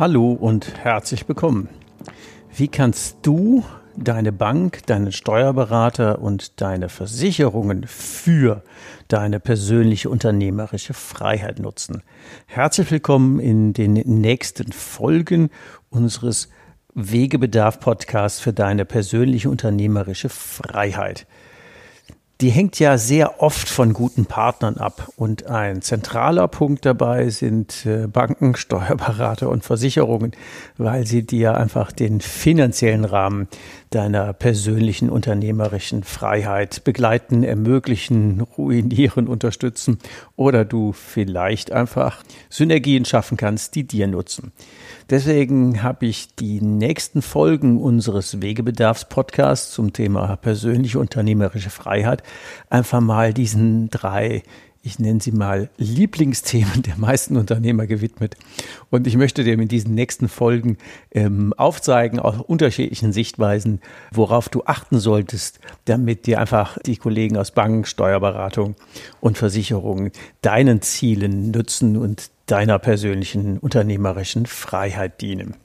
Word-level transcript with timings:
Hallo 0.00 0.32
und 0.32 0.82
herzlich 0.82 1.28
willkommen. 1.28 1.68
Wie 2.56 2.68
kannst 2.68 3.18
du 3.20 3.64
deine 3.98 4.32
Bank, 4.32 4.86
deinen 4.86 5.12
Steuerberater 5.12 6.22
und 6.22 6.62
deine 6.62 6.88
Versicherungen 6.88 7.84
für 7.86 8.64
deine 9.08 9.40
persönliche 9.40 10.08
unternehmerische 10.08 10.94
Freiheit 10.94 11.58
nutzen? 11.58 12.02
Herzlich 12.46 12.90
willkommen 12.90 13.40
in 13.40 13.74
den 13.74 13.92
nächsten 13.92 14.72
Folgen 14.72 15.50
unseres 15.90 16.48
Wegebedarf 16.94 17.78
Podcasts 17.78 18.40
für 18.40 18.54
deine 18.54 18.86
persönliche 18.86 19.50
unternehmerische 19.50 20.30
Freiheit 20.30 21.26
die 22.40 22.50
hängt 22.50 22.78
ja 22.78 22.96
sehr 22.96 23.42
oft 23.42 23.68
von 23.68 23.92
guten 23.92 24.24
Partnern 24.24 24.78
ab. 24.78 25.08
Und 25.16 25.46
ein 25.46 25.82
zentraler 25.82 26.48
Punkt 26.48 26.86
dabei 26.86 27.28
sind 27.28 27.84
äh, 27.86 28.06
Banken, 28.06 28.56
Steuerberater 28.56 29.48
und 29.48 29.64
Versicherungen, 29.64 30.32
weil 30.78 31.06
sie 31.06 31.24
dir 31.24 31.56
einfach 31.56 31.92
den 31.92 32.20
finanziellen 32.20 33.04
Rahmen 33.04 33.48
deiner 33.90 34.32
persönlichen 34.32 35.10
unternehmerischen 35.10 36.04
Freiheit 36.04 36.84
begleiten, 36.84 37.42
ermöglichen, 37.42 38.40
ruinieren, 38.40 39.26
unterstützen 39.26 39.98
oder 40.36 40.64
du 40.64 40.92
vielleicht 40.92 41.72
einfach 41.72 42.22
Synergien 42.48 43.04
schaffen 43.04 43.36
kannst, 43.36 43.74
die 43.74 43.84
dir 43.84 44.06
nutzen. 44.06 44.52
Deswegen 45.10 45.82
habe 45.82 46.06
ich 46.06 46.36
die 46.36 46.60
nächsten 46.60 47.20
Folgen 47.20 47.80
unseres 47.80 48.40
Wegebedarfs-Podcasts 48.40 49.72
zum 49.72 49.92
Thema 49.92 50.36
persönliche 50.36 51.00
unternehmerische 51.00 51.70
Freiheit 51.70 52.22
einfach 52.68 53.00
mal 53.00 53.34
diesen 53.34 53.90
drei 53.90 54.44
ich 54.82 54.98
nenne 54.98 55.20
sie 55.20 55.32
mal 55.32 55.68
Lieblingsthemen 55.76 56.82
der 56.82 56.96
meisten 56.96 57.36
Unternehmer 57.36 57.86
gewidmet. 57.86 58.36
Und 58.90 59.06
ich 59.06 59.16
möchte 59.16 59.44
dir 59.44 59.54
in 59.54 59.68
diesen 59.68 59.94
nächsten 59.94 60.28
Folgen 60.28 60.78
ähm, 61.12 61.52
aufzeigen, 61.56 62.18
aus 62.18 62.36
unterschiedlichen 62.40 63.12
Sichtweisen, 63.12 63.80
worauf 64.10 64.48
du 64.48 64.62
achten 64.64 64.98
solltest, 64.98 65.60
damit 65.84 66.26
dir 66.26 66.40
einfach 66.40 66.78
die 66.78 66.96
Kollegen 66.96 67.36
aus 67.36 67.50
Banken, 67.50 67.84
Steuerberatung 67.84 68.74
und 69.20 69.36
Versicherungen 69.36 70.12
deinen 70.40 70.80
Zielen 70.80 71.50
nützen 71.50 71.96
und 71.96 72.30
deiner 72.46 72.78
persönlichen 72.78 73.58
unternehmerischen 73.58 74.46
Freiheit 74.46 75.20
dienen. 75.20 75.56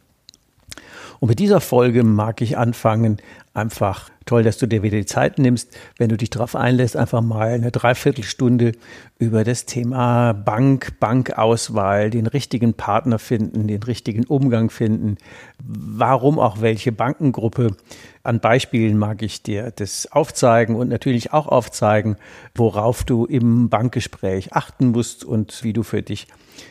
Und 1.20 1.30
mit 1.30 1.40
dieser 1.40 1.62
Folge 1.62 2.04
mag 2.04 2.42
ich 2.42 2.58
anfangen, 2.58 3.18
einfach 3.54 4.10
toll, 4.26 4.44
dass 4.44 4.58
du 4.58 4.68
dir 4.68 4.84
wieder 4.84 4.98
die 4.98 5.06
Zeit 5.06 5.40
nimmst, 5.40 5.78
wenn 5.98 6.10
du 6.10 6.18
dich 6.18 6.30
darauf 6.30 6.56
einlässt, 6.56 6.98
einfach 6.98 7.22
mal 7.22 7.50
eine 7.50 7.72
Dreiviertelstunde 7.72 8.74
über 9.18 9.44
das 9.44 9.66
Thema 9.66 10.34
Bank, 10.34 11.00
Bankauswahl, 11.00 12.10
den 12.10 12.28
richtigen 12.28 12.74
Partner 12.74 13.20
finden, 13.20 13.68
den 13.68 13.84
richtigen 13.84 14.26
Umgang 14.26 14.70
finden, 14.70 15.18
warum 15.64 16.40
auch 16.40 16.62
welche 16.62 16.92
Bankengruppe. 16.92 17.76
An 18.24 18.40
Beispielen 18.40 18.98
mag 18.98 19.22
ich 19.22 19.44
dir 19.44 19.72
das 19.76 20.12
aufzeigen 20.12 20.76
und 20.76 20.90
natürlich 20.90 21.32
auch 21.32 21.48
aufzeigen, 21.48 22.18
worauf 22.56 23.04
du 23.04 23.26
im 23.26 23.70
Bankgespräch 23.70 24.54
achten 24.54 24.88
musst 24.88 25.24
und 25.24 25.64
wie 25.64 25.74
du 25.74 25.84
für 25.84 26.02
dich 26.02 26.28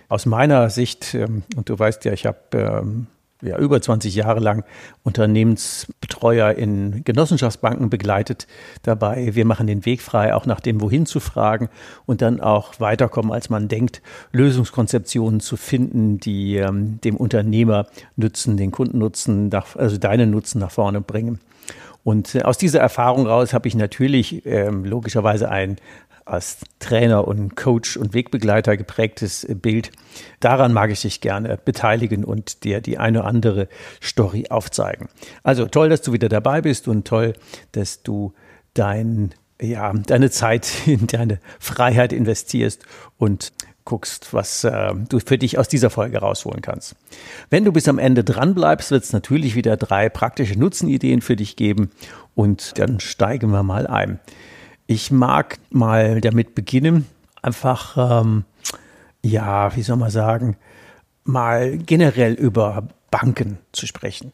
aus 0.09 0.27
meiner 0.27 0.71
Sicht, 0.71 1.15
ähm, 1.15 1.45
und 1.57 1.69
du 1.69 1.79
weißt 1.79 2.05
ja, 2.05 2.13
ich 2.13 2.27
habe 2.27 2.39
ähm, 2.55 3.07
ja, 3.45 3.59
über 3.59 3.81
20 3.81 4.15
Jahre 4.15 4.41
lang 4.41 4.65
Unternehmensbetreuer 5.03 6.53
in 6.53 7.05
Genossenschaftsbanken 7.05 7.91
begleitet 7.91 8.47
dabei. 8.83 9.35
Wir 9.35 9.45
machen 9.45 9.67
den 9.67 9.85
Weg 9.85 10.03
frei, 10.03 10.35
auch 10.35 10.47
nach 10.47 10.61
dem 10.61 10.81
Wohin 10.81 11.07
zu 11.07 11.21
fragen 11.21 11.69
und 12.07 12.23
dann 12.23 12.41
auch 12.41 12.81
weiterkommen, 12.81 13.33
als 13.33 13.51
man 13.51 13.69
denkt, 13.69 14.03
Lösungskonzeptionen 14.33 15.41
zu 15.41 15.57
finden, 15.57 16.19
die 16.19 16.57
ähm, 16.57 17.01
dem 17.03 17.17
Unternehmer 17.17 17.87
Nutzen, 18.17 18.57
den 18.57 18.71
Kunden 18.71 18.99
Nutzen, 18.99 19.51
also 19.77 19.99
deinen 19.99 20.31
Nutzen 20.31 20.59
nach 20.61 20.71
vorne 20.71 21.01
bringen. 21.01 21.39
Und 22.05 22.35
äh, 22.35 22.43
aus 22.43 22.59
dieser 22.59 22.81
Erfahrung 22.81 23.27
raus 23.27 23.55
habe 23.55 23.67
ich 23.67 23.75
natürlich 23.75 24.45
ähm, 24.47 24.85
logischerweise 24.85 25.51
ein 25.51 25.77
als 26.25 26.59
Trainer 26.79 27.29
und 27.29 27.57
Coach 27.57 27.97
und 27.97 28.15
Wegbegleiter 28.15 28.77
geprägtes 28.77 29.47
Bild. 29.49 29.91
Daran 30.41 30.73
mag 30.73 30.91
ich 30.91 31.03
dich 31.03 31.21
gerne 31.21 31.59
beteiligen 31.63 32.25
und 32.25 32.65
dir 32.65 32.81
die 32.81 32.99
eine 32.99 33.21
oder 33.21 33.29
andere 33.29 33.69
Story 34.03 34.47
aufzeigen. 34.49 35.09
Also 35.43 35.67
toll, 35.67 35.89
dass 35.89 36.03
du 36.03 36.13
wieder 36.13 36.29
dabei 36.29 36.63
bist 36.63 36.89
und 36.89 37.07
toll, 37.07 37.35
dass 37.73 38.03
du 38.03 38.33
dein, 38.73 39.35
ja, 39.61 39.93
deine 39.93 40.31
Zeit 40.31 40.73
in 40.87 41.07
deine 41.07 41.41
Freiheit 41.59 42.13
investierst 42.13 42.85
und 43.19 43.53
guckst, 43.85 44.33
was 44.33 44.65
äh, 44.65 44.95
du 45.09 45.21
für 45.21 45.37
dich 45.37 45.59
aus 45.59 45.69
dieser 45.69 45.91
Folge 45.91 46.19
rausholen 46.19 46.63
kannst. 46.63 46.97
Wenn 47.51 47.67
du 47.67 47.73
bis 47.73 47.87
am 47.87 47.99
Ende 47.99 48.25
dran 48.25 48.55
bleibst, 48.55 48.91
wird 48.91 49.05
es 49.05 49.13
natürlich 49.13 49.57
wieder 49.57 49.77
drei 49.77 50.09
praktische 50.09 50.59
Nutzenideen 50.59 51.21
für 51.21 51.37
dich 51.37 51.57
geben 51.57 51.91
und 52.35 52.79
dann 52.79 52.99
steigen 52.99 53.51
wir 53.51 53.63
mal 53.63 53.87
ein. 53.87 54.21
Ich 54.87 55.11
mag 55.11 55.59
mal 55.71 56.21
damit 56.21 56.55
beginnen, 56.55 57.07
einfach, 57.41 58.23
ähm, 58.23 58.45
ja, 59.23 59.75
wie 59.77 59.83
soll 59.83 59.97
man 59.97 60.11
sagen, 60.11 60.57
mal 61.25 61.79
generell 61.79 62.35
über 62.35 62.89
Banken 63.11 63.59
zu 63.73 63.87
sprechen. 63.87 64.33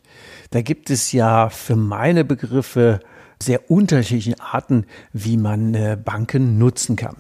Da 0.50 0.62
gibt 0.62 0.90
es 0.90 1.12
ja 1.12 1.50
für 1.50 1.76
meine 1.76 2.24
Begriffe 2.24 3.00
sehr 3.42 3.70
unterschiedliche 3.70 4.40
Arten, 4.40 4.86
wie 5.12 5.36
man 5.36 5.74
äh, 5.74 5.96
Banken 6.02 6.58
nutzen 6.58 6.96
kann. 6.96 7.16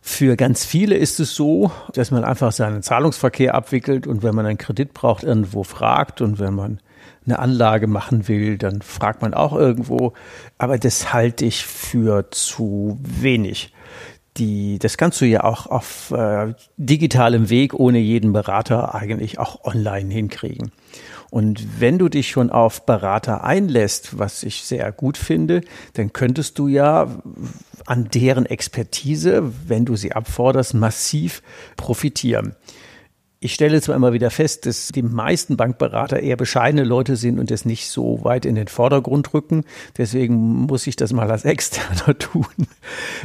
Für 0.00 0.34
ganz 0.36 0.64
viele 0.64 0.96
ist 0.96 1.20
es 1.20 1.34
so, 1.34 1.70
dass 1.94 2.10
man 2.10 2.24
einfach 2.24 2.50
seinen 2.50 2.82
Zahlungsverkehr 2.82 3.54
abwickelt 3.54 4.08
und 4.08 4.24
wenn 4.24 4.34
man 4.34 4.46
einen 4.46 4.58
Kredit 4.58 4.94
braucht, 4.94 5.22
irgendwo 5.22 5.62
fragt 5.62 6.20
und 6.20 6.40
wenn 6.40 6.54
man 6.54 6.80
eine 7.26 7.38
Anlage 7.38 7.86
machen 7.86 8.28
will, 8.28 8.58
dann 8.58 8.82
fragt 8.82 9.22
man 9.22 9.34
auch 9.34 9.54
irgendwo. 9.54 10.12
Aber 10.58 10.78
das 10.78 11.12
halte 11.12 11.44
ich 11.44 11.64
für 11.64 12.30
zu 12.30 12.98
wenig. 13.02 13.72
Die, 14.38 14.78
das 14.78 14.96
kannst 14.96 15.20
du 15.20 15.26
ja 15.26 15.44
auch 15.44 15.66
auf 15.66 16.10
äh, 16.10 16.54
digitalem 16.78 17.50
Weg 17.50 17.74
ohne 17.74 17.98
jeden 17.98 18.32
Berater 18.32 18.94
eigentlich 18.94 19.38
auch 19.38 19.64
online 19.64 20.12
hinkriegen. 20.12 20.72
Und 21.30 21.80
wenn 21.80 21.98
du 21.98 22.10
dich 22.10 22.30
schon 22.30 22.50
auf 22.50 22.84
Berater 22.84 23.42
einlässt, 23.44 24.18
was 24.18 24.42
ich 24.42 24.64
sehr 24.64 24.92
gut 24.92 25.16
finde, 25.16 25.62
dann 25.94 26.12
könntest 26.12 26.58
du 26.58 26.68
ja 26.68 27.08
an 27.86 28.08
deren 28.12 28.46
Expertise, 28.46 29.50
wenn 29.66 29.84
du 29.84 29.96
sie 29.96 30.12
abforderst, 30.12 30.74
massiv 30.74 31.42
profitieren. 31.76 32.54
Ich 33.44 33.54
stelle 33.54 33.80
zwar 33.80 33.96
immer 33.96 34.12
wieder 34.12 34.30
fest, 34.30 34.66
dass 34.66 34.90
die 34.94 35.02
meisten 35.02 35.56
Bankberater 35.56 36.20
eher 36.20 36.36
bescheidene 36.36 36.84
Leute 36.84 37.16
sind 37.16 37.40
und 37.40 37.50
es 37.50 37.64
nicht 37.64 37.88
so 37.88 38.22
weit 38.22 38.46
in 38.46 38.54
den 38.54 38.68
Vordergrund 38.68 39.34
rücken. 39.34 39.64
Deswegen 39.98 40.36
muss 40.36 40.86
ich 40.86 40.94
das 40.94 41.12
mal 41.12 41.28
als 41.28 41.44
Externer 41.44 42.16
tun. 42.20 42.46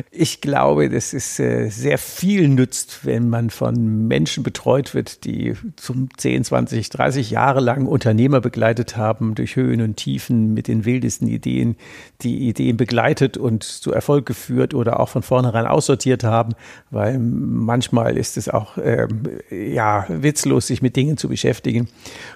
Ich 0.10 0.42
glaube, 0.42 0.90
dass 0.90 1.14
es 1.14 1.40
äh, 1.40 1.70
sehr 1.70 2.00
viel 2.00 2.50
nützt, 2.50 3.06
wenn 3.06 3.30
man 3.30 3.52
von 3.52 4.08
Menschen 4.08 4.42
betreut 4.42 4.96
wird, 4.96 5.24
die 5.24 5.54
zum 5.76 6.10
10, 6.18 6.46
20, 6.46 6.90
30 6.90 7.30
Jahre 7.30 7.60
lang 7.60 7.86
Unternehmer 7.86 8.42
begleitet 8.42 8.98
haben, 8.98 9.36
durch 9.36 9.56
Höhen 9.56 9.82
und 9.82 9.98
Tiefen 9.98 10.56
mit 10.56 10.68
den 10.68 10.84
wildesten 10.84 11.28
Ideen, 11.28 11.76
die 12.24 12.50
Ideen 12.50 12.76
begleitet 12.76 13.38
und 13.38 13.62
zu 13.62 13.92
Erfolg 13.92 14.26
geführt 14.26 14.74
oder 14.74 15.00
auch 15.00 15.10
von 15.10 15.22
vornherein 15.22 15.68
aussortiert 15.68 16.24
haben, 16.24 16.54
weil 16.90 17.20
manchmal 17.20 18.18
ist 18.18 18.36
es 18.36 18.50
auch, 18.50 18.80
ähm, 18.84 19.22
ja, 19.52 20.07
witzlos, 20.10 20.68
sich 20.68 20.82
mit 20.82 20.96
Dingen 20.96 21.18
zu 21.18 21.30
beschäftigen. 21.30 21.88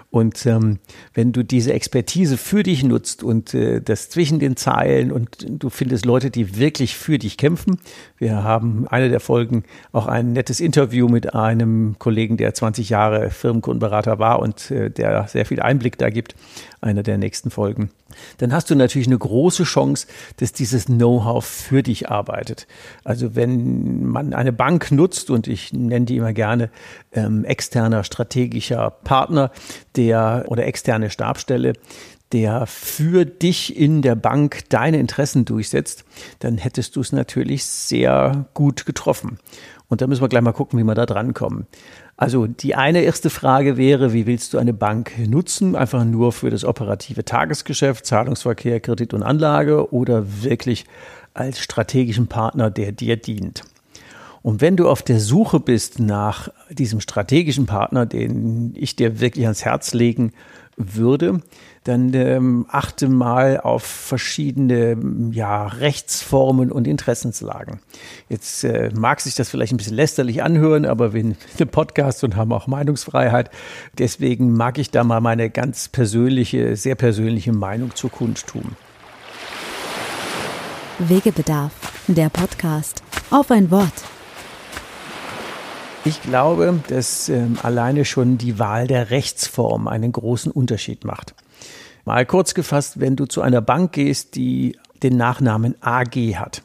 Und 0.10 0.46
ähm, 0.46 0.80
wenn 1.14 1.32
du 1.32 1.44
diese 1.44 1.74
Expertise 1.74 2.38
für 2.38 2.64
dich 2.64 2.84
nutzt 2.84 3.24
und 3.24 3.54
äh, 3.54 3.82
das 3.82 4.10
zwischen 4.10 4.40
den 4.40 4.58
Zeilen 4.58 5.12
und 5.12 5.46
du 5.48 5.70
findest 5.70 6.06
Leute, 6.06 6.30
die 6.30 6.58
wirklich 6.58 6.96
für 6.96 7.18
dich 7.18 7.38
kämpfen. 7.38 7.80
Wir 8.18 8.44
haben 8.44 8.88
eine 8.88 9.10
der 9.10 9.22
Folgen 9.22 9.64
auch 9.94 10.08
ein 10.08 10.34
nettes 10.34 10.60
Interview 10.60 11.08
mit 11.08 11.34
einem 11.34 11.96
Kollegen, 11.98 12.36
der 12.36 12.54
20 12.54 12.90
Jahre 12.90 13.30
Firmenkundenberater 13.30 14.20
war 14.20 14.40
und 14.40 14.70
äh, 14.70 14.90
der 14.90 15.28
sehr 15.28 15.46
viel 15.46 15.62
Einblick 15.62 15.98
da 15.98 16.10
gibt. 16.10 16.36
Einer 16.82 17.04
der 17.04 17.18
nächsten 17.18 17.50
Folgen 17.50 17.90
dann 18.38 18.54
hast 18.54 18.70
du 18.70 18.76
natürlich 18.76 19.08
eine 19.08 19.18
große 19.18 19.64
Chance, 19.64 20.08
dass 20.38 20.54
dieses 20.54 20.86
Know-how 20.86 21.44
für 21.44 21.84
dich 21.84 22.10
arbeitet. 22.10 22.68
Also 23.04 23.36
wenn 23.36 24.06
man 24.06 24.34
eine 24.34 24.54
Bank 24.54 24.92
nutzt, 24.92 25.30
und 25.30 25.48
ich 25.48 25.74
nenne 25.74 26.06
die 26.06 26.18
immer 26.18 26.34
gerne 26.34 26.70
ähm, 27.14 27.46
externer 27.46 28.04
strategischer 28.04 28.90
Partner, 28.90 29.52
der 29.96 30.46
oder 30.48 30.66
externe 30.66 31.10
Stabstelle, 31.10 31.74
der 32.32 32.66
für 32.66 33.26
dich 33.26 33.78
in 33.78 34.02
der 34.02 34.16
Bank 34.16 34.70
deine 34.70 35.00
Interessen 35.00 35.46
durchsetzt, 35.46 36.06
dann 36.40 36.58
hättest 36.58 36.96
du 36.96 37.02
es 37.02 37.12
natürlich 37.12 37.66
sehr 37.66 38.46
gut 38.54 38.86
getroffen. 38.86 39.38
Und 39.90 40.02
da 40.02 40.08
müssen 40.08 40.22
wir 40.22 40.30
gleich 40.30 40.42
mal 40.42 40.54
gucken, 40.54 40.80
wie 40.80 40.84
wir 40.84 40.96
da 40.96 41.06
drankommen. 41.06 41.68
Also 42.16 42.48
die 42.48 42.76
eine 42.76 43.02
erste 43.02 43.30
Frage 43.30 43.76
wäre, 43.76 44.14
wie 44.14 44.26
willst 44.26 44.54
du 44.54 44.58
eine 44.58 44.74
Bank 44.74 45.12
nutzen? 45.28 45.76
Einfach 45.76 46.06
nur 46.06 46.32
für 46.32 46.50
das 46.50 46.64
operative 46.64 47.26
Tagesgeschäft, 47.26 48.06
Zahlungsverkehr, 48.06 48.80
Kredit 48.80 49.14
und 49.14 49.24
Anlage 49.24 49.92
oder 49.92 50.44
wirklich 50.44 50.86
als 51.34 51.60
strategischen 51.60 52.28
Partner, 52.28 52.70
der 52.70 52.94
dir 52.94 53.18
dient? 53.18 53.64
Und 54.44 54.62
wenn 54.62 54.76
du 54.76 54.90
auf 54.90 55.04
der 55.04 55.20
Suche 55.20 55.60
bist 55.60 56.00
nach 56.00 56.50
diesem 56.70 57.00
strategischen 57.00 57.66
Partner, 57.66 58.06
den 58.06 58.74
ich 58.76 58.96
dir 58.96 59.20
wirklich 59.20 59.46
ans 59.46 59.66
Herz 59.66 59.94
legen 59.94 60.34
würde, 60.78 61.42
dann 61.84 62.14
ähm, 62.14 62.66
achte 62.70 63.08
mal 63.08 63.60
auf 63.60 63.84
verschiedene 63.84 64.98
ja, 65.32 65.68
Rechtsformen 65.68 66.72
und 66.72 66.88
Interessenslagen. 66.88 67.80
Jetzt 68.30 68.64
äh, 68.64 68.92
mag 68.94 69.20
sich 69.22 69.36
das 69.36 69.50
vielleicht 69.50 69.74
ein 69.74 69.78
bisschen 69.78 69.96
lästerlich 69.96 70.44
anhören, 70.44 70.86
aber 70.86 71.14
wir 71.14 71.36
sind 71.56 71.72
Podcast 71.72 72.24
und 72.24 72.36
haben 72.36 72.52
auch 72.52 72.68
Meinungsfreiheit. 72.68 73.50
Deswegen 73.98 74.54
mag 74.54 74.78
ich 74.78 74.92
da 74.92 75.04
mal 75.04 75.22
meine 75.22 75.50
ganz 75.50 75.88
persönliche, 75.88 76.76
sehr 76.76 76.96
persönliche 76.96 77.52
Meinung 77.52 77.96
zur 77.96 78.12
kundtun. 78.12 78.76
Wegebedarf, 81.00 81.74
der 82.08 82.30
Podcast. 82.30 83.02
Auf 83.32 83.50
ein 83.50 83.72
Wort. 83.72 84.04
Ich 86.04 86.24
glaube, 86.24 86.80
dass 86.88 87.30
ähm, 87.30 87.60
alleine 87.62 88.06
schon 88.06 88.40
die 88.40 88.58
Wahl 88.58 88.88
der 88.88 89.12
Rechtsform 89.12 89.88
einen 89.88 90.12
großen 90.12 90.52
Unterschied 90.52 91.06
macht. 91.06 91.36
Mal 92.06 92.26
kurz 92.26 92.56
gefasst, 92.56 93.00
wenn 93.00 93.16
du 93.16 93.28
zu 93.28 93.42
einer 93.42 93.62
Bank 93.62 93.92
gehst, 93.92 94.36
die 94.36 94.80
den 95.04 95.16
Nachnamen 95.16 95.76
AG 95.82 96.16
hat, 96.36 96.64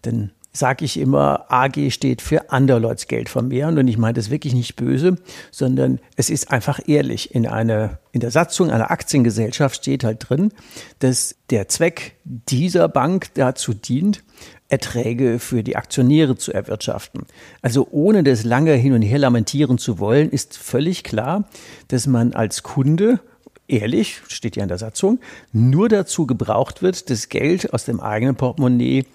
dann 0.00 0.30
sage 0.52 0.84
ich 0.84 0.98
immer, 0.98 1.46
AG 1.48 1.90
steht 1.90 2.20
für 2.20 2.50
Anderleuts 2.50 3.06
Geld 3.06 3.28
vermehren 3.28 3.78
und 3.78 3.88
ich 3.88 3.96
meine 3.96 4.14
das 4.14 4.30
wirklich 4.30 4.54
nicht 4.54 4.76
böse, 4.76 5.16
sondern 5.50 5.98
es 6.16 6.28
ist 6.28 6.50
einfach 6.50 6.80
ehrlich. 6.86 7.34
In, 7.34 7.46
eine, 7.46 7.98
in 8.12 8.20
der 8.20 8.30
Satzung 8.30 8.70
einer 8.70 8.90
Aktiengesellschaft 8.90 9.76
steht 9.76 10.04
halt 10.04 10.28
drin, 10.28 10.52
dass 10.98 11.36
der 11.48 11.68
Zweck 11.68 12.16
dieser 12.24 12.88
Bank 12.88 13.28
dazu 13.34 13.72
dient, 13.72 14.22
Erträge 14.68 15.38
für 15.38 15.62
die 15.62 15.76
Aktionäre 15.76 16.36
zu 16.36 16.52
erwirtschaften. 16.52 17.26
Also 17.60 17.88
ohne 17.90 18.22
das 18.22 18.44
lange 18.44 18.72
hin 18.72 18.94
und 18.94 19.02
her 19.02 19.18
lamentieren 19.18 19.78
zu 19.78 19.98
wollen, 19.98 20.30
ist 20.30 20.56
völlig 20.56 21.04
klar, 21.04 21.48
dass 21.88 22.06
man 22.06 22.32
als 22.32 22.62
Kunde 22.62 23.20
ehrlich, 23.68 24.20
steht 24.28 24.56
ja 24.56 24.62
in 24.62 24.68
der 24.68 24.78
Satzung, 24.78 25.20
nur 25.52 25.88
dazu 25.88 26.26
gebraucht 26.26 26.82
wird, 26.82 27.10
das 27.10 27.28
Geld 27.28 27.72
aus 27.72 27.84
dem 27.84 28.00
eigenen 28.00 28.34
Portemonnaie 28.36 29.06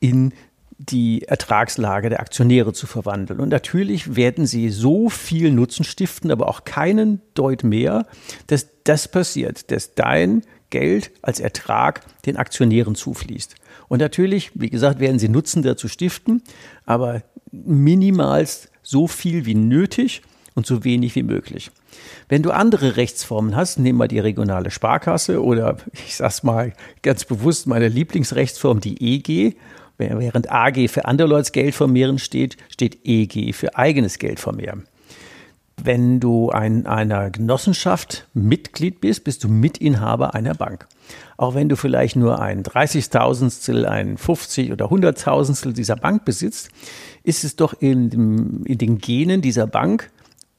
in 0.00 0.32
die 0.88 1.22
Ertragslage 1.22 2.10
der 2.10 2.20
Aktionäre 2.20 2.72
zu 2.72 2.86
verwandeln. 2.86 3.40
Und 3.40 3.48
natürlich 3.48 4.16
werden 4.16 4.46
sie 4.46 4.70
so 4.70 5.08
viel 5.08 5.50
Nutzen 5.50 5.84
stiften, 5.84 6.30
aber 6.30 6.48
auch 6.48 6.64
keinen 6.64 7.20
Deut 7.34 7.64
mehr, 7.64 8.06
dass 8.46 8.68
das 8.84 9.08
passiert, 9.08 9.70
dass 9.70 9.94
dein 9.94 10.42
Geld 10.70 11.10
als 11.22 11.40
Ertrag 11.40 12.02
den 12.24 12.36
Aktionären 12.36 12.94
zufließt. 12.94 13.54
Und 13.88 14.00
natürlich, 14.00 14.50
wie 14.54 14.70
gesagt, 14.70 15.00
werden 15.00 15.18
sie 15.18 15.28
Nutzen 15.28 15.62
dazu 15.62 15.88
stiften, 15.88 16.42
aber 16.84 17.22
minimalst 17.50 18.70
so 18.82 19.06
viel 19.06 19.46
wie 19.46 19.54
nötig 19.54 20.22
und 20.54 20.66
so 20.66 20.84
wenig 20.84 21.14
wie 21.14 21.22
möglich. 21.22 21.70
Wenn 22.28 22.42
du 22.42 22.50
andere 22.50 22.96
Rechtsformen 22.96 23.54
hast, 23.54 23.78
nehmen 23.78 23.98
wir 23.98 24.08
die 24.08 24.18
regionale 24.18 24.70
Sparkasse 24.70 25.42
oder 25.42 25.76
ich 25.92 26.16
sag's 26.16 26.42
mal 26.42 26.72
ganz 27.02 27.24
bewusst 27.24 27.66
meine 27.66 27.88
Lieblingsrechtsform, 27.88 28.80
die 28.80 29.14
EG. 29.14 29.56
Während 29.98 30.50
AG 30.50 30.88
für 30.88 31.06
anderleuts 31.06 31.52
Geld 31.52 31.74
vermehren 31.74 32.18
steht, 32.18 32.56
steht 32.68 32.98
EG 33.04 33.52
für 33.52 33.76
eigenes 33.76 34.18
Geld 34.18 34.40
vermehren. 34.40 34.84
Wenn 35.82 36.20
du 36.20 36.50
in 36.50 36.86
einer 36.86 37.30
Genossenschaft 37.30 38.26
Mitglied 38.32 39.00
bist, 39.00 39.24
bist 39.24 39.44
du 39.44 39.48
Mitinhaber 39.48 40.34
einer 40.34 40.54
Bank. 40.54 40.86
Auch 41.36 41.54
wenn 41.54 41.68
du 41.68 41.76
vielleicht 41.76 42.16
nur 42.16 42.40
ein 42.40 42.62
30.000stel, 42.62 43.84
ein 43.84 44.16
50 44.16 44.72
oder 44.72 44.86
100.000stel 44.86 45.72
dieser 45.72 45.96
Bank 45.96 46.24
besitzt, 46.24 46.70
ist 47.24 47.44
es 47.44 47.56
doch 47.56 47.74
in, 47.78 48.64
in 48.64 48.78
den 48.78 48.98
Genen 48.98 49.42
dieser 49.42 49.66
Bank 49.66 50.10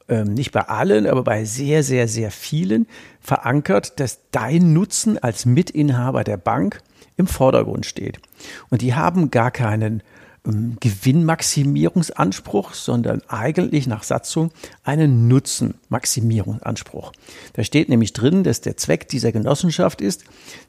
ähm, 0.07 0.33
nicht 0.33 0.51
bei 0.51 0.61
allen, 0.61 1.07
aber 1.07 1.23
bei 1.23 1.45
sehr, 1.45 1.83
sehr, 1.83 2.07
sehr 2.07 2.31
vielen 2.31 2.87
verankert, 3.19 3.99
dass 3.99 4.19
dein 4.31 4.71
Nutzen 4.71 5.17
als 5.17 5.45
Mitinhaber 5.45 6.23
der 6.23 6.37
Bank 6.37 6.81
im 7.17 7.27
Vordergrund 7.27 7.85
steht. 7.85 8.19
Und 8.69 8.81
die 8.81 8.95
haben 8.95 9.29
gar 9.31 9.51
keinen 9.51 10.01
ähm, 10.45 10.77
Gewinnmaximierungsanspruch, 10.79 12.73
sondern 12.73 13.21
eigentlich 13.27 13.87
nach 13.87 14.03
Satzung 14.03 14.51
einen 14.83 15.27
Nutzenmaximierungsanspruch. 15.27 17.11
Da 17.53 17.63
steht 17.63 17.89
nämlich 17.89 18.13
drin, 18.13 18.43
dass 18.43 18.61
der 18.61 18.77
Zweck 18.77 19.09
dieser 19.09 19.31
Genossenschaft 19.31 19.99
ist, 20.01 20.23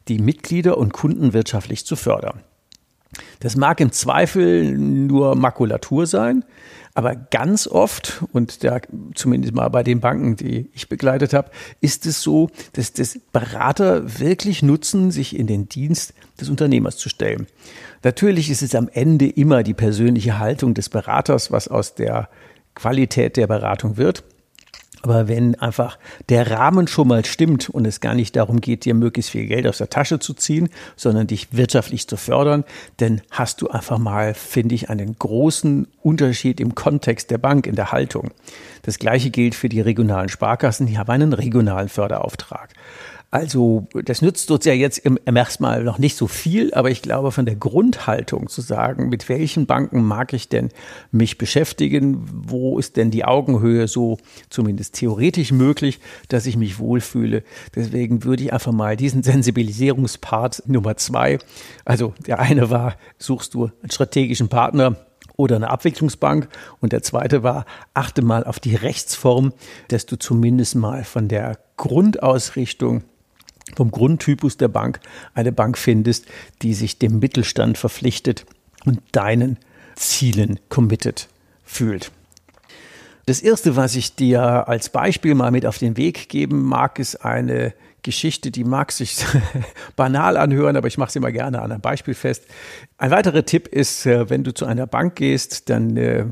die 0.09 0.19
Mitglieder 0.19 0.79
und 0.79 0.93
Kunden 0.93 1.33
wirtschaftlich 1.33 1.87
zu 1.87 1.95
fördern. 1.97 2.41
Das 3.41 3.57
mag 3.57 3.81
im 3.81 3.93
Zweifel 3.93 4.77
nur 4.77 5.35
Makulatur 5.35 6.07
sein, 6.07 6.45
aber 6.99 7.15
ganz 7.15 7.69
oft, 7.69 8.25
und 8.33 8.65
da 8.65 8.81
zumindest 9.15 9.55
mal 9.55 9.69
bei 9.69 9.85
den 9.85 10.01
Banken, 10.01 10.35
die 10.35 10.69
ich 10.75 10.89
begleitet 10.89 11.33
habe, 11.33 11.49
ist 11.81 12.07
es 12.07 12.23
so, 12.23 12.51
dass 12.73 12.93
das 12.93 13.21
Berater 13.31 14.19
wirklich 14.19 14.65
nutzen, 14.65 15.13
sich 15.13 15.39
in 15.39 15.47
den 15.47 15.69
Dienst 15.69 16.13
des 16.41 16.51
Unternehmers 16.51 16.97
zu 16.97 17.09
stellen. 17.09 17.47
Natürlich 18.03 18.51
ist 18.51 18.63
es 18.63 18.75
am 18.75 18.89
Ende 18.93 19.29
immer 19.29 19.63
die 19.63 19.75
persönliche 19.75 20.41
Haltung 20.41 20.75
des 20.75 20.89
Beraters, 20.89 21.53
was 21.53 21.69
aus 21.69 21.95
der 21.95 22.29
Qualität 22.75 23.37
der 23.37 23.47
Beratung 23.47 23.97
wird. 23.97 24.25
Aber 25.03 25.29
wenn 25.29 25.55
einfach 25.57 25.99
der 26.29 26.51
Rahmen 26.51 26.89
schon 26.89 27.09
mal 27.09 27.25
stimmt 27.25 27.69
und 27.69 27.87
es 27.87 28.01
gar 28.01 28.15
nicht 28.15 28.35
darum 28.35 28.61
geht, 28.61 28.85
dir 28.85 28.95
möglichst 28.95 29.31
viel 29.31 29.47
Geld 29.47 29.67
aus 29.67 29.79
der 29.79 29.91
Tasche 29.91 30.19
zu 30.19 30.35
ziehen, 30.35 30.69
sondern 30.97 31.27
dich 31.27 31.49
wirtschaftlich 31.53 32.09
zu 32.09 32.17
fördern, 32.17 32.65
dann 32.97 33.21
hast 33.31 33.61
du 33.63 33.69
einfach 33.69 33.99
mal, 33.99 34.35
finde 34.35 34.75
ich, 34.75 34.91
einen 34.91 35.17
großen 35.19 35.87
Unterschied 36.03 36.61
im 36.61 36.75
Kontext 36.75 37.31
der 37.31 37.39
Bank, 37.39 37.67
in 37.67 37.77
der 37.77 37.93
Haltung. 37.93 38.33
Das 38.83 38.99
gleiche 38.99 39.31
gilt 39.31 39.55
für 39.55 39.69
die 39.69 39.81
regionalen 39.81 40.29
Sparkassen, 40.29 40.87
die 40.87 40.99
haben 40.99 41.11
einen 41.11 41.33
regionalen 41.33 41.89
Förderauftrag. 41.89 42.71
Also 43.31 43.87
das 43.93 44.23
nützt 44.23 44.51
uns 44.51 44.65
ja 44.65 44.73
jetzt 44.73 44.97
im, 44.99 45.19
im 45.27 45.35
noch 45.85 45.99
nicht 45.99 46.17
so 46.17 46.27
viel, 46.27 46.73
aber 46.73 46.91
ich 46.91 47.03
glaube 47.03 47.31
von 47.31 47.45
der 47.45 47.57
Grundhaltung 47.57 48.49
zu 48.49 48.63
sagen, 48.63 49.11
mit 49.11 49.29
welchen 49.29 49.67
Banken 49.67 50.03
mag 50.03 50.33
ich 50.33 50.49
denn 50.49 50.71
mich 51.11 51.37
beschäftigen, 51.37 52.27
wo 52.33 52.79
ist 52.79 52.97
denn 52.97 53.11
die 53.11 53.27
Augenhöhe 53.27 53.87
so 53.87 54.17
zumindest 54.49 54.95
theoretisch 54.95 55.53
möglich, 55.53 56.01
dass 56.29 56.47
ich 56.47 56.57
mich 56.57 56.79
wohlfühle. 56.79 57.43
Deswegen 57.75 58.25
würde 58.25 58.45
ich 58.45 58.53
einfach 58.55 58.73
mal 58.73 58.97
diesen 58.97 59.23
Sensibilisierungspart 59.23 60.63
Nummer 60.67 60.97
zwei, 60.97 61.39
also 61.85 62.15
der 62.27 62.39
eine 62.39 62.71
war, 62.71 62.97
suchst 63.19 63.53
du 63.53 63.65
einen 63.83 63.91
strategischen 63.91 64.49
Partner, 64.49 64.97
oder 65.37 65.55
eine 65.55 65.71
Abwicklungsbank. 65.71 66.49
Und 66.81 66.93
der 66.93 67.05
zweite 67.05 67.45
war, 67.45 67.65
achte 67.95 68.23
mal 68.23 68.43
auf 68.43 68.59
die 68.59 68.75
Rechtsform, 68.75 69.53
dass 69.87 70.05
du 70.05 70.19
zumindest 70.19 70.75
mal 70.75 71.05
von 71.05 71.29
der 71.29 71.59
Grundausrichtung 71.77 73.05
vom 73.77 73.91
Grundtypus 73.91 74.57
der 74.57 74.69
Bank 74.69 75.01
eine 75.35 75.53
Bank 75.53 75.79
findest, 75.79 76.27
die 76.63 76.75
sich 76.75 76.99
dem 76.99 77.19
Mittelstand 77.19 77.79
verpflichtet 77.79 78.47
und 78.85 79.01
deinen 79.13 79.59
Zielen 79.97 80.61
committed 80.69 81.29
fühlt. 81.65 82.13
Das 83.27 83.43
erste, 83.43 83.77
was 83.77 83.95
ich 83.95 84.15
dir 84.15 84.69
als 84.69 84.89
Beispiel 84.89 85.35
mal 85.35 85.51
mit 85.51 85.67
auf 85.67 85.77
den 85.77 85.97
Weg 85.97 86.29
geben 86.31 86.63
mag, 86.63 86.99
ist 86.99 87.17
eine 87.17 87.75
Geschichte, 88.03 88.51
die 88.51 88.65
mag 88.65 88.91
sich 88.91 89.19
banal 89.97 90.39
anhören, 90.39 90.77
aber 90.77 90.89
ich 90.89 90.97
mache 90.97 91.13
sie 91.13 91.19
immer 91.19 91.33
gerne 91.33 91.61
an 91.61 91.71
einem 91.71 91.83
Beispiel 91.83 92.15
fest. 92.15 92.47
Ein 92.97 93.11
weiterer 93.11 93.45
Tipp 93.45 93.69
ist, 93.69 94.07
äh, 94.07 94.31
wenn 94.31 94.45
du 94.45 94.55
zu 94.55 94.65
einer 94.65 94.87
Bank 94.87 95.17
gehst, 95.17 95.69
dann 95.69 95.97
äh, 95.99 96.25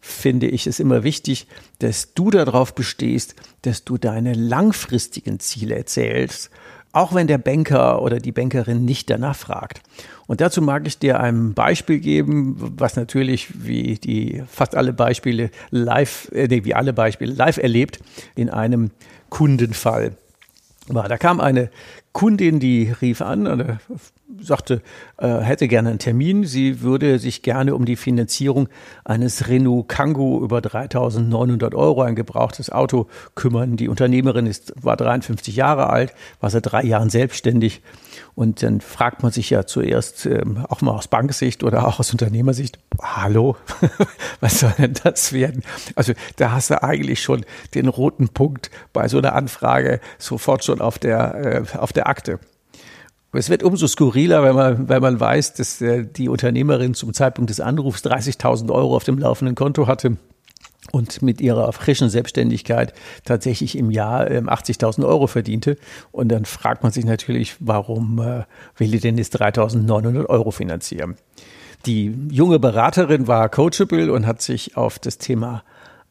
finde 0.00 0.48
ich 0.48 0.66
es 0.66 0.80
immer 0.80 1.04
wichtig, 1.04 1.46
dass 1.78 2.12
du 2.12 2.30
darauf 2.30 2.74
bestehst, 2.74 3.34
dass 3.62 3.84
du 3.84 3.96
deine 3.96 4.34
langfristigen 4.34 5.40
Ziele 5.40 5.76
erzählst, 5.76 6.50
auch 6.92 7.14
wenn 7.14 7.26
der 7.26 7.38
Banker 7.38 8.02
oder 8.02 8.18
die 8.18 8.32
Bankerin 8.32 8.84
nicht 8.84 9.08
danach 9.10 9.36
fragt. 9.36 9.80
Und 10.26 10.40
dazu 10.40 10.62
mag 10.62 10.86
ich 10.86 10.98
dir 10.98 11.20
ein 11.20 11.54
Beispiel 11.54 11.98
geben, 11.98 12.74
was 12.78 12.96
natürlich 12.96 13.64
wie 13.64 13.94
die 13.94 14.42
fast 14.46 14.76
alle 14.76 14.92
Beispiele 14.92 15.50
live, 15.70 16.30
äh, 16.32 16.46
nee, 16.48 16.64
wie 16.64 16.74
alle 16.74 16.92
Beispiele 16.92 17.32
live 17.32 17.56
erlebt 17.56 18.00
in 18.34 18.50
einem 18.50 18.90
Kundenfall 19.30 20.16
war. 20.88 21.08
Da 21.08 21.16
kam 21.16 21.40
eine 21.40 21.70
Kundin, 22.12 22.60
die 22.60 22.92
rief 23.00 23.22
an 23.22 23.46
und 23.46 23.60
äh, 23.60 23.76
sagte, 24.40 24.82
äh, 25.18 25.38
hätte 25.38 25.68
gerne 25.68 25.90
einen 25.90 25.98
Termin. 25.98 26.44
Sie 26.44 26.82
würde 26.82 27.18
sich 27.18 27.42
gerne 27.42 27.74
um 27.74 27.84
die 27.84 27.96
Finanzierung 27.96 28.68
eines 29.04 29.48
Renault 29.48 29.88
Kangoo 29.88 30.42
über 30.42 30.58
3.900 30.58 31.74
Euro, 31.74 32.02
ein 32.02 32.14
gebrauchtes 32.14 32.70
Auto, 32.70 33.06
kümmern. 33.34 33.76
Die 33.76 33.88
Unternehmerin 33.88 34.46
ist, 34.46 34.72
war 34.76 34.96
53 34.96 35.56
Jahre 35.56 35.90
alt, 35.90 36.12
war 36.40 36.50
seit 36.50 36.66
drei 36.66 36.82
Jahren 36.84 37.10
selbstständig. 37.10 37.82
Und 38.34 38.62
dann 38.62 38.80
fragt 38.80 39.22
man 39.22 39.30
sich 39.30 39.50
ja 39.50 39.66
zuerst, 39.66 40.26
äh, 40.26 40.42
auch 40.68 40.80
mal 40.80 40.92
aus 40.92 41.08
Banksicht 41.08 41.62
oder 41.62 41.86
auch 41.86 42.00
aus 42.00 42.12
Unternehmersicht, 42.12 42.78
hallo, 43.00 43.56
was 44.40 44.60
soll 44.60 44.72
denn 44.78 44.94
das 45.04 45.32
werden? 45.32 45.62
Also 45.96 46.14
da 46.36 46.52
hast 46.52 46.70
du 46.70 46.82
eigentlich 46.82 47.22
schon 47.22 47.44
den 47.74 47.88
roten 47.88 48.28
Punkt 48.28 48.70
bei 48.92 49.08
so 49.08 49.18
einer 49.18 49.34
Anfrage 49.34 50.00
sofort 50.18 50.64
schon 50.64 50.80
auf 50.80 50.98
der, 50.98 51.66
äh, 51.74 51.78
auf 51.78 51.92
der 51.92 52.01
Akte. 52.06 52.38
Es 53.34 53.48
wird 53.48 53.62
umso 53.62 53.86
skurriler, 53.86 54.42
wenn 54.42 54.54
man, 54.54 54.88
wenn 54.90 55.00
man 55.00 55.18
weiß, 55.18 55.54
dass 55.54 55.80
äh, 55.80 56.04
die 56.04 56.28
Unternehmerin 56.28 56.92
zum 56.92 57.14
Zeitpunkt 57.14 57.48
des 57.48 57.60
Anrufs 57.60 58.04
30.000 58.04 58.70
Euro 58.70 58.94
auf 58.94 59.04
dem 59.04 59.16
laufenden 59.16 59.54
Konto 59.54 59.86
hatte 59.86 60.18
und 60.90 61.22
mit 61.22 61.40
ihrer 61.40 61.72
frischen 61.72 62.10
Selbstständigkeit 62.10 62.92
tatsächlich 63.24 63.78
im 63.78 63.90
Jahr 63.90 64.26
80.000 64.26 64.98
ähm, 64.98 65.04
Euro 65.04 65.26
verdiente. 65.28 65.78
Und 66.10 66.28
dann 66.28 66.44
fragt 66.44 66.82
man 66.82 66.92
sich 66.92 67.06
natürlich, 67.06 67.56
warum 67.60 68.18
äh, 68.18 68.44
will 68.76 68.90
die 68.90 69.00
denn 69.00 69.16
jetzt 69.16 69.40
3.900 69.40 70.26
Euro 70.26 70.50
finanzieren? 70.50 71.16
Die 71.86 72.14
junge 72.30 72.58
Beraterin 72.58 73.26
war 73.26 73.48
coachable 73.48 74.12
und 74.12 74.26
hat 74.26 74.42
sich 74.42 74.76
auf 74.76 74.98
das 74.98 75.18
Thema 75.18 75.64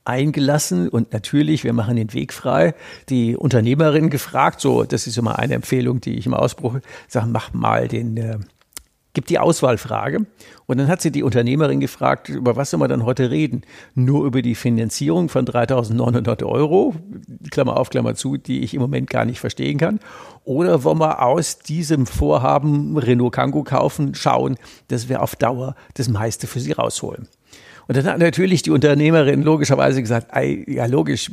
eingelassen 0.05 0.89
und 0.89 1.13
natürlich, 1.13 1.63
wir 1.63 1.73
machen 1.73 1.95
den 1.95 2.13
Weg 2.13 2.33
frei, 2.33 2.73
die 3.09 3.35
Unternehmerin 3.35 4.09
gefragt, 4.09 4.59
so, 4.59 4.83
das 4.83 5.07
ist 5.07 5.17
immer 5.17 5.39
eine 5.39 5.53
Empfehlung, 5.53 6.01
die 6.01 6.17
ich 6.17 6.25
im 6.25 6.33
Ausbruch 6.33 6.79
sage, 7.07 7.27
mach 7.27 7.53
mal 7.53 7.87
den, 7.87 8.17
äh, 8.17 8.39
gib 9.13 9.27
die 9.27 9.39
Auswahlfrage. 9.39 10.25
Und 10.65 10.77
dann 10.77 10.87
hat 10.87 11.01
sie 11.01 11.11
die 11.11 11.23
Unternehmerin 11.23 11.79
gefragt, 11.79 12.29
über 12.29 12.55
was 12.55 12.69
soll 12.69 12.79
man 12.79 12.89
dann 12.89 13.05
heute 13.05 13.29
reden? 13.29 13.63
Nur 13.93 14.25
über 14.25 14.41
die 14.41 14.55
Finanzierung 14.55 15.29
von 15.29 15.45
3.900 15.45 16.43
Euro, 16.45 16.95
Klammer 17.51 17.77
auf, 17.77 17.89
Klammer 17.89 18.15
zu, 18.15 18.37
die 18.37 18.61
ich 18.61 18.73
im 18.73 18.81
Moment 18.81 19.09
gar 19.09 19.25
nicht 19.25 19.39
verstehen 19.39 19.77
kann. 19.77 19.99
Oder 20.45 20.83
wollen 20.83 20.99
wir 20.99 21.21
aus 21.21 21.59
diesem 21.59 22.05
Vorhaben 22.05 22.97
Renault 22.97 23.33
Kangoo 23.33 23.63
kaufen, 23.63 24.15
schauen, 24.15 24.57
dass 24.87 25.09
wir 25.09 25.21
auf 25.21 25.35
Dauer 25.35 25.75
das 25.95 26.07
meiste 26.07 26.47
für 26.47 26.59
sie 26.59 26.71
rausholen? 26.71 27.27
Und 27.91 27.97
dann 27.97 28.05
hat 28.05 28.19
natürlich 28.19 28.61
die 28.61 28.71
Unternehmerin 28.71 29.41
logischerweise 29.41 30.01
gesagt, 30.01 30.27
ja 30.65 30.85
logisch, 30.85 31.29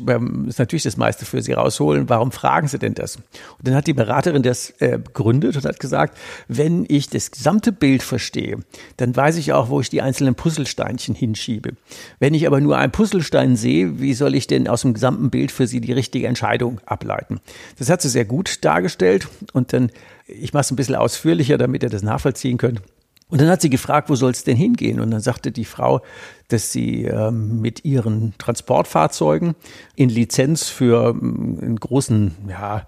ist 0.49 0.59
natürlich 0.59 0.83
das 0.83 0.97
meiste 0.97 1.25
für 1.25 1.41
Sie 1.41 1.53
rausholen, 1.53 2.09
warum 2.09 2.33
fragen 2.33 2.67
Sie 2.67 2.81
denn 2.81 2.95
das? 2.95 3.15
Und 3.15 3.25
dann 3.63 3.77
hat 3.77 3.87
die 3.87 3.93
Beraterin 3.93 4.43
das 4.43 4.71
äh, 4.81 4.99
begründet 4.99 5.55
und 5.55 5.65
hat 5.65 5.79
gesagt, 5.79 6.19
wenn 6.49 6.85
ich 6.89 7.09
das 7.11 7.31
gesamte 7.31 7.71
Bild 7.71 8.03
verstehe, 8.03 8.59
dann 8.97 9.15
weiß 9.15 9.37
ich 9.37 9.53
auch, 9.53 9.69
wo 9.69 9.81
ich 9.81 9.89
die 9.89 10.03
einzelnen 10.03 10.35
Puzzlesteinchen 10.35 11.15
hinschiebe. 11.15 11.75
Wenn 12.19 12.35
ich 12.35 12.45
aber 12.45 12.61
nur 12.61 12.77
einen 12.77 12.91
Puzzlestein 12.91 13.55
sehe, 13.55 14.01
wie 14.01 14.15
soll 14.15 14.35
ich 14.35 14.49
denn 14.49 14.67
aus 14.67 14.83
dem 14.83 14.95
gesamten 14.95 15.31
Bild 15.31 15.53
für 15.53 15.69
Sie 15.69 15.81
die 15.81 15.93
richtige 15.93 16.27
Entscheidung 16.27 16.81
ableiten? 16.87 17.39
Das 17.79 17.89
hat 17.89 18.03
sie 18.03 18.09
sehr 18.09 18.25
gut 18.25 18.65
dargestellt 18.65 19.29
und 19.53 19.73
dann, 19.73 19.93
ich 20.27 20.53
mache 20.55 20.63
es 20.63 20.73
ein 20.73 20.77
bisschen 20.77 20.97
ausführlicher, 20.97 21.57
damit 21.57 21.85
ihr 21.85 21.89
das 21.89 22.03
nachvollziehen 22.03 22.59
könnt. 22.59 22.83
Und 23.29 23.41
dann 23.41 23.49
hat 23.49 23.61
sie 23.61 23.71
gefragt, 23.71 24.09
wo 24.09 24.15
soll 24.15 24.31
es 24.31 24.45
denn 24.45 24.57
hingehen? 24.57 25.01
Und 25.01 25.11
dann 25.11 25.21
sagte 25.21 25.53
die 25.53 25.67
Frau, 25.67 26.01
dass 26.49 26.73
sie 26.73 27.05
ähm, 27.05 27.61
mit 27.61 27.85
ihren 27.85 28.35
Transportfahrzeugen 28.39 29.55
in 29.97 30.09
Lizenz 30.09 30.69
für 30.69 31.11
ähm, 31.11 31.59
einen 31.61 31.77
großen, 31.77 32.35
ja, 32.49 32.87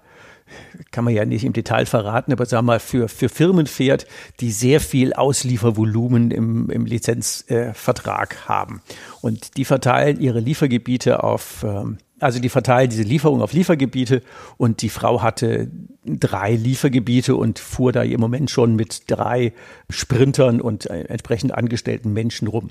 kann 0.91 1.05
man 1.05 1.13
ja 1.13 1.25
nicht 1.25 1.45
im 1.45 1.53
Detail 1.53 1.85
verraten, 1.85 2.33
aber 2.33 2.45
sagen 2.45 2.65
wir 2.65 2.73
mal, 2.73 2.79
für, 2.79 3.07
für 3.07 3.29
Firmen 3.29 3.67
fährt, 3.67 4.05
die 4.39 4.51
sehr 4.51 4.79
viel 4.79 5.13
Ausliefervolumen 5.13 6.31
im, 6.31 6.69
im 6.69 6.85
Lizenzvertrag 6.85 8.33
äh, 8.33 8.47
haben. 8.47 8.81
Und 9.21 9.57
die 9.57 9.65
verteilen 9.65 10.19
ihre 10.19 10.39
Liefergebiete 10.39 11.23
auf 11.23 11.63
ähm, 11.63 11.97
also 12.21 12.39
die 12.39 12.49
verteilen 12.49 12.89
diese 12.89 13.03
Lieferung 13.03 13.41
auf 13.41 13.53
Liefergebiete 13.53 14.21
und 14.57 14.81
die 14.81 14.89
Frau 14.89 15.21
hatte 15.21 15.69
drei 16.05 16.53
Liefergebiete 16.53 17.35
und 17.35 17.59
fuhr 17.59 17.91
da 17.91 18.03
im 18.03 18.19
Moment 18.19 18.49
schon 18.49 18.75
mit 18.75 19.03
drei 19.07 19.53
Sprintern 19.89 20.61
und 20.61 20.89
äh, 20.89 21.03
entsprechend 21.03 21.53
angestellten 21.53 22.13
Menschen 22.13 22.47
rum. 22.47 22.69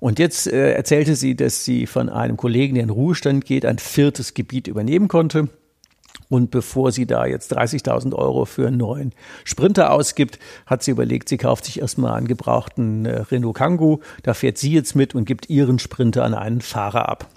Und 0.00 0.18
jetzt 0.18 0.46
äh, 0.46 0.72
erzählte 0.72 1.14
sie, 1.14 1.36
dass 1.36 1.64
sie 1.64 1.86
von 1.86 2.08
einem 2.08 2.36
Kollegen, 2.36 2.74
der 2.74 2.84
in 2.84 2.90
Ruhestand 2.90 3.44
geht, 3.44 3.66
ein 3.66 3.78
viertes 3.78 4.32
Gebiet 4.34 4.66
übernehmen 4.66 5.08
konnte. 5.08 5.48
Und 6.30 6.50
bevor 6.50 6.92
sie 6.92 7.06
da 7.06 7.26
jetzt 7.26 7.56
30.000 7.56 8.14
Euro 8.14 8.44
für 8.44 8.68
einen 8.68 8.78
neuen 8.78 9.12
Sprinter 9.44 9.92
ausgibt, 9.92 10.38
hat 10.64 10.82
sie 10.82 10.92
überlegt, 10.92 11.28
sie 11.28 11.38
kauft 11.38 11.64
sich 11.64 11.80
erstmal 11.80 12.14
einen 12.14 12.28
gebrauchten 12.28 13.04
äh, 13.04 13.20
Renault 13.22 13.56
Kangoo. 13.56 14.00
Da 14.22 14.32
fährt 14.32 14.56
sie 14.56 14.72
jetzt 14.72 14.94
mit 14.94 15.14
und 15.14 15.24
gibt 15.24 15.50
ihren 15.50 15.78
Sprinter 15.78 16.24
an 16.24 16.34
einen 16.34 16.60
Fahrer 16.60 17.08
ab. 17.08 17.28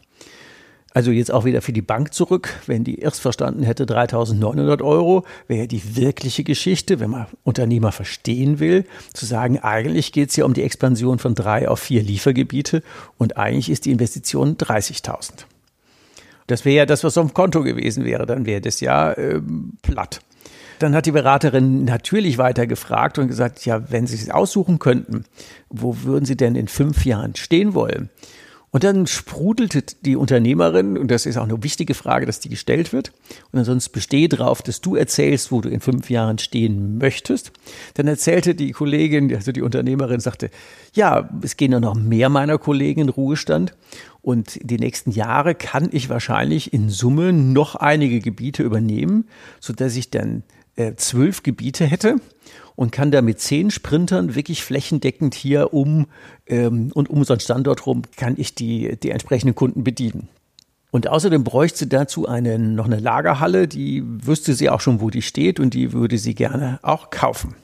Also 0.94 1.10
jetzt 1.10 1.32
auch 1.32 1.44
wieder 1.44 1.62
für 1.62 1.74
die 1.74 1.82
Bank 1.82 2.14
zurück. 2.14 2.54
Wenn 2.68 2.84
die 2.84 3.00
erst 3.00 3.22
verstanden 3.22 3.64
hätte 3.64 3.86
3.900 3.86 4.84
Euro, 4.84 5.26
wäre 5.48 5.68
die 5.68 5.96
wirkliche 5.96 6.44
Geschichte, 6.44 7.00
wenn 7.00 7.10
man 7.10 7.26
Unternehmer 7.44 7.92
verstehen 7.92 8.60
will, 8.60 8.86
zu 9.14 9.26
sagen, 9.26 9.60
eigentlich 9.60 10.12
geht 10.12 10.30
es 10.30 10.36
ja 10.36 10.46
um 10.46 10.54
die 10.54 10.62
Expansion 10.62 11.18
von 11.18 11.34
drei 11.34 11.68
auf 11.68 11.80
vier 11.80 12.04
Liefergebiete 12.04 12.84
und 13.18 13.38
eigentlich 13.38 13.72
ist 13.72 13.86
die 13.86 13.92
Investition 13.92 14.56
30.000. 14.56 15.46
Das 16.48 16.66
wäre 16.66 16.76
ja 16.76 16.86
das, 16.86 17.04
was 17.04 17.18
auf 17.18 17.26
dem 17.26 17.34
Konto 17.34 17.64
gewesen 17.64 18.06
wäre. 18.06 18.26
Dann 18.26 18.46
wäre 18.46 18.62
das 18.62 18.80
ja 18.80 19.18
ähm, 19.18 19.74
platt. 19.82 20.20
Dann 20.80 20.94
hat 20.94 21.06
die 21.06 21.12
Beraterin 21.12 21.86
natürlich 21.86 22.38
weiter 22.38 22.68
gefragt 22.68 23.18
und 23.18 23.30
gesagt, 23.30 23.66
ja, 23.66 23.90
wenn 23.90 24.06
Sie 24.06 24.16
es 24.16 24.30
aussuchen 24.30 24.80
könnten, 24.80 25.26
wo 25.70 26.04
würden 26.04 26.26
Sie 26.26 26.36
denn 26.36 26.56
in 26.56 26.68
fünf 26.68 27.06
Jahren 27.06 27.36
stehen 27.36 27.74
wollen? 27.74 28.10
Und 28.74 28.84
dann 28.84 29.06
sprudelte 29.06 29.84
die 30.04 30.16
Unternehmerin, 30.16 30.98
und 30.98 31.12
das 31.12 31.28
ist 31.28 31.38
auch 31.38 31.44
eine 31.44 31.62
wichtige 31.62 31.94
Frage, 31.94 32.26
dass 32.26 32.40
die 32.40 32.50
gestellt 32.50 32.92
wird, 32.92 33.14
und 33.52 33.60
ansonsten 33.60 33.92
bestehe 33.92 34.28
darauf, 34.28 34.64
dass 34.64 34.82
du 34.82 34.96
erzählst, 34.96 35.52
wo 35.52 35.62
du 35.62 35.70
in 35.70 35.80
fünf 35.80 36.10
Jahren 36.10 36.40
stehen 36.40 36.98
möchtest. 36.98 37.52
Dann 37.94 38.08
erzählte 38.08 38.56
die 38.56 38.72
Kollegin, 38.72 39.34
also 39.36 39.52
die 39.52 39.62
Unternehmerin, 39.62 40.20
sagte, 40.20 40.50
ja, 40.96 41.30
es 41.44 41.56
gehen 41.56 41.72
ja 41.72 41.80
noch 41.80 41.94
mehr 41.94 42.30
meiner 42.30 42.58
Kollegen 42.58 43.02
in 43.02 43.10
Ruhestand. 43.10 43.76
Und 44.24 44.58
die 44.64 44.80
nächsten 44.80 45.12
Jahre 45.12 45.54
kann 45.54 45.90
ich 45.92 46.10
wahrscheinlich 46.10 46.74
in 46.74 46.90
Summe 46.90 47.32
noch 47.32 47.76
einige 47.76 48.22
Gebiete 48.22 48.64
übernehmen, 48.64 49.26
so 49.60 49.74
dass 49.74 49.96
ich 49.96 50.10
dann 50.10 50.42
äh, 50.76 50.96
zwölf 50.96 51.44
Gebiete 51.44 51.86
hätte 51.86 52.18
und 52.76 52.92
kann 52.92 53.12
da 53.12 53.22
mit 53.22 53.40
zehn 53.40 53.72
Sprintern 53.72 54.36
wirklich 54.36 54.64
flächendeckend 54.64 55.36
hier 55.36 55.74
um 55.74 56.08
ähm, 56.48 56.92
und 56.94 57.10
um 57.10 57.20
unseren 57.20 57.40
Standort 57.40 57.86
rum 57.86 58.04
kann 58.18 58.36
ich 58.38 58.56
die, 58.56 58.98
die 58.98 59.12
entsprechenden 59.12 59.56
Kunden 59.56 59.84
bedienen. 59.84 60.30
Und 60.92 61.08
außerdem 61.08 61.44
bräuchte 61.44 61.80
sie 61.80 61.90
dazu 61.90 62.28
eine, 62.28 62.60
noch 62.60 62.86
eine 62.86 63.00
Lagerhalle, 63.00 63.68
die 63.68 64.04
wüsste 64.06 64.54
sie 64.54 64.70
auch 64.70 64.80
schon, 64.80 65.02
wo 65.02 65.10
die 65.10 65.24
steht 65.24 65.60
und 65.60 65.74
die 65.74 65.92
würde 65.92 66.20
sie 66.20 66.36
gerne 66.36 66.80
auch 66.84 67.10
kaufen. 67.10 67.56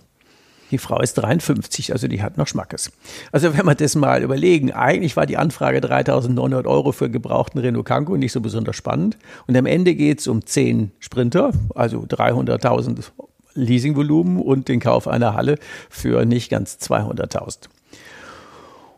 Die 0.71 0.77
Frau 0.77 0.99
ist 0.99 1.15
53, 1.15 1.93
also 1.93 2.07
die 2.07 2.21
hat 2.21 2.37
noch 2.37 2.47
Schmackes. 2.47 2.91
Also 3.31 3.57
wenn 3.57 3.65
wir 3.65 3.75
das 3.75 3.95
mal 3.95 4.21
überlegen, 4.21 4.71
eigentlich 4.71 5.15
war 5.15 5.25
die 5.25 5.37
Anfrage 5.37 5.79
3.900 5.79 6.65
Euro 6.67 6.91
für 6.91 7.09
gebrauchten 7.09 7.59
Renault 7.59 7.85
Kangoo 7.85 8.17
nicht 8.17 8.31
so 8.31 8.41
besonders 8.41 8.75
spannend. 8.75 9.17
Und 9.47 9.57
am 9.57 9.65
Ende 9.65 9.95
geht 9.95 10.19
es 10.19 10.27
um 10.27 10.45
10 10.45 10.91
Sprinter, 10.99 11.51
also 11.73 12.01
300.000 12.01 13.03
Leasingvolumen 13.55 14.41
und 14.41 14.67
den 14.67 14.79
Kauf 14.79 15.07
einer 15.07 15.33
Halle 15.33 15.57
für 15.89 16.25
nicht 16.25 16.49
ganz 16.49 16.77
200.000. 16.81 17.69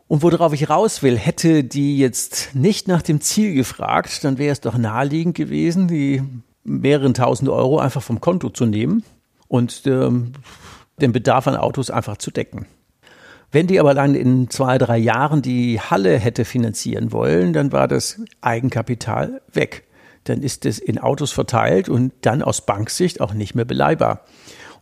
Und 0.08 0.22
worauf 0.22 0.52
ich 0.52 0.68
raus 0.68 1.02
will, 1.02 1.16
hätte 1.16 1.64
die 1.64 1.96
jetzt 1.96 2.50
nicht 2.54 2.86
nach 2.86 3.00
dem 3.00 3.22
Ziel 3.22 3.54
gefragt, 3.54 4.24
dann 4.24 4.36
wäre 4.36 4.52
es 4.52 4.60
doch 4.60 4.76
naheliegend 4.76 5.34
gewesen, 5.34 5.88
die 5.88 6.22
mehreren 6.64 7.14
tausend 7.14 7.48
Euro 7.48 7.78
einfach 7.78 8.02
vom 8.02 8.20
Konto 8.20 8.50
zu 8.50 8.66
nehmen 8.66 9.04
und 9.48 9.86
ähm, 9.86 10.32
den 11.00 11.12
Bedarf 11.12 11.46
an 11.46 11.56
Autos 11.56 11.90
einfach 11.90 12.16
zu 12.16 12.30
decken. 12.30 12.66
Wenn 13.50 13.66
die 13.66 13.78
aber 13.78 13.92
dann 13.92 14.14
in 14.14 14.48
zwei, 14.48 14.78
drei 14.78 14.96
Jahren 14.96 15.42
die 15.42 15.78
Halle 15.78 16.18
hätte 16.18 16.46
finanzieren 16.46 17.12
wollen, 17.12 17.52
dann 17.52 17.70
war 17.70 17.86
das 17.86 18.20
Eigenkapital 18.40 19.42
weg. 19.52 19.84
Dann 20.24 20.42
ist 20.42 20.64
es 20.64 20.78
in 20.78 20.98
Autos 20.98 21.32
verteilt 21.32 21.88
und 21.88 22.12
dann 22.22 22.42
aus 22.42 22.64
Banksicht 22.64 23.20
auch 23.20 23.34
nicht 23.34 23.54
mehr 23.54 23.66
beleihbar. 23.66 24.24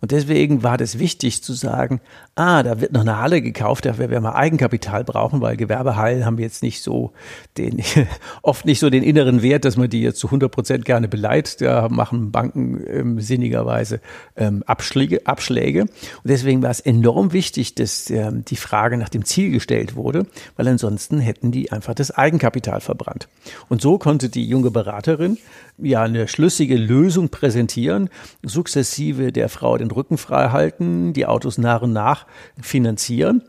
Und 0.01 0.13
deswegen 0.13 0.63
war 0.63 0.79
das 0.79 0.99
wichtig 0.99 1.43
zu 1.43 1.53
sagen, 1.53 2.01
ah, 2.35 2.63
da 2.63 2.81
wird 2.81 2.93
noch 2.93 3.03
eine 3.03 3.19
Halle 3.19 3.43
gekauft, 3.43 3.85
dafür 3.85 4.11
werden 4.11 4.25
wir 4.25 4.35
Eigenkapital 4.35 5.05
brauchen, 5.05 5.41
weil 5.41 5.57
Gewerbehallen 5.57 6.25
haben 6.25 6.39
jetzt 6.39 6.63
nicht 6.63 6.83
so 6.83 7.13
den, 7.59 7.83
oft 8.43 8.65
nicht 8.65 8.81
so 8.81 8.91
den 8.91 9.03
inneren 9.03 9.43
Wert, 9.43 9.65
dass 9.65 9.77
man 9.77 9.91
die 9.91 10.03
jetzt 10.03 10.19
zu 10.19 10.29
100 10.29 10.51
Prozent 10.51 10.85
gerne 10.85 11.09
beleiht. 11.09 11.61
Da 11.61 11.89
machen 11.89 12.31
Banken 12.31 12.83
ähm, 12.87 13.21
sinnigerweise 13.21 14.01
ähm, 14.37 14.63
Abschläge, 14.67 15.27
Abschläge. 15.27 15.83
Und 15.83 15.91
deswegen 16.25 16.63
war 16.63 16.71
es 16.71 16.81
enorm 16.81 17.33
wichtig, 17.33 17.75
dass 17.75 18.09
ähm, 18.11 18.45
die 18.45 18.57
Frage 18.57 18.97
nach 18.97 19.09
dem 19.09 19.25
Ziel 19.25 19.51
gestellt 19.51 19.97
wurde, 19.97 20.27
weil 20.57 20.69
ansonsten 20.69 21.21
hätten 21.21 21.53
die 21.53 21.73
einfach 21.73 21.95
das 21.95 22.11
Eigenkapital 22.11 22.81
verbrannt. 22.81 23.29
Und 23.69 23.83
so 23.83 23.99
konnte 23.99 24.29
die 24.29 24.47
junge 24.47 24.71
Beraterin 24.71 25.39
ja 25.83 26.03
eine 26.03 26.29
schlüssige 26.29 26.77
Lösung 26.77 27.29
präsentieren, 27.29 28.11
sukzessive 28.43 29.33
der 29.33 29.49
Frau 29.49 29.77
den 29.79 29.91
Rücken 29.91 30.19
frei 30.19 30.51
halten, 30.51 31.13
die 31.13 31.27
Autos 31.27 31.59
nach 31.59 31.83
und 31.83 31.93
nach 31.93 32.27
finanzieren, 32.61 33.43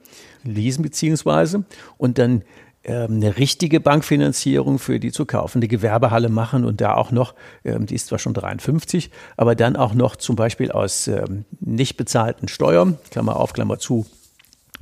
leasen 0.43 0.83
beziehungsweise 0.83 1.63
und 1.97 2.17
dann 2.17 2.43
ähm, 2.83 3.17
eine 3.17 3.37
richtige 3.37 3.79
Bankfinanzierung 3.79 4.79
für 4.79 4.99
die 4.99 5.11
zu 5.11 5.25
kaufende 5.25 5.67
Gewerbehalle 5.67 6.29
machen 6.29 6.65
und 6.65 6.81
da 6.81 6.95
auch 6.95 7.11
noch, 7.11 7.35
ähm, 7.63 7.85
die 7.85 7.93
ist 7.93 8.07
zwar 8.07 8.17
schon 8.17 8.33
53, 8.33 9.11
aber 9.37 9.53
dann 9.53 9.75
auch 9.75 9.93
noch 9.93 10.15
zum 10.15 10.35
Beispiel 10.35 10.71
aus 10.71 11.07
ähm, 11.07 11.45
nicht 11.59 11.95
bezahlten 11.95 12.47
Steuern, 12.47 12.97
Klammer 13.11 13.35
auf, 13.35 13.53
Klammer 13.53 13.77
zu, 13.77 14.07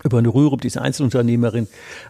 über 0.04 0.18
eine 0.18 0.30
Rürup, 0.30 0.62
diese 0.62 0.82
Einzelunternehmerin, 0.82 1.68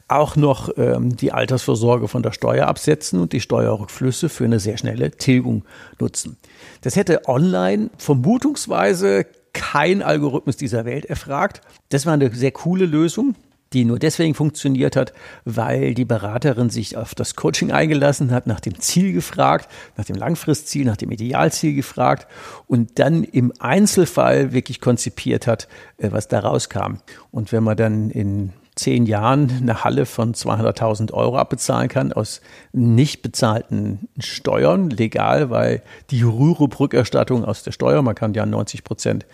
auch 0.08 0.36
noch 0.36 0.69
ähm, 0.77 1.15
die 1.15 1.31
Altersvorsorge 1.31 2.08
von 2.08 2.24
der 2.24 2.31
Steuer 2.31 2.67
absetzen 2.67 3.19
und 3.19 3.34
die 3.34 3.41
Steuerrückflüsse 3.41 4.29
für 4.29 4.46
eine 4.46 4.60
sehr 4.60 4.77
schnelle 4.77 5.12
Tilgung 5.12 5.63
nutzen. 6.00 6.38
Das 6.81 6.96
hätte 6.96 7.27
online 7.27 7.89
vermutungsweise 7.98 9.25
kein 9.53 10.01
Algorithmus 10.01 10.58
dieser 10.58 10.86
Welt 10.86 11.05
erfragt. 11.05 11.62
Das 11.89 12.05
war 12.05 12.13
eine 12.13 12.34
sehr 12.34 12.51
coole 12.51 12.86
Lösung 12.86 13.36
die 13.74 13.86
nur 13.86 14.00
deswegen 14.00 14.34
funktioniert 14.34 14.96
hat, 14.96 15.14
weil 15.46 15.94
die 15.94 16.06
Beraterin 16.06 16.70
sich 16.70 16.98
auf 16.98 17.16
das 17.16 17.36
Coaching 17.36 17.72
eingelassen 17.72 18.32
hat, 18.32 18.48
nach 18.48 18.60
dem 18.60 18.80
Ziel 18.80 19.14
gefragt, 19.14 19.70
nach 19.98 20.06
dem 20.06 20.16
Langfristziel, 20.16 20.86
nach 20.86 20.98
dem 20.98 21.12
Idealziel 21.12 21.76
gefragt 21.76 22.28
und 22.68 23.00
dann 23.00 23.24
im 23.24 23.54
Einzelfall 23.60 24.54
wirklich 24.54 24.82
konzipiert 24.82 25.48
hat, 25.48 25.68
äh, 25.98 26.12
was 26.12 26.28
da 26.28 26.40
rauskam. 26.40 26.98
Und 27.32 27.52
wenn 27.52 27.64
man 27.64 27.78
dann 27.78 28.10
in 28.10 28.54
zehn 28.80 29.06
Jahren 29.06 29.52
eine 29.62 29.84
Halle 29.84 30.06
von 30.06 30.34
200.000 30.34 31.12
Euro 31.14 31.38
abbezahlen 31.38 31.90
kann 31.90 32.14
aus 32.14 32.42
nicht 32.72 33.22
bezahlten 33.22 34.08
Steuern, 34.18 34.90
legal, 34.90 35.50
weil 35.50 35.84
die 36.10 36.24
Rürup-Rückerstattung 36.24 37.44
aus 37.44 37.64
der 37.64 37.72
Steuer, 37.72 38.02
man 38.02 38.16
kann 38.16 38.34
ja 38.34 38.46
90 38.46 38.84
Prozent 38.84 39.26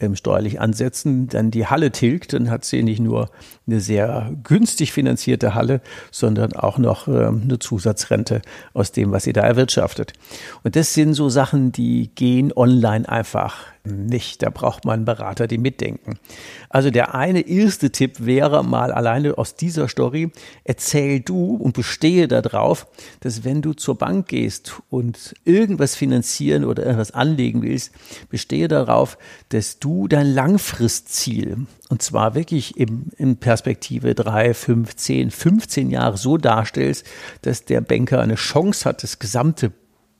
ähm, 0.00 0.16
steuerlich 0.16 0.60
ansetzen, 0.60 1.28
dann 1.28 1.50
die 1.50 1.66
Halle 1.66 1.92
tilgt, 1.92 2.32
dann 2.32 2.50
hat 2.50 2.64
sie 2.64 2.82
nicht 2.82 3.00
nur 3.00 3.30
eine 3.66 3.80
sehr 3.80 4.32
günstig 4.42 4.92
finanzierte 4.92 5.54
Halle, 5.54 5.80
sondern 6.10 6.52
auch 6.52 6.78
noch 6.78 7.08
ähm, 7.08 7.42
eine 7.44 7.58
Zusatzrente 7.58 8.42
aus 8.72 8.92
dem, 8.92 9.12
was 9.12 9.24
sie 9.24 9.32
da 9.32 9.42
erwirtschaftet. 9.42 10.12
Und 10.62 10.76
das 10.76 10.94
sind 10.94 11.14
so 11.14 11.28
Sachen, 11.28 11.72
die 11.72 12.10
gehen 12.14 12.52
online 12.54 13.08
einfach 13.08 13.74
nicht. 13.84 14.42
Da 14.42 14.50
braucht 14.50 14.84
man 14.84 15.04
Berater, 15.04 15.46
die 15.46 15.58
mitdenken. 15.58 16.18
Also 16.70 16.90
der 16.90 17.14
eine 17.14 17.40
erste 17.40 17.90
Tipp 17.90 18.24
wäre 18.24 18.64
mal 18.64 18.92
alleine 18.92 19.36
aus 19.36 19.56
dieser 19.56 19.88
Story, 19.88 20.30
erzähl 20.64 21.20
du 21.20 21.56
und 21.56 21.74
bestehe 21.74 22.26
darauf, 22.26 22.86
dass 23.20 23.44
wenn 23.44 23.60
du 23.62 23.74
zur 23.74 23.96
Bank 23.96 24.28
gehst 24.28 24.80
und 24.88 25.34
irgendwas 25.44 25.94
finanzieren 25.94 26.64
oder 26.64 26.84
irgendwas 26.84 27.12
anlegen 27.12 27.62
willst, 27.62 27.92
bestehe 28.30 28.68
darauf, 28.68 29.18
dass 29.50 29.78
du 29.78 29.93
dein 30.08 30.26
Langfristziel, 30.26 31.66
und 31.88 32.02
zwar 32.02 32.34
wirklich 32.34 32.76
im, 32.76 33.06
in 33.16 33.36
Perspektive 33.36 34.14
drei, 34.14 34.54
fünf, 34.54 34.96
zehn, 34.96 35.30
15 35.30 35.90
Jahre 35.90 36.16
so 36.16 36.36
darstellst, 36.36 37.06
dass 37.42 37.64
der 37.64 37.80
Banker 37.80 38.20
eine 38.20 38.34
Chance 38.36 38.88
hat, 38.88 39.02
das 39.02 39.18
gesamte 39.18 39.72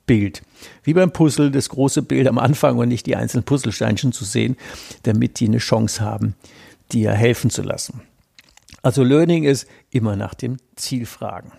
Bild. 0.06 0.42
Wie 0.82 0.94
beim 0.94 1.12
Puzzle, 1.12 1.50
das 1.50 1.68
große 1.68 2.02
Bild 2.02 2.26
am 2.28 2.38
Anfang 2.38 2.78
und 2.78 2.88
nicht 2.88 3.06
die 3.06 3.16
einzelnen 3.16 3.44
Puzzlesteinchen 3.44 4.12
zu 4.12 4.24
sehen, 4.24 4.56
damit 5.02 5.40
die 5.40 5.46
eine 5.46 5.58
Chance 5.58 6.02
haben, 6.02 6.34
dir 6.92 7.12
helfen 7.12 7.50
zu 7.50 7.62
lassen. 7.62 8.02
Also 8.82 9.02
Learning 9.02 9.44
ist 9.44 9.66
immer 9.90 10.16
nach 10.16 10.34
dem 10.34 10.58
Ziel 10.76 11.06
fragen. 11.06 11.52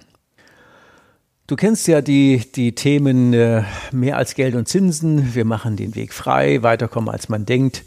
Du 1.47 1.55
kennst 1.55 1.87
ja 1.87 2.01
die, 2.01 2.41
die 2.55 2.73
Themen 2.73 3.33
äh, 3.33 3.63
mehr 3.91 4.17
als 4.17 4.33
Geld 4.33 4.55
und 4.55 4.67
Zinsen. 4.67 5.35
Wir 5.35 5.45
machen 5.45 5.75
den 5.75 5.93
Weg 5.95 6.11
frei, 6.11 6.63
weiterkommen 6.63 7.09
als 7.09 7.29
man 7.29 7.45
denkt. 7.45 7.83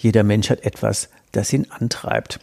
Jeder 0.00 0.22
Mensch 0.22 0.48
hat 0.48 0.64
etwas, 0.64 1.10
das 1.32 1.52
ihn 1.52 1.66
antreibt. 1.68 2.40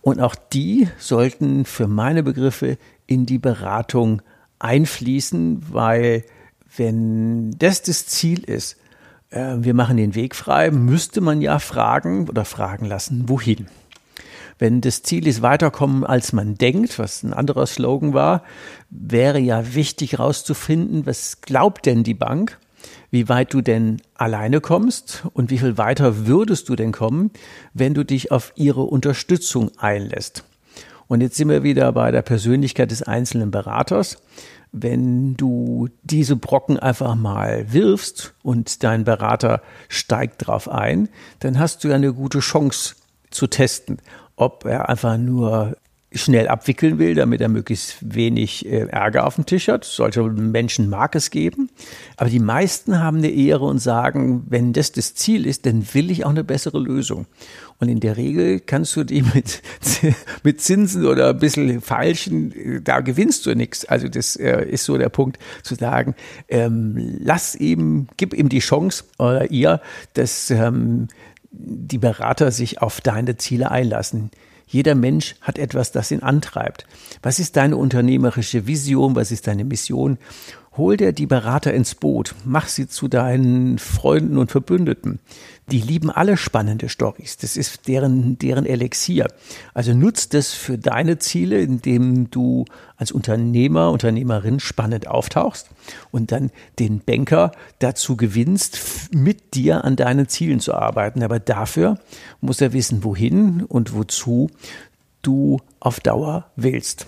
Und 0.00 0.20
auch 0.20 0.36
die 0.36 0.88
sollten 0.96 1.64
für 1.64 1.88
meine 1.88 2.22
Begriffe 2.22 2.78
in 3.08 3.26
die 3.26 3.38
Beratung 3.38 4.22
einfließen, 4.60 5.72
weil 5.72 6.24
wenn 6.76 7.50
das 7.58 7.82
das 7.82 8.06
Ziel 8.06 8.44
ist, 8.44 8.76
äh, 9.30 9.56
wir 9.58 9.74
machen 9.74 9.96
den 9.96 10.14
Weg 10.14 10.36
frei, 10.36 10.70
müsste 10.70 11.20
man 11.20 11.40
ja 11.42 11.58
fragen 11.58 12.28
oder 12.28 12.44
fragen 12.44 12.86
lassen, 12.86 13.28
wohin. 13.28 13.66
Wenn 14.60 14.80
das 14.80 15.02
Ziel 15.02 15.26
ist, 15.26 15.42
weiterkommen, 15.42 16.04
als 16.04 16.32
man 16.32 16.54
denkt, 16.54 17.00
was 17.00 17.24
ein 17.24 17.32
anderer 17.32 17.66
Slogan 17.66 18.14
war, 18.14 18.44
wäre 18.88 19.40
ja 19.40 19.74
wichtig 19.74 20.12
herauszufinden, 20.12 21.06
was 21.06 21.40
glaubt 21.40 21.86
denn 21.86 22.04
die 22.04 22.14
Bank? 22.14 22.58
Wie 23.10 23.28
weit 23.28 23.52
du 23.52 23.60
denn 23.60 24.00
alleine 24.14 24.60
kommst 24.60 25.24
und 25.32 25.50
wie 25.50 25.58
viel 25.58 25.78
weiter 25.78 26.26
würdest 26.26 26.68
du 26.68 26.76
denn 26.76 26.92
kommen, 26.92 27.30
wenn 27.74 27.94
du 27.94 28.04
dich 28.04 28.32
auf 28.32 28.52
ihre 28.56 28.82
Unterstützung 28.82 29.70
einlässt. 29.78 30.44
Und 31.08 31.20
jetzt 31.22 31.36
sind 31.36 31.48
wir 31.48 31.64
wieder 31.64 31.90
bei 31.92 32.12
der 32.12 32.22
Persönlichkeit 32.22 32.92
des 32.92 33.02
einzelnen 33.02 33.50
Beraters. 33.50 34.18
Wenn 34.70 35.36
du 35.36 35.88
diese 36.04 36.36
Brocken 36.36 36.78
einfach 36.78 37.16
mal 37.16 37.72
wirfst 37.72 38.34
und 38.44 38.84
dein 38.84 39.02
Berater 39.02 39.60
steigt 39.88 40.46
drauf 40.46 40.68
ein, 40.68 41.08
dann 41.40 41.58
hast 41.58 41.82
du 41.82 41.88
ja 41.88 41.96
eine 41.96 42.14
gute 42.14 42.38
Chance 42.38 42.94
zu 43.30 43.48
testen, 43.48 43.98
ob 44.36 44.64
er 44.64 44.88
einfach 44.88 45.18
nur 45.18 45.76
schnell 46.12 46.48
abwickeln 46.48 46.98
will, 46.98 47.14
damit 47.14 47.40
er 47.40 47.48
möglichst 47.48 47.96
wenig 48.00 48.66
äh, 48.66 48.86
Ärger 48.88 49.26
auf 49.26 49.36
dem 49.36 49.46
Tisch 49.46 49.68
hat. 49.68 49.84
Solche 49.84 50.22
Menschen 50.22 50.88
mag 50.90 51.14
es 51.14 51.30
geben. 51.30 51.70
Aber 52.16 52.28
die 52.28 52.40
meisten 52.40 52.98
haben 52.98 53.18
eine 53.18 53.30
Ehre 53.30 53.64
und 53.64 53.78
sagen, 53.78 54.44
wenn 54.48 54.72
das 54.72 54.90
das 54.90 55.14
Ziel 55.14 55.46
ist, 55.46 55.66
dann 55.66 55.86
will 55.94 56.10
ich 56.10 56.24
auch 56.24 56.30
eine 56.30 56.42
bessere 56.42 56.80
Lösung. 56.80 57.26
Und 57.78 57.88
in 57.88 58.00
der 58.00 58.16
Regel 58.16 58.58
kannst 58.58 58.96
du 58.96 59.04
die 59.04 59.22
mit, 59.34 59.62
mit 60.42 60.60
Zinsen 60.60 61.06
oder 61.06 61.30
ein 61.30 61.38
bisschen 61.38 61.80
falschen, 61.80 62.82
da 62.82 63.00
gewinnst 63.00 63.46
du 63.46 63.54
nichts. 63.54 63.84
Also 63.84 64.08
das 64.08 64.34
äh, 64.34 64.64
ist 64.64 64.84
so 64.84 64.98
der 64.98 65.10
Punkt 65.10 65.38
zu 65.62 65.76
sagen, 65.76 66.16
ähm, 66.48 67.18
lass 67.20 67.54
ihm, 67.54 68.08
gib 68.16 68.34
ihm 68.34 68.48
die 68.48 68.58
Chance 68.58 69.04
oder 69.18 69.50
ihr, 69.52 69.80
dass 70.14 70.50
ähm, 70.50 71.06
die 71.52 71.98
Berater 71.98 72.50
sich 72.50 72.82
auf 72.82 73.00
deine 73.00 73.36
Ziele 73.36 73.70
einlassen. 73.70 74.30
Jeder 74.70 74.94
Mensch 74.94 75.34
hat 75.40 75.58
etwas, 75.58 75.90
das 75.90 76.12
ihn 76.12 76.22
antreibt. 76.22 76.86
Was 77.22 77.40
ist 77.40 77.56
deine 77.56 77.76
unternehmerische 77.76 78.68
Vision? 78.68 79.16
Was 79.16 79.32
ist 79.32 79.48
deine 79.48 79.64
Mission? 79.64 80.16
Hol 80.80 80.96
dir 80.96 81.12
die 81.12 81.26
Berater 81.26 81.74
ins 81.74 81.94
Boot, 81.94 82.34
mach 82.42 82.66
sie 82.68 82.88
zu 82.88 83.06
deinen 83.06 83.78
Freunden 83.78 84.38
und 84.38 84.50
Verbündeten. 84.50 85.18
Die 85.70 85.82
lieben 85.82 86.10
alle 86.10 86.38
spannende 86.38 86.88
Stories. 86.88 87.36
Das 87.36 87.58
ist 87.58 87.86
deren, 87.86 88.38
deren 88.38 88.64
Elixier. 88.64 89.26
Also 89.74 89.92
nutzt 89.92 90.32
das 90.32 90.54
für 90.54 90.78
deine 90.78 91.18
Ziele, 91.18 91.60
indem 91.60 92.30
du 92.30 92.64
als 92.96 93.12
Unternehmer, 93.12 93.90
Unternehmerin 93.90 94.58
spannend 94.58 95.06
auftauchst 95.06 95.68
und 96.12 96.32
dann 96.32 96.50
den 96.78 97.00
Banker 97.00 97.52
dazu 97.80 98.16
gewinnst, 98.16 99.10
mit 99.12 99.52
dir 99.52 99.84
an 99.84 99.96
deinen 99.96 100.28
Zielen 100.28 100.60
zu 100.60 100.72
arbeiten. 100.72 101.22
Aber 101.22 101.40
dafür 101.40 101.98
muss 102.40 102.62
er 102.62 102.72
wissen, 102.72 103.04
wohin 103.04 103.64
und 103.64 103.92
wozu 103.92 104.48
du 105.20 105.60
auf 105.78 106.00
Dauer 106.00 106.46
willst. 106.56 107.06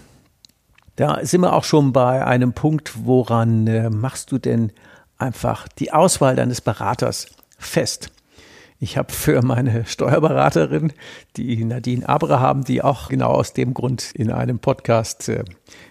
Da 1.02 1.18
sind 1.24 1.40
wir 1.40 1.52
auch 1.52 1.64
schon 1.64 1.92
bei 1.92 2.24
einem 2.24 2.52
Punkt, 2.52 2.92
woran 3.04 3.66
äh, 3.66 3.90
machst 3.90 4.30
du 4.30 4.38
denn 4.38 4.70
einfach 5.18 5.66
die 5.66 5.92
Auswahl 5.92 6.36
deines 6.36 6.60
Beraters 6.60 7.26
fest? 7.58 8.12
Ich 8.78 8.96
habe 8.96 9.12
für 9.12 9.42
meine 9.42 9.84
Steuerberaterin, 9.84 10.92
die 11.36 11.64
Nadine 11.64 12.08
Abraham, 12.08 12.62
die 12.62 12.82
auch 12.82 13.08
genau 13.08 13.30
aus 13.32 13.52
dem 13.52 13.74
Grund 13.74 14.12
in 14.14 14.30
einem 14.30 14.60
Podcast 14.60 15.28
äh, 15.28 15.42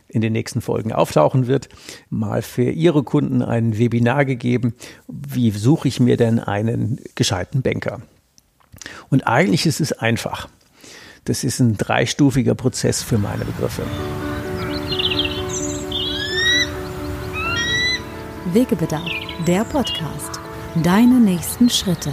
in 0.07 0.21
den 0.21 0.31
nächsten 0.31 0.61
Folgen 0.61 0.93
auftauchen 0.93 1.45
wird, 1.45 1.67
mal 2.09 2.41
für 2.41 2.69
ihre 2.69 3.03
Kunden 3.03 3.41
ein 3.41 3.77
Webinar 3.77 4.23
gegeben. 4.23 4.75
Wie 5.09 5.51
suche 5.51 5.89
ich 5.89 5.99
mir 5.99 6.15
denn 6.15 6.39
einen 6.39 7.01
gescheiten 7.15 7.61
Banker? 7.61 8.01
Und 9.09 9.27
eigentlich 9.27 9.65
ist 9.65 9.81
es 9.81 9.91
einfach. 9.91 10.47
Das 11.25 11.43
ist 11.43 11.59
ein 11.59 11.75
dreistufiger 11.75 12.55
Prozess 12.55 13.03
für 13.03 13.17
meine 13.17 13.43
Begriffe. 13.43 13.83
Wegebedarf, 18.53 19.09
der 19.47 19.63
Podcast. 19.63 20.41
Deine 20.83 21.21
nächsten 21.21 21.69
Schritte. 21.69 22.11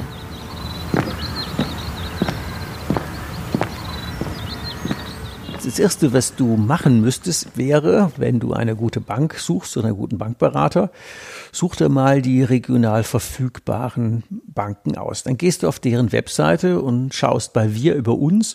Das 5.64 5.80
Erste, 5.80 6.12
was 6.12 6.36
du 6.36 6.56
machen 6.56 7.00
müsstest, 7.00 7.58
wäre, 7.58 8.12
wenn 8.18 8.38
du 8.38 8.52
eine 8.52 8.76
gute 8.76 9.00
Bank 9.00 9.34
suchst 9.34 9.76
oder 9.76 9.88
einen 9.88 9.96
guten 9.96 10.18
Bankberater, 10.18 10.92
such 11.50 11.74
dir 11.74 11.88
mal 11.88 12.22
die 12.22 12.44
regional 12.44 13.02
verfügbaren 13.02 14.22
Banken 14.46 14.96
aus. 14.96 15.24
Dann 15.24 15.38
gehst 15.38 15.64
du 15.64 15.68
auf 15.68 15.80
deren 15.80 16.12
Webseite 16.12 16.80
und 16.80 17.14
schaust 17.14 17.52
bei 17.52 17.74
wir 17.74 17.96
über 17.96 18.14
uns 18.14 18.54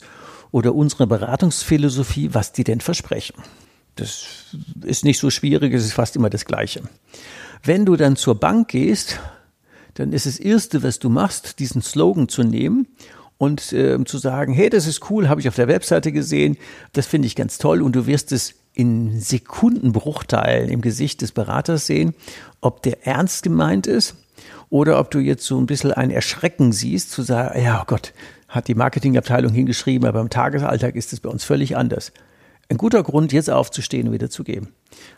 oder 0.52 0.74
unsere 0.74 1.06
Beratungsphilosophie, 1.06 2.34
was 2.34 2.54
die 2.54 2.64
denn 2.64 2.80
versprechen. 2.80 3.36
Das 3.96 4.56
ist 4.86 5.04
nicht 5.04 5.20
so 5.20 5.30
schwierig, 5.30 5.74
es 5.74 5.84
ist 5.84 5.94
fast 5.94 6.16
immer 6.16 6.30
das 6.30 6.46
Gleiche. 6.46 6.82
Wenn 7.66 7.86
du 7.86 7.96
dann 7.96 8.18
zur 8.18 8.36
Bank 8.36 8.68
gehst, 8.68 9.22
dann 9.94 10.12
ist 10.12 10.26
das 10.26 10.38
Erste, 10.38 10.84
was 10.84 11.00
du 11.00 11.10
machst, 11.10 11.60
diesen 11.60 11.82
Slogan 11.82 12.28
zu 12.28 12.44
nehmen 12.44 12.88
und 13.38 13.72
äh, 13.72 14.04
zu 14.04 14.18
sagen, 14.18 14.52
hey, 14.52 14.70
das 14.70 14.86
ist 14.86 15.10
cool, 15.10 15.30
habe 15.30 15.40
ich 15.40 15.48
auf 15.48 15.56
der 15.56 15.70
Webseite 15.70 16.12
gesehen, 16.12 16.58
das 16.92 17.08
finde 17.08 17.28
ich 17.28 17.38
ganz 17.38 17.60
toll 17.60 17.82
und 17.82 17.96
du 17.96 18.06
wirst 18.06 18.34
es 18.34 18.56
in 18.74 19.18
Sekundenbruchteilen 19.22 20.70
im 20.70 20.82
Gesicht 20.82 21.22
des 21.22 21.32
Beraters 21.32 21.86
sehen, 21.86 22.16
ob 22.60 22.82
der 22.82 23.08
ernst 23.08 23.44
gemeint 23.44 23.88
ist 23.88 24.16
oder 24.70 25.00
ob 25.00 25.10
du 25.10 25.20
jetzt 25.20 25.46
so 25.46 25.58
ein 25.58 25.66
bisschen 25.66 25.94
ein 25.94 26.12
Erschrecken 26.12 26.74
siehst, 26.74 27.12
zu 27.12 27.22
sagen, 27.22 27.64
ja 27.64 27.80
oh 27.82 27.86
Gott, 27.88 28.14
hat 28.50 28.68
die 28.68 28.76
Marketingabteilung 28.76 29.54
hingeschrieben, 29.54 30.06
aber 30.06 30.20
im 30.20 30.30
Tagesalltag 30.30 30.96
ist 30.96 31.14
es 31.14 31.22
bei 31.22 31.30
uns 31.30 31.46
völlig 31.46 31.78
anders. 31.78 32.12
Ein 32.70 32.78
guter 32.78 33.04
Grund, 33.04 33.34
jetzt 33.34 33.50
aufzustehen 33.50 34.08
und 34.08 34.14
wieder 34.14 34.30
zu 34.30 34.44
gehen. 34.44 34.70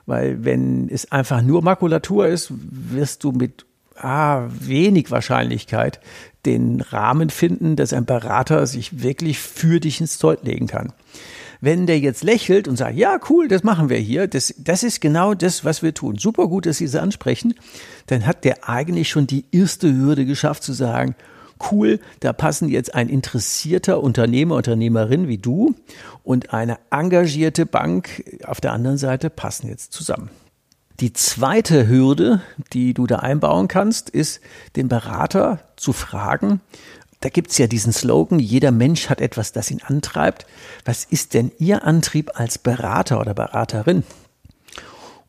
Weil 0.05 0.43
wenn 0.43 0.89
es 0.89 1.11
einfach 1.11 1.41
nur 1.41 1.61
Makulatur 1.61 2.27
ist, 2.27 2.51
wirst 2.51 3.23
du 3.23 3.31
mit 3.31 3.65
ah, 3.97 4.47
wenig 4.49 5.11
Wahrscheinlichkeit 5.11 5.99
den 6.45 6.81
Rahmen 6.81 7.29
finden, 7.29 7.75
dass 7.75 7.93
ein 7.93 8.05
Berater 8.05 8.67
sich 8.67 9.01
wirklich 9.01 9.39
für 9.39 9.79
dich 9.79 10.01
ins 10.01 10.17
Zeug 10.17 10.39
legen 10.43 10.67
kann. 10.67 10.93
Wenn 11.61 11.87
der 11.87 11.99
jetzt 11.99 12.23
lächelt 12.23 12.67
und 12.67 12.75
sagt, 12.75 12.97
ja, 12.97 13.19
cool, 13.29 13.47
das 13.47 13.63
machen 13.63 13.89
wir 13.89 13.97
hier, 13.97 14.27
das, 14.27 14.53
das 14.57 14.83
ist 14.83 15.01
genau 15.01 15.33
das, 15.33 15.65
was 15.65 15.81
wir 15.81 15.93
tun. 15.93 16.17
Super 16.17 16.47
gut, 16.47 16.65
dass 16.65 16.77
Sie 16.77 16.85
es 16.85 16.95
ansprechen. 16.95 17.55
Dann 18.07 18.27
hat 18.27 18.43
der 18.43 18.69
eigentlich 18.69 19.09
schon 19.09 19.25
die 19.25 19.45
erste 19.51 19.91
Hürde 19.91 20.25
geschafft 20.25 20.63
zu 20.63 20.73
sagen, 20.73 21.15
cool, 21.71 21.99
da 22.19 22.33
passen 22.33 22.69
jetzt 22.69 22.95
ein 22.95 23.09
interessierter 23.09 24.01
Unternehmer, 24.01 24.55
Unternehmerin 24.55 25.27
wie 25.27 25.37
du 25.37 25.75
und 26.23 26.53
eine 26.53 26.77
engagierte 26.91 27.65
Bank 27.65 28.23
auf 28.45 28.61
der 28.61 28.73
anderen 28.73 28.97
Seite 28.97 29.29
passen 29.29 29.67
jetzt 29.67 29.93
zusammen. 29.93 30.29
Die 30.99 31.11
zweite 31.11 31.89
Hürde, 31.89 32.41
die 32.71 32.93
du 32.93 33.05
da 33.05 33.17
einbauen 33.17 33.67
kannst, 33.67 34.09
ist, 34.09 34.39
den 34.77 34.87
Berater 34.87 35.59
zu 35.75 35.91
fragen, 35.91 36.61
da 37.19 37.29
gibt's 37.29 37.57
ja 37.57 37.67
diesen 37.67 37.91
Slogan, 37.91 38.39
jeder 38.39 38.71
Mensch 38.71 39.09
hat 39.09 39.19
etwas, 39.19 39.51
das 39.51 39.71
ihn 39.71 39.81
antreibt. 39.81 40.45
Was 40.85 41.03
ist 41.03 41.33
denn 41.33 41.51
Ihr 41.57 41.83
Antrieb 41.83 42.31
als 42.39 42.57
Berater 42.57 43.19
oder 43.19 43.33
Beraterin? 43.33 44.03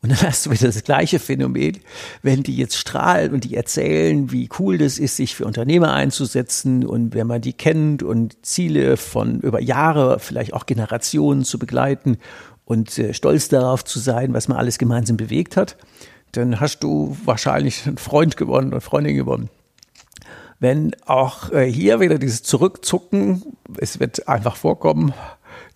Und 0.01 0.11
dann 0.11 0.21
hast 0.21 0.45
du 0.45 0.51
wieder 0.51 0.67
das 0.67 0.83
gleiche 0.83 1.19
Phänomen, 1.19 1.79
wenn 2.21 2.43
die 2.43 2.55
jetzt 2.55 2.77
strahlen 2.77 3.33
und 3.33 3.43
die 3.43 3.55
erzählen, 3.55 4.31
wie 4.31 4.47
cool 4.59 4.77
das 4.77 4.99
ist, 4.99 5.15
sich 5.15 5.35
für 5.35 5.45
Unternehmer 5.45 5.93
einzusetzen 5.93 6.85
und 6.85 7.15
wenn 7.15 7.25
man 7.27 7.41
die 7.41 7.53
kennt 7.53 8.03
und 8.03 8.45
Ziele 8.45 8.97
von 8.97 9.39
über 9.39 9.59
Jahre, 9.59 10.19
vielleicht 10.19 10.53
auch 10.53 10.67
Generationen 10.67 11.43
zu 11.43 11.57
begleiten 11.57 12.17
und 12.65 12.97
äh, 12.99 13.13
stolz 13.13 13.49
darauf 13.49 13.83
zu 13.85 13.99
sein, 13.99 14.33
was 14.33 14.47
man 14.47 14.57
alles 14.57 14.77
gemeinsam 14.77 15.17
bewegt 15.17 15.57
hat, 15.57 15.77
dann 16.31 16.59
hast 16.59 16.83
du 16.83 17.17
wahrscheinlich 17.25 17.87
einen 17.87 17.97
Freund 17.97 18.37
gewonnen 18.37 18.69
oder 18.69 18.81
Freundin 18.81 19.15
gewonnen. 19.15 19.49
Wenn 20.59 20.95
auch 21.05 21.51
äh, 21.51 21.71
hier 21.71 21.99
wieder 21.99 22.19
dieses 22.19 22.43
Zurückzucken, 22.43 23.43
es 23.77 23.99
wird 23.99 24.27
einfach 24.27 24.55
vorkommen, 24.57 25.13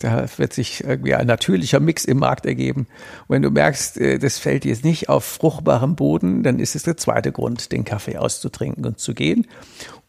da 0.01 0.25
wird 0.37 0.53
sich 0.53 0.83
irgendwie 0.83 1.15
ein 1.15 1.27
natürlicher 1.27 1.79
Mix 1.79 2.05
im 2.05 2.19
Markt 2.19 2.45
ergeben. 2.45 2.87
Und 3.27 3.35
wenn 3.35 3.41
du 3.41 3.49
merkst, 3.49 3.97
äh, 3.97 4.19
das 4.19 4.37
fällt 4.37 4.65
jetzt 4.65 4.83
nicht 4.83 5.09
auf 5.09 5.23
fruchtbarem 5.23 5.95
Boden, 5.95 6.43
dann 6.43 6.59
ist 6.59 6.75
es 6.75 6.83
der 6.83 6.97
zweite 6.97 7.31
Grund, 7.31 7.71
den 7.71 7.85
Kaffee 7.85 8.17
auszutrinken 8.17 8.85
und 8.85 8.99
zu 8.99 9.13
gehen. 9.13 9.47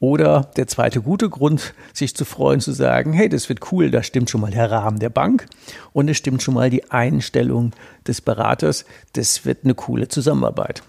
Oder 0.01 0.51
der 0.57 0.67
zweite 0.67 1.01
gute 1.01 1.31
Grund, 1.31 1.75
sich 1.93 2.17
zu 2.17 2.25
freuen, 2.25 2.61
zu 2.61 2.73
sagen, 2.73 3.13
hey, 3.13 3.29
das 3.29 3.49
wird 3.49 3.73
cool, 3.73 3.91
da 3.91 4.03
stimmt 4.03 4.31
schon 4.31 4.41
mal 4.41 4.51
der 4.51 4.71
Rahmen 4.71 4.99
der 4.99 5.11
Bank 5.11 5.47
und 5.93 6.09
es 6.09 6.17
stimmt 6.17 6.43
schon 6.43 6.55
mal 6.55 6.71
die 6.71 6.91
Einstellung 6.91 7.73
des 8.07 8.21
Beraters. 8.21 8.85
Das 9.13 9.45
wird 9.45 9.65
eine 9.65 9.75
coole 9.75 10.09
Zusammenarbeit. 10.09 10.83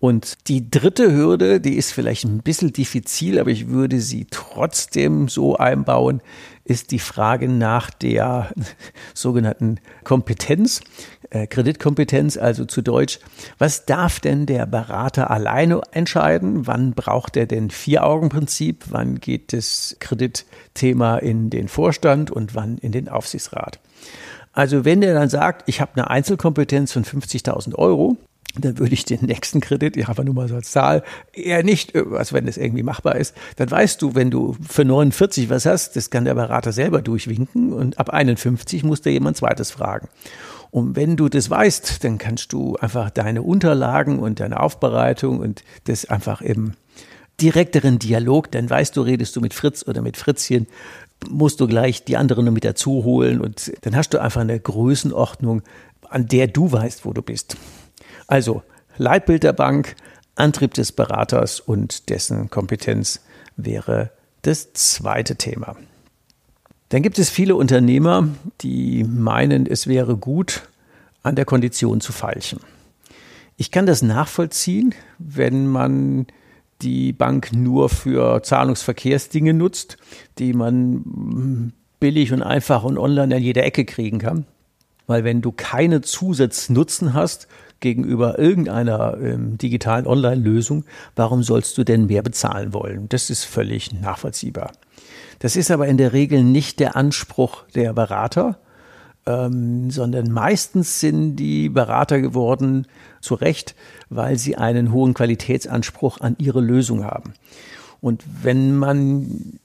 Und 0.00 0.48
die 0.48 0.70
dritte 0.70 1.12
Hürde, 1.12 1.60
die 1.60 1.76
ist 1.76 1.92
vielleicht 1.92 2.24
ein 2.24 2.38
bisschen 2.38 2.72
diffizil, 2.72 3.38
aber 3.38 3.50
ich 3.50 3.68
würde 3.68 4.00
sie 4.00 4.26
trotzdem 4.30 5.28
so 5.28 5.56
einbauen, 5.56 6.22
ist 6.64 6.90
die 6.90 6.98
Frage 6.98 7.48
nach 7.48 7.90
der 7.90 8.50
sogenannten 9.14 9.76
Kompetenz, 10.02 10.80
äh, 11.28 11.46
Kreditkompetenz, 11.46 12.38
also 12.38 12.64
zu 12.64 12.80
Deutsch. 12.80 13.18
Was 13.58 13.84
darf 13.84 14.20
denn 14.20 14.46
der 14.46 14.64
Berater 14.64 15.30
alleine 15.30 15.82
entscheiden? 15.92 16.66
Wann 16.66 16.92
braucht 16.94 17.36
er 17.36 17.44
denn 17.44 17.68
Vier-Augen-Prinzip? 17.68 18.84
Wann 18.88 19.20
geht 19.20 19.52
das 19.52 19.96
Kreditthema 20.00 21.18
in 21.18 21.50
den 21.50 21.68
Vorstand 21.68 22.30
und 22.30 22.54
wann 22.54 22.78
in 22.78 22.92
den 22.92 23.10
Aufsichtsrat? 23.10 23.80
Also 24.52 24.86
wenn 24.86 25.02
der 25.02 25.12
dann 25.12 25.28
sagt, 25.28 25.68
ich 25.68 25.80
habe 25.82 25.92
eine 25.94 26.08
Einzelkompetenz 26.08 26.92
von 26.92 27.04
50.000 27.04 27.74
Euro, 27.74 28.16
dann 28.58 28.78
würde 28.78 28.94
ich 28.94 29.04
den 29.04 29.24
nächsten 29.26 29.60
Kredit, 29.60 29.96
ich 29.96 30.08
habe 30.08 30.24
nur 30.24 30.34
mal 30.34 30.48
so 30.48 30.56
als 30.56 30.72
Zahl, 30.72 31.02
eher 31.32 31.62
nicht, 31.62 31.94
also 31.94 32.34
wenn 32.34 32.46
das 32.46 32.56
irgendwie 32.56 32.82
machbar 32.82 33.16
ist, 33.16 33.34
dann 33.56 33.70
weißt 33.70 34.02
du, 34.02 34.14
wenn 34.14 34.30
du 34.30 34.56
für 34.68 34.84
49 34.84 35.50
was 35.50 35.66
hast, 35.66 35.96
das 35.96 36.10
kann 36.10 36.24
der 36.24 36.34
Berater 36.34 36.72
selber 36.72 37.02
durchwinken 37.02 37.72
und 37.72 37.98
ab 37.98 38.10
51 38.10 38.82
muss 38.82 39.02
der 39.02 39.12
jemand 39.12 39.36
zweites 39.36 39.70
fragen. 39.70 40.08
Und 40.70 40.94
wenn 40.96 41.16
du 41.16 41.28
das 41.28 41.50
weißt, 41.50 42.04
dann 42.04 42.18
kannst 42.18 42.52
du 42.52 42.76
einfach 42.76 43.10
deine 43.10 43.42
Unterlagen 43.42 44.20
und 44.20 44.40
deine 44.40 44.60
Aufbereitung 44.60 45.40
und 45.40 45.64
das 45.84 46.04
einfach 46.04 46.40
im 46.42 46.74
direkteren 47.40 47.98
Dialog, 47.98 48.50
dann 48.52 48.68
weißt 48.68 48.96
du, 48.96 49.02
redest 49.02 49.34
du 49.34 49.40
mit 49.40 49.54
Fritz 49.54 49.84
oder 49.86 50.02
mit 50.02 50.16
Fritzchen, 50.16 50.66
musst 51.28 51.60
du 51.60 51.66
gleich 51.66 52.04
die 52.04 52.16
anderen 52.16 52.44
noch 52.44 52.52
mit 52.52 52.64
dazu 52.64 53.04
holen 53.04 53.40
und 53.40 53.72
dann 53.82 53.96
hast 53.96 54.14
du 54.14 54.18
einfach 54.18 54.40
eine 54.40 54.58
Größenordnung, 54.58 55.62
an 56.08 56.26
der 56.26 56.46
du 56.46 56.70
weißt, 56.70 57.04
wo 57.04 57.12
du 57.12 57.22
bist. 57.22 57.56
Also 58.30 58.62
Leitbild 58.96 59.42
der 59.42 59.52
Bank, 59.52 59.96
Antrieb 60.36 60.74
des 60.74 60.92
Beraters 60.92 61.58
und 61.58 62.08
dessen 62.10 62.48
Kompetenz 62.48 63.20
wäre 63.56 64.10
das 64.42 64.72
zweite 64.72 65.34
Thema. 65.34 65.76
Dann 66.90 67.02
gibt 67.02 67.18
es 67.18 67.28
viele 67.28 67.56
Unternehmer, 67.56 68.28
die 68.60 69.02
meinen, 69.02 69.66
es 69.66 69.88
wäre 69.88 70.16
gut, 70.16 70.68
an 71.24 71.34
der 71.34 71.44
Kondition 71.44 72.00
zu 72.00 72.12
feilschen. 72.12 72.60
Ich 73.56 73.72
kann 73.72 73.84
das 73.84 74.00
nachvollziehen, 74.00 74.94
wenn 75.18 75.66
man 75.66 76.28
die 76.82 77.12
Bank 77.12 77.52
nur 77.52 77.88
für 77.88 78.44
Zahlungsverkehrsdinge 78.44 79.54
nutzt, 79.54 79.98
die 80.38 80.52
man 80.52 81.72
billig 81.98 82.32
und 82.32 82.44
einfach 82.44 82.84
und 82.84 82.96
online 82.96 83.34
an 83.34 83.42
jeder 83.42 83.64
Ecke 83.64 83.84
kriegen 83.84 84.20
kann. 84.20 84.46
Weil 85.08 85.24
wenn 85.24 85.42
du 85.42 85.50
keine 85.50 86.00
Zusatznutzen 86.00 87.12
hast, 87.12 87.48
gegenüber 87.80 88.38
irgendeiner 88.38 89.16
ähm, 89.20 89.58
digitalen 89.58 90.06
Online-Lösung, 90.06 90.84
warum 91.16 91.42
sollst 91.42 91.76
du 91.78 91.84
denn 91.84 92.06
mehr 92.06 92.22
bezahlen 92.22 92.72
wollen? 92.72 93.08
Das 93.08 93.30
ist 93.30 93.44
völlig 93.44 93.92
nachvollziehbar. 93.92 94.72
Das 95.38 95.56
ist 95.56 95.70
aber 95.70 95.88
in 95.88 95.96
der 95.96 96.12
Regel 96.12 96.44
nicht 96.44 96.80
der 96.80 96.96
Anspruch 96.96 97.64
der 97.74 97.92
Berater, 97.92 98.58
ähm, 99.26 99.90
sondern 99.90 100.30
meistens 100.30 101.00
sind 101.00 101.36
die 101.36 101.68
Berater 101.68 102.20
geworden, 102.20 102.86
zu 103.20 103.34
Recht, 103.34 103.74
weil 104.08 104.38
sie 104.38 104.56
einen 104.56 104.92
hohen 104.92 105.14
Qualitätsanspruch 105.14 106.20
an 106.20 106.36
ihre 106.38 106.60
Lösung 106.60 107.04
haben. 107.04 107.34
Und 108.00 108.24
wenn 108.42 108.76
man 108.76 109.58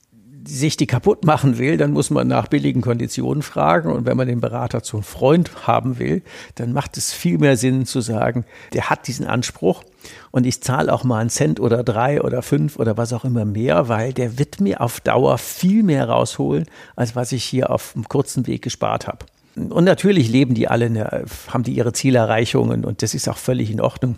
sich 0.47 0.77
die 0.77 0.88
kaputt 0.88 1.25
machen 1.25 1.58
will, 1.58 1.77
dann 1.77 1.91
muss 1.91 2.10
man 2.10 2.27
nach 2.27 2.47
billigen 2.47 2.81
Konditionen 2.81 3.41
fragen. 3.41 3.91
Und 3.91 4.05
wenn 4.05 4.17
man 4.17 4.27
den 4.27 4.41
Berater 4.41 4.84
zum 4.84 5.03
Freund 5.03 5.67
haben 5.67 5.99
will, 5.99 6.21
dann 6.55 6.73
macht 6.73 6.97
es 6.97 7.13
viel 7.13 7.38
mehr 7.38 7.58
Sinn 7.58 7.86
zu 7.86 8.01
sagen, 8.01 8.45
der 8.73 8.89
hat 8.89 9.08
diesen 9.08 9.25
Anspruch 9.25 9.84
und 10.31 10.45
ich 10.45 10.62
zahle 10.62 10.93
auch 10.93 11.03
mal 11.03 11.19
einen 11.19 11.29
Cent 11.29 11.60
oder 11.60 11.84
drei 11.84 12.21
oder 12.21 12.41
fünf 12.41 12.77
oder 12.77 12.97
was 12.97 13.13
auch 13.13 13.25
immer 13.25 13.45
mehr, 13.45 13.88
weil 13.88 14.13
der 14.13 14.38
wird 14.38 14.62
mir 14.62 14.81
auf 14.81 14.99
Dauer 14.99 15.38
viel 15.38 15.84
mehr 15.84 16.08
rausholen, 16.10 16.65
als 16.95 17.15
was 17.15 17.31
ich 17.31 17.43
hier 17.43 17.69
auf 17.69 17.95
einem 17.95 18.08
kurzen 18.08 18.45
Weg 18.47 18.62
gespart 18.62 19.08
habe. 19.08 19.25
Und 19.55 19.86
natürlich 19.86 20.29
leben 20.29 20.53
die 20.53 20.67
alle, 20.67 21.25
haben 21.47 21.63
die 21.63 21.73
ihre 21.73 21.93
Zielerreichungen 21.93 22.86
und 22.86 23.01
das 23.01 23.13
ist 23.13 23.27
auch 23.29 23.38
völlig 23.38 23.71
in 23.71 23.81
Ordnung 23.81 24.17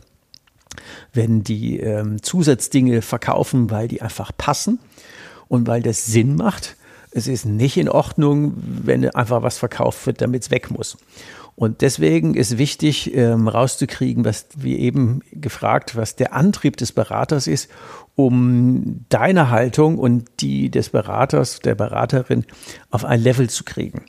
wenn 1.13 1.43
die 1.43 1.79
ähm, 1.79 2.21
Zusatzdinge 2.21 3.01
verkaufen, 3.01 3.71
weil 3.71 3.87
die 3.87 4.01
einfach 4.01 4.31
passen 4.37 4.79
und 5.47 5.67
weil 5.67 5.81
das 5.81 6.05
Sinn 6.05 6.35
macht. 6.35 6.75
Es 7.11 7.27
ist 7.27 7.45
nicht 7.45 7.77
in 7.77 7.89
Ordnung, 7.89 8.53
wenn 8.57 9.09
einfach 9.09 9.41
was 9.41 9.57
verkauft 9.57 10.05
wird, 10.05 10.21
damit 10.21 10.43
es 10.43 10.51
weg 10.51 10.69
muss. 10.69 10.97
Und 11.55 11.81
deswegen 11.81 12.35
ist 12.35 12.59
wichtig, 12.59 13.15
ähm, 13.15 13.47
rauszukriegen, 13.47 14.23
was 14.25 14.45
wie 14.55 14.77
eben 14.77 15.21
gefragt, 15.31 15.95
was 15.95 16.15
der 16.15 16.33
Antrieb 16.33 16.77
des 16.77 16.91
Beraters 16.91 17.47
ist, 17.47 17.71
um 18.15 19.05
deine 19.09 19.49
Haltung 19.49 19.97
und 19.97 20.29
die 20.39 20.69
des 20.69 20.89
Beraters, 20.89 21.59
der 21.59 21.73
Beraterin 21.73 22.45
auf 22.91 23.05
ein 23.05 23.19
Level 23.19 23.49
zu 23.49 23.63
kriegen. 23.63 24.05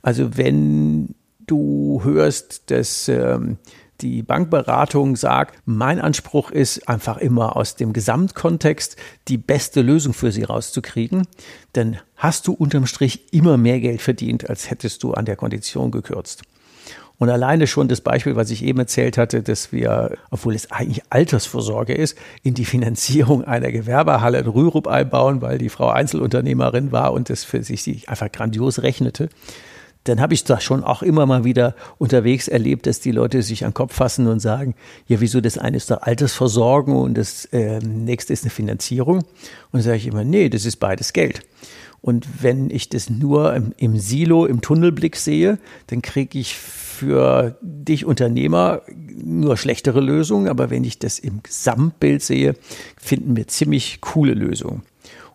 Also 0.00 0.38
wenn 0.38 1.14
du 1.46 2.00
hörst, 2.02 2.70
dass 2.70 3.08
ähm, 3.08 3.58
die 4.00 4.22
Bankberatung 4.22 5.16
sagt, 5.16 5.58
mein 5.64 6.00
Anspruch 6.00 6.50
ist 6.50 6.88
einfach 6.88 7.16
immer 7.18 7.56
aus 7.56 7.76
dem 7.76 7.92
Gesamtkontext 7.92 8.96
die 9.28 9.38
beste 9.38 9.82
Lösung 9.82 10.12
für 10.12 10.32
sie 10.32 10.44
rauszukriegen, 10.44 11.26
dann 11.72 11.98
hast 12.16 12.46
du 12.46 12.52
unterm 12.52 12.86
Strich 12.86 13.32
immer 13.32 13.56
mehr 13.56 13.80
Geld 13.80 14.02
verdient, 14.02 14.48
als 14.48 14.70
hättest 14.70 15.02
du 15.02 15.14
an 15.14 15.24
der 15.24 15.36
Kondition 15.36 15.90
gekürzt. 15.90 16.42
Und 17.18 17.30
alleine 17.30 17.66
schon 17.66 17.88
das 17.88 18.02
Beispiel, 18.02 18.36
was 18.36 18.50
ich 18.50 18.62
eben 18.62 18.78
erzählt 18.78 19.16
hatte, 19.16 19.42
dass 19.42 19.72
wir, 19.72 20.18
obwohl 20.30 20.54
es 20.54 20.70
eigentlich 20.70 21.02
Altersvorsorge 21.08 21.94
ist, 21.94 22.18
in 22.42 22.52
die 22.52 22.66
Finanzierung 22.66 23.42
einer 23.42 23.72
Gewerbehalle 23.72 24.38
in 24.38 24.46
Rürup 24.46 24.86
einbauen, 24.86 25.40
weil 25.40 25.56
die 25.56 25.70
Frau 25.70 25.88
Einzelunternehmerin 25.88 26.92
war 26.92 27.14
und 27.14 27.30
das 27.30 27.44
für 27.44 27.62
sich 27.62 28.08
einfach 28.08 28.30
grandios 28.30 28.82
rechnete 28.82 29.30
dann 30.08 30.20
habe 30.20 30.34
ich 30.34 30.44
da 30.44 30.60
schon 30.60 30.84
auch 30.84 31.02
immer 31.02 31.26
mal 31.26 31.44
wieder 31.44 31.74
unterwegs 31.98 32.48
erlebt, 32.48 32.86
dass 32.86 33.00
die 33.00 33.10
Leute 33.10 33.42
sich 33.42 33.64
an 33.64 33.70
den 33.70 33.74
Kopf 33.74 33.94
fassen 33.94 34.26
und 34.26 34.40
sagen, 34.40 34.74
ja, 35.06 35.20
wieso 35.20 35.40
das 35.40 35.58
eine 35.58 35.76
ist 35.76 35.90
doch 35.90 36.02
Altersversorgung 36.02 36.96
und 36.96 37.18
das 37.18 37.46
äh, 37.46 37.80
nächste 37.80 38.32
ist 38.32 38.44
eine 38.44 38.50
Finanzierung. 38.50 39.18
Und 39.18 39.26
dann 39.72 39.82
sage 39.82 39.96
ich 39.96 40.06
immer, 40.06 40.24
nee, 40.24 40.48
das 40.48 40.64
ist 40.64 40.76
beides 40.76 41.12
Geld. 41.12 41.42
Und 42.00 42.42
wenn 42.42 42.70
ich 42.70 42.88
das 42.88 43.10
nur 43.10 43.54
im, 43.54 43.72
im 43.78 43.98
Silo, 43.98 44.46
im 44.46 44.60
Tunnelblick 44.60 45.16
sehe, 45.16 45.58
dann 45.88 46.02
kriege 46.02 46.38
ich 46.38 46.56
für 46.56 47.58
dich 47.60 48.04
Unternehmer 48.04 48.82
nur 49.12 49.56
schlechtere 49.56 50.00
Lösungen. 50.00 50.48
Aber 50.48 50.70
wenn 50.70 50.84
ich 50.84 50.98
das 50.98 51.18
im 51.18 51.42
Gesamtbild 51.42 52.22
sehe, 52.22 52.54
finden 52.96 53.36
wir 53.36 53.48
ziemlich 53.48 54.00
coole 54.00 54.34
Lösungen. 54.34 54.82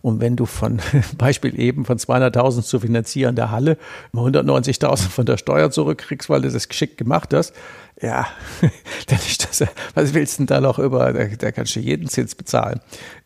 Und 0.01 0.19
wenn 0.19 0.35
du 0.35 0.45
von, 0.45 0.79
Beispiel 1.17 1.59
eben, 1.59 1.85
von 1.85 1.97
200.000 1.97 2.63
zu 2.63 2.79
finanzieren 2.79 3.35
der 3.35 3.51
Halle 3.51 3.77
190.000 4.13 5.09
von 5.09 5.25
der 5.25 5.37
Steuer 5.37 5.71
zurückkriegst, 5.71 6.29
weil 6.29 6.41
du 6.41 6.49
das 6.49 6.67
geschickt 6.67 6.97
gemacht 6.97 7.33
hast, 7.33 7.53
ja, 8.01 8.27
dann 9.07 9.19
ist 9.19 9.47
das, 9.47 9.67
was 9.93 10.13
willst 10.13 10.35
du 10.35 10.37
denn 10.39 10.47
da 10.47 10.61
noch 10.61 10.79
über, 10.79 11.13
da, 11.13 11.25
da 11.25 11.51
kannst 11.51 11.75
du 11.75 11.79
jeden 11.79 12.07
Zins 12.07 12.35
bezahlen. 12.35 12.79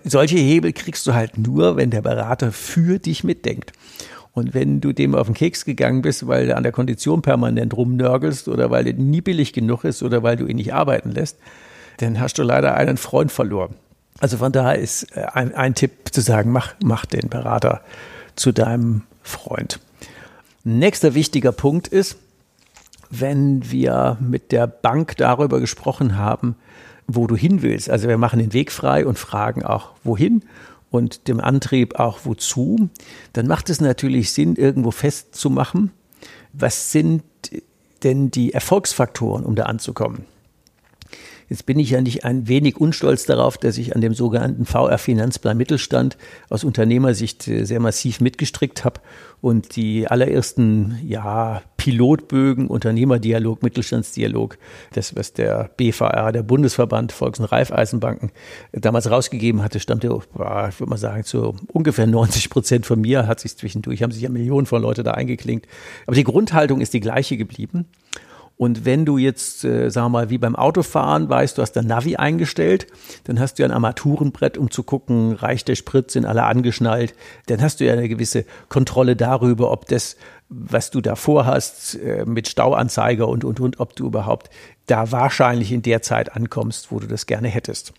Solche 0.03 0.37
Hebel 0.37 0.73
kriegst 0.73 1.07
du 1.07 1.13
halt 1.13 1.37
nur, 1.37 1.77
wenn 1.77 1.91
der 1.91 2.01
Berater 2.01 2.51
für 2.51 2.99
dich 2.99 3.23
mitdenkt. 3.23 3.71
Und 4.33 4.53
wenn 4.53 4.81
du 4.81 4.91
dem 4.91 5.15
auf 5.15 5.27
den 5.27 5.33
Keks 5.33 5.63
gegangen 5.63 6.01
bist, 6.01 6.27
weil 6.27 6.47
du 6.47 6.57
an 6.57 6.63
der 6.63 6.73
Kondition 6.73 7.21
permanent 7.21 7.75
rumnörgelst 7.75 8.49
oder 8.49 8.69
weil 8.69 8.83
der 8.83 8.93
nie 8.95 9.21
billig 9.21 9.53
genug 9.53 9.85
ist 9.85 10.03
oder 10.03 10.23
weil 10.23 10.35
du 10.35 10.45
ihn 10.45 10.57
nicht 10.57 10.73
arbeiten 10.73 11.11
lässt, 11.11 11.37
dann 11.97 12.19
hast 12.19 12.37
du 12.37 12.43
leider 12.43 12.75
einen 12.75 12.97
Freund 12.97 13.31
verloren. 13.31 13.75
Also 14.19 14.37
von 14.37 14.51
daher 14.51 14.79
ist 14.79 15.15
äh, 15.15 15.25
ein, 15.33 15.53
ein 15.53 15.75
Tipp 15.75 15.91
zu 16.11 16.21
sagen, 16.21 16.51
mach, 16.51 16.73
mach 16.83 17.05
den 17.05 17.29
Berater 17.29 17.81
zu 18.35 18.51
deinem 18.51 19.03
Freund. 19.23 19.79
Nächster 20.63 21.13
wichtiger 21.13 21.51
Punkt 21.51 21.87
ist, 21.87 22.17
wenn 23.09 23.69
wir 23.69 24.17
mit 24.19 24.51
der 24.51 24.67
Bank 24.67 25.17
darüber 25.17 25.59
gesprochen 25.59 26.17
haben, 26.17 26.55
wo 27.07 27.27
du 27.27 27.35
hin 27.35 27.61
willst. 27.61 27.89
Also 27.89 28.07
wir 28.07 28.17
machen 28.17 28.39
den 28.39 28.53
Weg 28.53 28.71
frei 28.71 29.05
und 29.05 29.19
fragen 29.19 29.63
auch, 29.63 29.91
wohin 30.03 30.43
und 30.89 31.27
dem 31.27 31.39
Antrieb 31.39 31.99
auch 31.99 32.19
wozu. 32.23 32.89
Dann 33.33 33.47
macht 33.47 33.69
es 33.69 33.81
natürlich 33.81 34.31
Sinn, 34.31 34.55
irgendwo 34.55 34.91
festzumachen, 34.91 35.91
was 36.53 36.91
sind 36.91 37.23
denn 38.03 38.31
die 38.31 38.53
Erfolgsfaktoren, 38.53 39.45
um 39.45 39.55
da 39.55 39.63
anzukommen. 39.63 40.25
Jetzt 41.47 41.65
bin 41.65 41.77
ich 41.77 41.91
ja 41.91 42.01
nicht 42.01 42.25
ein 42.25 42.47
wenig 42.47 42.77
unstolz 42.77 43.25
darauf, 43.25 43.57
dass 43.57 43.77
ich 43.77 43.95
an 43.95 44.01
dem 44.01 44.13
sogenannten 44.13 44.65
VR 44.65 44.97
Finanzplan 44.97 45.57
Mittelstand 45.57 46.17
aus 46.49 46.63
Unternehmersicht 46.63 47.47
äh, 47.47 47.65
sehr 47.65 47.79
massiv 47.79 48.19
mitgestrickt 48.19 48.83
habe 48.83 49.01
und 49.41 49.75
die 49.75 50.07
allerersten 50.07 50.99
ja, 51.05 51.61
Pilotbögen, 51.77 52.67
Unternehmerdialog, 52.67 53.61
Mittelstandsdialog, 53.61 54.57
das, 54.93 55.15
was 55.15 55.33
der 55.33 55.69
BVR, 55.77 56.31
der 56.31 56.41
Bundesverband 56.41 57.11
Volks- 57.11 57.39
und 57.39 57.45
Raiffeisenbanken, 57.45 58.31
damals 58.71 59.09
rausgegeben 59.11 59.61
hatte, 59.61 59.79
stammte, 59.79 60.07
ich 60.07 60.39
würde 60.39 60.89
mal 60.89 60.97
sagen, 60.97 61.23
zu 61.25 61.55
ungefähr 61.71 62.07
90 62.07 62.49
Prozent 62.49 62.85
von 62.87 62.99
mir, 62.99 63.27
hat 63.27 63.39
sich 63.39 63.55
zwischendurch, 63.55 64.01
haben 64.01 64.11
sich 64.11 64.23
ja 64.23 64.29
Millionen 64.29 64.65
von 64.65 64.81
Leute 64.81 65.03
da 65.03 65.11
eingeklinkt. 65.11 65.67
Aber 66.07 66.15
die 66.15 66.23
Grundhaltung 66.23 66.81
ist 66.81 66.95
die 66.95 66.99
gleiche 66.99 67.37
geblieben. 67.37 67.85
Und 68.57 68.85
wenn 68.85 69.05
du 69.05 69.17
jetzt, 69.17 69.65
äh, 69.65 69.89
sagen 69.89 70.05
wir 70.05 70.09
mal, 70.09 70.29
wie 70.29 70.37
beim 70.37 70.55
Autofahren 70.55 71.27
weißt, 71.29 71.57
du 71.57 71.61
hast 71.61 71.73
dein 71.73 71.87
Navi 71.87 72.15
eingestellt, 72.15 72.87
dann 73.25 73.39
hast 73.39 73.55
du 73.55 73.63
ja 73.63 73.67
ein 73.67 73.73
Armaturenbrett, 73.73 74.57
um 74.57 74.71
zu 74.71 74.83
gucken, 74.83 75.33
reicht 75.33 75.67
der 75.67 75.75
Sprit, 75.75 76.09
sind 76.09 76.25
alle 76.25 76.43
angeschnallt. 76.43 77.15
Dann 77.47 77.61
hast 77.61 77.79
du 77.79 77.85
ja 77.85 77.93
eine 77.93 78.07
gewisse 78.07 78.45
Kontrolle 78.69 79.17
darüber, 79.17 79.71
ob 79.71 79.87
das, 79.87 80.15
was 80.47 80.89
du 80.89 81.01
da 81.01 81.15
vorhast, 81.15 81.99
äh, 81.99 82.25
mit 82.25 82.47
Stauanzeiger 82.47 83.27
und, 83.27 83.43
und, 83.43 83.59
und, 83.59 83.79
ob 83.81 83.95
du 83.95 84.07
überhaupt 84.07 84.49
da 84.87 85.11
wahrscheinlich 85.11 85.73
in 85.73 85.81
der 85.81 86.01
Zeit 86.01 86.33
ankommst, 86.35 86.91
wo 86.91 86.99
du 86.99 87.07
das 87.07 87.25
gerne 87.25 87.49
hättest. 87.49 87.93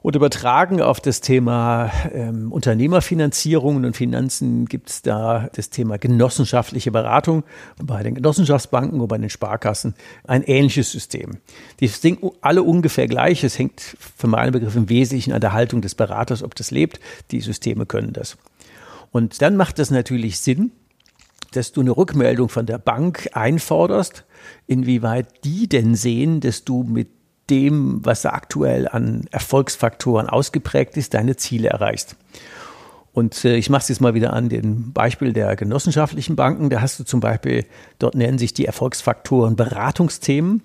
Und 0.00 0.14
übertragen 0.16 0.80
auf 0.80 1.00
das 1.00 1.20
Thema 1.20 1.90
ähm, 2.12 2.52
Unternehmerfinanzierungen 2.52 3.84
und 3.84 3.96
Finanzen 3.96 4.66
gibt 4.66 4.90
es 4.90 5.02
da 5.02 5.48
das 5.54 5.70
Thema 5.70 5.98
genossenschaftliche 5.98 6.90
Beratung 6.90 7.44
bei 7.82 8.02
den 8.02 8.14
Genossenschaftsbanken 8.14 9.00
und 9.00 9.08
bei 9.08 9.18
den 9.18 9.30
Sparkassen 9.30 9.94
ein 10.24 10.42
ähnliches 10.44 10.92
System. 10.92 11.38
Die 11.80 11.88
sind 11.88 12.20
alle 12.40 12.62
ungefähr 12.62 13.08
gleich. 13.08 13.42
Es 13.42 13.58
hängt 13.58 13.80
für 13.80 14.28
meinen 14.28 14.52
Begriff 14.52 14.76
im 14.76 14.88
Wesentlichen 14.88 15.32
an 15.32 15.40
der 15.40 15.52
Haltung 15.52 15.80
des 15.80 15.94
Beraters, 15.94 16.42
ob 16.42 16.54
das 16.54 16.70
lebt. 16.70 17.00
Die 17.30 17.40
Systeme 17.40 17.86
können 17.86 18.12
das. 18.12 18.36
Und 19.10 19.42
dann 19.42 19.56
macht 19.56 19.78
es 19.78 19.90
natürlich 19.90 20.38
Sinn, 20.38 20.72
dass 21.52 21.72
du 21.72 21.80
eine 21.80 21.96
Rückmeldung 21.96 22.48
von 22.48 22.66
der 22.66 22.78
Bank 22.78 23.30
einforderst, 23.32 24.24
inwieweit 24.66 25.44
die 25.44 25.68
denn 25.68 25.94
sehen, 25.94 26.40
dass 26.40 26.64
du 26.64 26.82
mit 26.82 27.08
dem, 27.50 28.04
was 28.04 28.26
aktuell 28.26 28.88
an 28.88 29.26
Erfolgsfaktoren 29.30 30.28
ausgeprägt 30.28 30.96
ist, 30.96 31.14
deine 31.14 31.36
Ziele 31.36 31.68
erreichst. 31.68 32.16
Und 33.18 33.44
äh, 33.44 33.56
ich 33.56 33.68
mache 33.68 33.82
es 33.82 33.88
jetzt 33.88 34.00
mal 34.00 34.14
wieder 34.14 34.32
an 34.32 34.48
dem 34.48 34.92
Beispiel 34.92 35.32
der 35.32 35.56
genossenschaftlichen 35.56 36.36
Banken. 36.36 36.70
Da 36.70 36.80
hast 36.80 37.00
du 37.00 37.04
zum 37.04 37.18
Beispiel, 37.18 37.64
dort 37.98 38.14
nennen 38.14 38.38
sich 38.38 38.54
die 38.54 38.64
Erfolgsfaktoren 38.64 39.56
Beratungsthemen. 39.56 40.62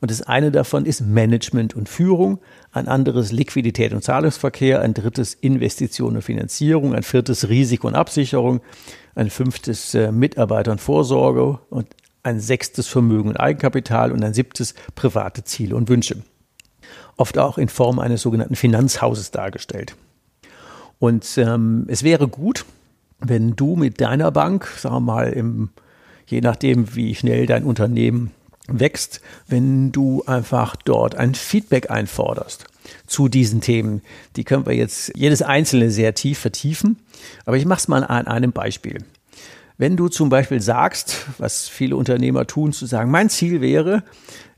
Und 0.00 0.10
das 0.10 0.22
eine 0.22 0.52
davon 0.52 0.86
ist 0.86 1.00
Management 1.00 1.74
und 1.74 1.88
Führung, 1.88 2.38
ein 2.70 2.86
anderes 2.86 3.32
Liquidität 3.32 3.92
und 3.92 4.04
Zahlungsverkehr, 4.04 4.82
ein 4.82 4.94
drittes 4.94 5.34
Investition 5.34 6.14
und 6.14 6.22
Finanzierung, 6.22 6.94
ein 6.94 7.02
viertes 7.02 7.48
Risiko 7.48 7.88
und 7.88 7.96
Absicherung, 7.96 8.60
ein 9.16 9.28
fünftes 9.28 9.92
äh, 9.94 10.12
Mitarbeiter 10.12 10.70
und 10.70 10.80
Vorsorge 10.80 11.58
und 11.70 11.88
ein 12.26 12.40
sechstes 12.40 12.88
Vermögen 12.88 13.30
und 13.30 13.36
Eigenkapital 13.36 14.12
und 14.12 14.22
ein 14.22 14.34
siebtes 14.34 14.74
private 14.94 15.44
Ziele 15.44 15.76
und 15.76 15.88
Wünsche. 15.88 16.16
Oft 17.16 17.38
auch 17.38 17.56
in 17.56 17.68
Form 17.68 17.98
eines 17.98 18.22
sogenannten 18.22 18.56
Finanzhauses 18.56 19.30
dargestellt. 19.30 19.96
Und 20.98 21.38
ähm, 21.38 21.86
es 21.88 22.02
wäre 22.02 22.28
gut, 22.28 22.64
wenn 23.20 23.56
du 23.56 23.76
mit 23.76 24.00
deiner 24.00 24.30
Bank, 24.30 24.66
sagen 24.78 24.96
wir 24.96 25.00
mal, 25.00 25.32
im, 25.32 25.70
je 26.26 26.40
nachdem, 26.40 26.94
wie 26.94 27.14
schnell 27.14 27.46
dein 27.46 27.64
Unternehmen 27.64 28.32
wächst, 28.68 29.20
wenn 29.46 29.92
du 29.92 30.24
einfach 30.26 30.76
dort 30.76 31.14
ein 31.14 31.34
Feedback 31.34 31.90
einforderst 31.90 32.66
zu 33.06 33.28
diesen 33.28 33.60
Themen. 33.60 34.02
Die 34.34 34.44
können 34.44 34.66
wir 34.66 34.74
jetzt 34.74 35.12
jedes 35.14 35.42
einzelne 35.42 35.90
sehr 35.90 36.14
tief 36.14 36.38
vertiefen. 36.38 36.98
Aber 37.44 37.56
ich 37.56 37.64
mache 37.64 37.80
es 37.80 37.88
mal 37.88 38.04
an 38.04 38.26
einem 38.26 38.52
Beispiel. 38.52 38.98
Wenn 39.78 39.96
du 39.96 40.08
zum 40.08 40.28
Beispiel 40.28 40.60
sagst, 40.60 41.26
was 41.38 41.68
viele 41.68 41.96
Unternehmer 41.96 42.46
tun, 42.46 42.72
zu 42.72 42.86
sagen, 42.86 43.10
mein 43.10 43.28
Ziel 43.28 43.60
wäre, 43.60 44.02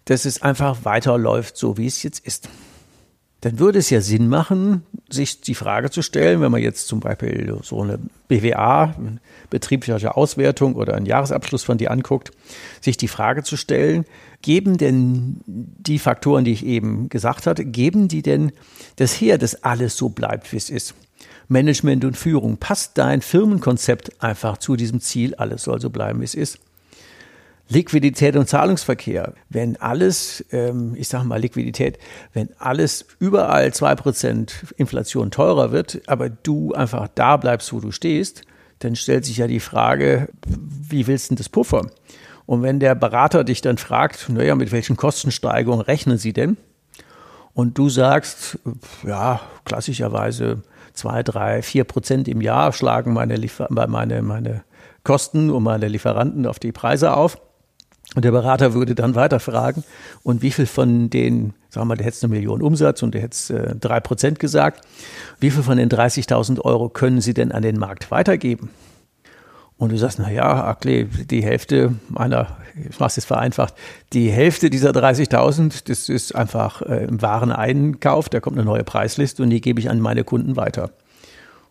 dass 0.04 0.24
es 0.24 0.42
einfach 0.42 0.84
weiterläuft, 0.84 1.56
so 1.56 1.76
wie 1.76 1.86
es 1.86 2.02
jetzt 2.02 2.24
ist. 2.24 2.48
Dann 3.40 3.60
würde 3.60 3.78
es 3.78 3.90
ja 3.90 4.00
Sinn 4.00 4.28
machen, 4.28 4.82
sich 5.08 5.40
die 5.40 5.54
Frage 5.54 5.90
zu 5.90 6.02
stellen, 6.02 6.40
wenn 6.40 6.50
man 6.50 6.60
jetzt 6.60 6.88
zum 6.88 6.98
Beispiel 6.98 7.56
so 7.62 7.82
eine 7.82 8.00
BWA, 8.26 8.94
betriebliche 9.48 10.16
Auswertung 10.16 10.74
oder 10.74 10.94
einen 10.94 11.06
Jahresabschluss 11.06 11.62
von 11.62 11.78
dir 11.78 11.92
anguckt, 11.92 12.32
sich 12.80 12.96
die 12.96 13.06
Frage 13.06 13.44
zu 13.44 13.56
stellen, 13.56 14.06
geben 14.42 14.76
denn 14.76 15.40
die 15.46 16.00
Faktoren, 16.00 16.44
die 16.44 16.52
ich 16.52 16.66
eben 16.66 17.08
gesagt 17.08 17.46
hatte, 17.46 17.64
geben 17.64 18.08
die 18.08 18.22
denn 18.22 18.50
das 18.96 19.12
her, 19.12 19.38
dass 19.38 19.62
alles 19.62 19.96
so 19.96 20.08
bleibt, 20.08 20.52
wie 20.52 20.56
es 20.56 20.68
ist? 20.68 20.94
Management 21.48 22.04
und 22.04 22.16
Führung. 22.16 22.58
Passt 22.58 22.98
dein 22.98 23.22
Firmenkonzept 23.22 24.22
einfach 24.22 24.58
zu 24.58 24.76
diesem 24.76 25.00
Ziel? 25.00 25.34
Alles 25.34 25.64
soll 25.64 25.80
so 25.80 25.90
bleiben, 25.90 26.20
wie 26.20 26.24
es 26.24 26.34
ist. 26.34 26.58
Liquidität 27.70 28.36
und 28.36 28.48
Zahlungsverkehr. 28.48 29.34
Wenn 29.50 29.76
alles, 29.76 30.44
ähm, 30.52 30.94
ich 30.96 31.08
sage 31.08 31.26
mal 31.26 31.40
Liquidität, 31.40 31.98
wenn 32.32 32.48
alles 32.58 33.06
überall 33.18 33.74
zwei 33.74 33.94
Prozent 33.94 34.64
Inflation 34.76 35.30
teurer 35.30 35.70
wird, 35.70 36.00
aber 36.06 36.30
du 36.30 36.72
einfach 36.72 37.08
da 37.14 37.36
bleibst, 37.36 37.72
wo 37.72 37.80
du 37.80 37.92
stehst, 37.92 38.42
dann 38.78 38.96
stellt 38.96 39.24
sich 39.24 39.38
ja 39.38 39.46
die 39.46 39.60
Frage, 39.60 40.28
wie 40.46 41.06
willst 41.06 41.30
du 41.30 41.34
das 41.34 41.48
puffern? 41.48 41.90
Und 42.46 42.62
wenn 42.62 42.80
der 42.80 42.94
Berater 42.94 43.44
dich 43.44 43.60
dann 43.60 43.76
fragt, 43.76 44.30
naja, 44.30 44.54
mit 44.54 44.72
welchen 44.72 44.96
Kostensteigerungen 44.96 45.84
rechnen 45.84 46.16
Sie 46.16 46.32
denn? 46.32 46.56
Und 47.52 47.76
du 47.76 47.90
sagst, 47.90 48.58
ja, 49.06 49.40
klassischerweise 49.64 50.62
zwei, 50.98 51.22
drei, 51.22 51.62
vier 51.62 51.84
Prozent 51.84 52.28
im 52.28 52.40
Jahr 52.40 52.72
schlagen 52.72 53.12
meine, 53.12 53.36
Liefer 53.36 53.68
meine, 53.70 54.22
meine 54.22 54.64
Kosten 55.04 55.50
und 55.50 55.62
meine 55.62 55.88
Lieferanten 55.88 56.46
auf 56.46 56.58
die 56.58 56.72
Preise 56.72 57.16
auf. 57.16 57.38
Und 58.14 58.24
der 58.24 58.32
Berater 58.32 58.72
würde 58.72 58.94
dann 58.94 59.14
weiter 59.14 59.38
fragen, 59.38 59.84
und 60.22 60.40
wie 60.40 60.50
viel 60.50 60.64
von 60.66 61.10
den, 61.10 61.52
sagen 61.68 61.82
wir 61.82 61.90
mal, 61.90 61.96
der 61.96 62.06
hätte 62.06 62.24
eine 62.24 62.34
Million 62.34 62.62
Umsatz 62.62 63.02
und 63.02 63.14
der 63.14 63.20
hätte 63.20 63.76
drei 63.78 64.00
Prozent 64.00 64.38
gesagt, 64.38 64.80
wie 65.40 65.50
viel 65.50 65.62
von 65.62 65.76
den 65.76 65.90
30.000 65.90 66.60
Euro 66.62 66.88
können 66.88 67.20
Sie 67.20 67.34
denn 67.34 67.52
an 67.52 67.62
den 67.62 67.78
Markt 67.78 68.10
weitergeben? 68.10 68.70
Und 69.78 69.92
du 69.92 69.96
sagst, 69.96 70.18
na 70.18 70.30
ja, 70.30 70.64
Akle, 70.64 71.04
die 71.04 71.42
Hälfte 71.42 71.94
meiner, 72.08 72.56
ich 72.90 72.98
mach's 72.98 73.14
jetzt 73.14 73.26
vereinfacht, 73.26 73.74
die 74.12 74.28
Hälfte 74.28 74.70
dieser 74.70 74.90
30.000, 74.90 75.84
das 75.86 76.08
ist 76.08 76.34
einfach 76.34 76.82
äh, 76.82 77.04
im 77.04 77.22
Wareneinkauf, 77.22 78.28
da 78.28 78.40
kommt 78.40 78.56
eine 78.56 78.64
neue 78.64 78.82
Preisliste 78.82 79.42
und 79.42 79.50
die 79.50 79.60
gebe 79.60 79.78
ich 79.78 79.88
an 79.88 80.00
meine 80.00 80.24
Kunden 80.24 80.56
weiter. 80.56 80.90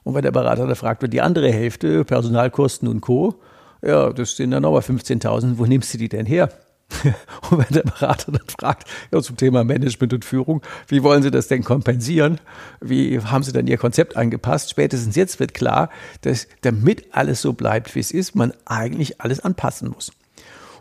Und 0.05 0.15
wenn 0.15 0.21
der 0.21 0.31
Berater 0.31 0.65
da 0.67 0.75
fragt, 0.75 1.01
wird 1.01 1.11
die 1.11 1.21
andere 1.21 1.51
Hälfte, 1.51 2.05
Personalkosten 2.05 2.87
und 2.87 3.01
Co., 3.01 3.35
ja, 3.81 4.11
das 4.11 4.37
sind 4.37 4.51
dann 4.51 4.63
nochmal 4.63 4.81
15.000, 4.81 5.57
wo 5.57 5.65
nimmst 5.65 5.93
du 5.93 5.97
die 5.97 6.09
denn 6.09 6.25
her? 6.25 6.49
Und 7.49 7.57
wenn 7.57 7.73
der 7.73 7.83
Berater 7.83 8.31
dann 8.31 8.47
fragt, 8.47 8.87
ja, 9.11 9.21
zum 9.21 9.37
Thema 9.37 9.63
Management 9.63 10.13
und 10.13 10.25
Führung, 10.25 10.61
wie 10.87 11.03
wollen 11.03 11.21
Sie 11.21 11.31
das 11.31 11.47
denn 11.47 11.63
kompensieren? 11.63 12.39
Wie 12.79 13.19
haben 13.19 13.43
Sie 13.43 13.51
dann 13.51 13.67
Ihr 13.67 13.77
Konzept 13.77 14.15
angepasst? 14.15 14.69
Spätestens 14.69 15.15
jetzt 15.15 15.39
wird 15.39 15.53
klar, 15.53 15.89
dass 16.21 16.47
damit 16.61 17.05
alles 17.11 17.41
so 17.41 17.53
bleibt, 17.53 17.93
wie 17.95 17.99
es 17.99 18.11
ist, 18.11 18.35
man 18.35 18.53
eigentlich 18.65 19.21
alles 19.21 19.39
anpassen 19.39 19.89
muss. 19.89 20.11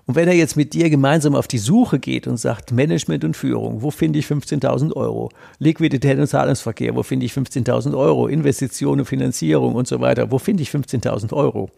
Und 0.06 0.14
wenn 0.14 0.28
er 0.28 0.34
jetzt 0.34 0.56
mit 0.56 0.72
dir 0.72 0.88
gemeinsam 0.88 1.34
auf 1.34 1.48
die 1.48 1.58
Suche 1.58 1.98
geht 1.98 2.28
und 2.28 2.36
sagt, 2.36 2.70
Management 2.70 3.24
und 3.24 3.36
Führung, 3.36 3.82
wo 3.82 3.90
finde 3.90 4.20
ich 4.20 4.26
15.000 4.26 4.94
Euro? 4.94 5.30
Liquidität 5.58 6.16
und 6.18 6.28
Zahlungsverkehr, 6.28 6.94
wo 6.94 7.02
finde 7.02 7.26
ich 7.26 7.32
15.000 7.32 7.96
Euro? 7.96 8.28
Investitionen 8.28 9.04
Finanzierung 9.04 9.74
und 9.74 9.88
so 9.88 10.00
weiter, 10.00 10.30
wo 10.30 10.38
finde 10.38 10.62
ich 10.62 10.70
15.000 10.70 11.32
Euro? 11.32 11.70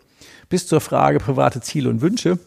Bis 0.51 0.67
zur 0.67 0.83
Frage 0.83 1.21
private 1.21 1.62
Ziele 1.62 1.88
und 1.88 2.03
Wünsche, 2.03 2.38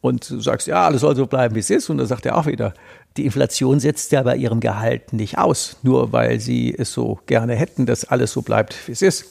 und 0.00 0.30
du 0.30 0.40
sagst, 0.40 0.66
ja, 0.66 0.86
alles 0.86 1.02
soll 1.02 1.14
so 1.14 1.26
bleiben, 1.26 1.54
wie 1.54 1.60
es 1.60 1.70
ist. 1.70 1.90
Und 1.90 1.98
dann 1.98 2.06
sagt 2.06 2.24
er 2.26 2.38
auch 2.38 2.46
wieder, 2.46 2.72
die 3.16 3.26
Inflation 3.26 3.80
setzt 3.80 4.12
ja 4.12 4.22
bei 4.22 4.36
ihrem 4.36 4.60
Gehalt 4.60 5.12
nicht 5.12 5.38
aus, 5.38 5.76
nur 5.82 6.12
weil 6.12 6.40
sie 6.40 6.74
es 6.76 6.92
so 6.92 7.18
gerne 7.26 7.54
hätten, 7.54 7.86
dass 7.86 8.04
alles 8.04 8.32
so 8.32 8.42
bleibt, 8.42 8.76
wie 8.86 8.92
es 8.92 9.02
ist. 9.02 9.26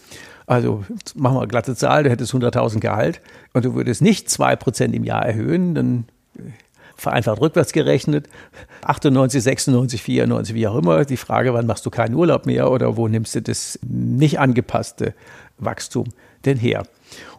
Also 0.46 0.84
machen 1.16 1.36
wir 1.36 1.42
eine 1.42 1.48
glatte 1.48 1.76
Zahl, 1.76 2.04
du 2.04 2.10
hättest 2.10 2.34
100.000 2.34 2.80
Gehalt 2.80 3.22
und 3.54 3.66
du 3.66 3.76
würdest 3.76 4.02
nicht 4.02 4.30
zwei 4.30 4.56
Prozent 4.56 4.96
im 4.96 5.04
Jahr 5.04 5.26
erhöhen, 5.26 5.76
dann 5.76 6.06
vereinfacht 6.96 7.40
rückwärts 7.40 7.72
gerechnet, 7.72 8.28
98, 8.84 9.42
96, 9.42 10.04
94, 10.04 10.56
wie 10.56 10.68
auch 10.68 10.76
immer. 10.76 11.06
Die 11.06 11.18
Frage, 11.18 11.54
wann 11.54 11.66
machst 11.66 11.86
du 11.86 11.90
keinen 11.90 12.16
Urlaub 12.16 12.46
mehr 12.46 12.72
oder 12.72 12.98
wo 12.98 13.08
nimmst 13.08 13.36
du 13.36 13.42
das 13.42 13.80
nicht 13.84 14.40
angepasste 14.40 15.14
Wachstum 15.58 16.06
denn 16.46 16.58
her? 16.58 16.80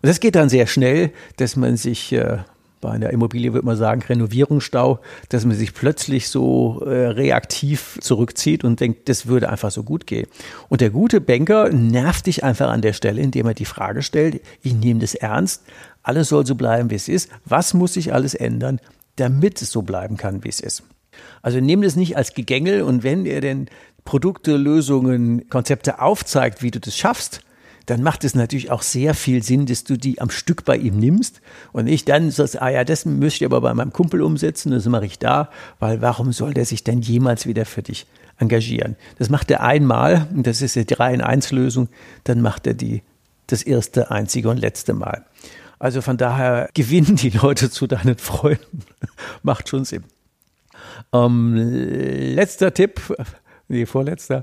Und 0.02 0.08
das 0.08 0.20
geht 0.20 0.34
dann 0.34 0.48
sehr 0.48 0.66
schnell, 0.66 1.12
dass 1.36 1.56
man 1.56 1.76
sich 1.76 2.12
äh, 2.12 2.38
bei 2.80 2.90
einer 2.90 3.10
Immobilie 3.10 3.52
würde 3.52 3.66
man 3.66 3.76
sagen, 3.76 4.02
Renovierungsstau, 4.02 5.00
dass 5.28 5.44
man 5.44 5.56
sich 5.56 5.74
plötzlich 5.74 6.28
so 6.28 6.82
äh, 6.84 7.08
reaktiv 7.08 7.98
zurückzieht 8.00 8.64
und 8.64 8.80
denkt, 8.80 9.08
das 9.08 9.26
würde 9.26 9.50
einfach 9.50 9.70
so 9.70 9.82
gut 9.82 10.06
gehen. 10.06 10.26
Und 10.68 10.80
der 10.80 10.90
gute 10.90 11.20
Banker 11.20 11.68
nervt 11.70 12.26
dich 12.26 12.42
einfach 12.42 12.70
an 12.70 12.80
der 12.80 12.92
Stelle, 12.92 13.20
indem 13.20 13.46
er 13.46 13.54
die 13.54 13.64
Frage 13.66 14.02
stellt, 14.02 14.40
ich 14.62 14.74
nehme 14.74 15.00
das 15.00 15.14
ernst, 15.14 15.62
alles 16.02 16.30
soll 16.30 16.46
so 16.46 16.54
bleiben, 16.54 16.90
wie 16.90 16.94
es 16.94 17.08
ist. 17.08 17.30
Was 17.44 17.74
muss 17.74 17.94
sich 17.94 18.14
alles 18.14 18.34
ändern, 18.34 18.80
damit 19.16 19.60
es 19.60 19.70
so 19.70 19.82
bleiben 19.82 20.16
kann, 20.16 20.44
wie 20.44 20.48
es 20.48 20.60
ist? 20.60 20.82
Also 21.42 21.60
nehmt 21.60 21.84
es 21.84 21.96
nicht 21.96 22.16
als 22.16 22.32
Gegängel 22.32 22.82
und 22.82 23.02
wenn 23.02 23.26
er 23.26 23.40
denn 23.40 23.66
Produkte, 24.04 24.56
Lösungen, 24.56 25.48
Konzepte 25.50 26.00
aufzeigt, 26.00 26.62
wie 26.62 26.70
du 26.70 26.80
das 26.80 26.96
schaffst, 26.96 27.42
dann 27.90 28.04
macht 28.04 28.22
es 28.22 28.36
natürlich 28.36 28.70
auch 28.70 28.82
sehr 28.82 29.14
viel 29.14 29.42
Sinn, 29.42 29.66
dass 29.66 29.82
du 29.82 29.96
die 29.96 30.20
am 30.20 30.30
Stück 30.30 30.64
bei 30.64 30.76
ihm 30.76 30.98
nimmst 30.98 31.40
und 31.72 31.86
nicht 31.86 32.08
dann 32.08 32.30
sagst, 32.30 32.62
ah 32.62 32.68
ja, 32.68 32.84
das 32.84 33.04
müsste 33.04 33.44
ich 33.44 33.50
aber 33.50 33.60
bei 33.60 33.74
meinem 33.74 33.92
Kumpel 33.92 34.22
umsetzen, 34.22 34.70
das 34.70 34.86
mache 34.86 35.06
ich 35.06 35.18
da, 35.18 35.50
weil 35.80 36.00
warum 36.00 36.32
soll 36.32 36.54
der 36.54 36.64
sich 36.64 36.84
denn 36.84 37.00
jemals 37.00 37.46
wieder 37.46 37.66
für 37.66 37.82
dich 37.82 38.06
engagieren? 38.38 38.94
Das 39.18 39.28
macht 39.28 39.50
er 39.50 39.62
einmal 39.62 40.28
und 40.32 40.46
das 40.46 40.62
ist 40.62 40.76
die 40.76 40.86
3 40.86 41.14
in 41.14 41.20
1 41.20 41.50
Lösung, 41.50 41.88
dann 42.22 42.40
macht 42.40 42.68
er 42.68 42.74
die 42.74 43.02
das 43.48 43.64
erste, 43.64 44.12
einzige 44.12 44.48
und 44.48 44.58
letzte 44.58 44.94
Mal. 44.94 45.24
Also 45.80 46.00
von 46.00 46.16
daher 46.16 46.68
gewinnen 46.74 47.16
die 47.16 47.30
Leute 47.30 47.70
zu 47.70 47.88
deinen 47.88 48.18
Freunden. 48.18 48.84
macht 49.42 49.68
schon 49.68 49.84
Sinn. 49.84 50.04
Ähm, 51.12 51.56
letzter 51.56 52.72
Tipp, 52.72 53.00
nee, 53.70 53.86
vorletzter. 53.86 54.42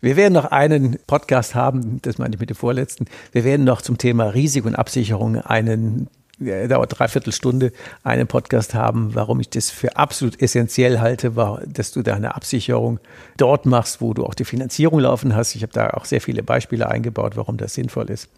Wir 0.00 0.16
werden 0.16 0.34
noch 0.34 0.46
einen 0.46 0.98
Podcast 1.06 1.54
haben, 1.54 2.00
das 2.02 2.18
meine 2.18 2.34
ich 2.34 2.40
mit 2.40 2.50
dem 2.50 2.56
vorletzten. 2.56 3.06
Wir 3.32 3.44
werden 3.44 3.64
noch 3.64 3.80
zum 3.80 3.98
Thema 3.98 4.26
Risiko 4.26 4.68
und 4.68 4.74
Absicherung 4.74 5.36
einen 5.36 6.08
dauert 6.40 6.98
dreiviertel 6.98 7.32
Stunde, 7.32 7.72
einen 8.02 8.26
Podcast 8.26 8.74
haben, 8.74 9.14
warum 9.14 9.38
ich 9.38 9.50
das 9.50 9.70
für 9.70 9.96
absolut 9.96 10.42
essentiell 10.42 11.00
halte, 11.00 11.36
war, 11.36 11.62
dass 11.64 11.92
du 11.92 12.02
deine 12.02 12.34
Absicherung 12.34 12.98
dort 13.36 13.66
machst, 13.66 14.00
wo 14.00 14.14
du 14.14 14.24
auch 14.24 14.34
die 14.34 14.44
Finanzierung 14.44 14.98
laufen 14.98 15.36
hast. 15.36 15.54
Ich 15.54 15.62
habe 15.62 15.72
da 15.72 15.90
auch 15.90 16.04
sehr 16.04 16.20
viele 16.20 16.42
Beispiele 16.42 16.88
eingebaut, 16.88 17.36
warum 17.36 17.56
das 17.56 17.74
sinnvoll 17.74 18.10
ist. 18.10 18.28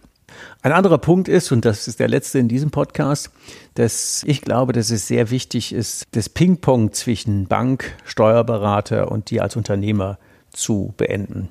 Ein 0.63 0.73
anderer 0.73 0.99
Punkt 0.99 1.29
ist, 1.29 1.53
und 1.53 1.65
das 1.65 1.87
ist 1.89 2.01
der 2.01 2.09
letzte 2.09 2.39
in 2.39 2.49
diesem 2.49 2.71
Podcast, 2.71 3.31
dass 3.75 4.23
ich 4.27 4.43
glaube, 4.43 4.73
dass 4.73 4.91
es 4.91 5.07
sehr 5.07 5.31
wichtig 5.31 5.73
ist, 5.73 6.05
das 6.13 6.29
Ping-Pong 6.29 6.93
zwischen 6.93 7.47
Bank, 7.47 7.97
Steuerberater 8.05 9.11
und 9.11 9.31
dir 9.31 9.43
als 9.43 9.57
Unternehmer 9.57 10.19
zu 10.57 10.95
beenden. 10.97 11.49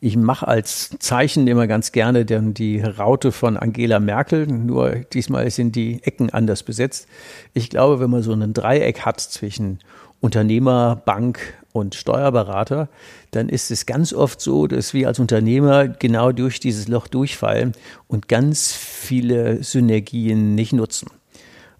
Ich 0.00 0.16
mache 0.16 0.46
als 0.46 0.90
Zeichen 0.98 1.46
immer 1.46 1.66
ganz 1.66 1.90
gerne 1.90 2.26
die 2.26 2.80
Raute 2.80 3.32
von 3.32 3.56
Angela 3.56 4.00
Merkel, 4.00 4.46
nur 4.46 4.96
diesmal 4.96 5.50
sind 5.50 5.76
die 5.76 6.02
Ecken 6.02 6.28
anders 6.28 6.62
besetzt. 6.62 7.08
Ich 7.54 7.70
glaube, 7.70 8.00
wenn 8.00 8.10
man 8.10 8.22
so 8.22 8.32
ein 8.32 8.52
Dreieck 8.52 9.00
hat 9.00 9.18
zwischen 9.20 9.78
Unternehmer, 10.20 11.00
Bank 11.06 11.40
und 11.72 11.94
Steuerberater, 11.94 12.90
dann 13.30 13.48
ist 13.48 13.70
es 13.70 13.86
ganz 13.86 14.12
oft 14.12 14.42
so, 14.42 14.66
dass 14.66 14.92
wir 14.92 15.08
als 15.08 15.20
Unternehmer 15.20 15.88
genau 15.88 16.32
durch 16.32 16.60
dieses 16.60 16.86
Loch 16.86 17.08
durchfallen 17.08 17.72
und 18.06 18.28
ganz 18.28 18.72
viele 18.72 19.64
Synergien 19.64 20.54
nicht 20.54 20.74
nutzen 20.74 21.08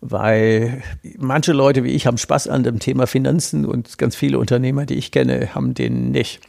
weil 0.06 0.82
manche 1.18 1.54
Leute 1.54 1.82
wie 1.82 1.92
ich 1.92 2.06
haben 2.06 2.18
Spaß 2.18 2.48
an 2.48 2.62
dem 2.62 2.78
Thema 2.78 3.06
Finanzen 3.06 3.64
und 3.64 3.96
ganz 3.96 4.14
viele 4.14 4.38
Unternehmer, 4.38 4.84
die 4.84 4.96
ich 4.96 5.10
kenne, 5.10 5.54
haben 5.54 5.72
den 5.72 6.10
nicht. 6.10 6.40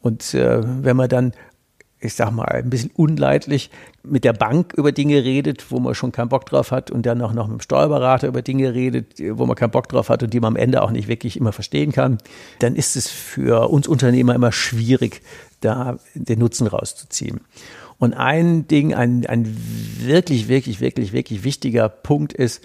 Und 0.00 0.34
äh, 0.34 0.60
wenn 0.64 0.96
man 0.96 1.08
dann, 1.08 1.32
ich 2.00 2.14
sag 2.14 2.32
mal, 2.32 2.46
ein 2.46 2.68
bisschen 2.68 2.90
unleidlich 2.96 3.70
mit 4.02 4.24
der 4.24 4.32
Bank 4.32 4.72
über 4.76 4.90
Dinge 4.90 5.22
redet, 5.22 5.70
wo 5.70 5.78
man 5.78 5.94
schon 5.94 6.10
keinen 6.10 6.30
Bock 6.30 6.46
drauf 6.46 6.72
hat 6.72 6.90
und 6.90 7.06
dann 7.06 7.22
auch 7.22 7.32
noch 7.32 7.46
mit 7.46 7.60
dem 7.60 7.62
Steuerberater 7.62 8.26
über 8.26 8.42
Dinge 8.42 8.74
redet, 8.74 9.22
wo 9.38 9.46
man 9.46 9.54
keinen 9.54 9.70
Bock 9.70 9.88
drauf 9.88 10.08
hat 10.08 10.24
und 10.24 10.34
die 10.34 10.40
man 10.40 10.54
am 10.54 10.56
Ende 10.56 10.82
auch 10.82 10.90
nicht 10.90 11.06
wirklich 11.06 11.36
immer 11.36 11.52
verstehen 11.52 11.92
kann, 11.92 12.18
dann 12.58 12.74
ist 12.74 12.96
es 12.96 13.08
für 13.08 13.70
uns 13.70 13.86
Unternehmer 13.86 14.34
immer 14.34 14.50
schwierig, 14.50 15.22
da 15.60 15.98
den 16.14 16.40
Nutzen 16.40 16.66
rauszuziehen. 16.66 17.40
Und 18.00 18.14
ein 18.14 18.66
Ding, 18.66 18.94
ein, 18.94 19.26
ein 19.26 19.56
wirklich, 19.98 20.48
wirklich, 20.48 20.80
wirklich, 20.80 21.12
wirklich 21.12 21.44
wichtiger 21.44 21.90
Punkt 21.90 22.32
ist, 22.32 22.62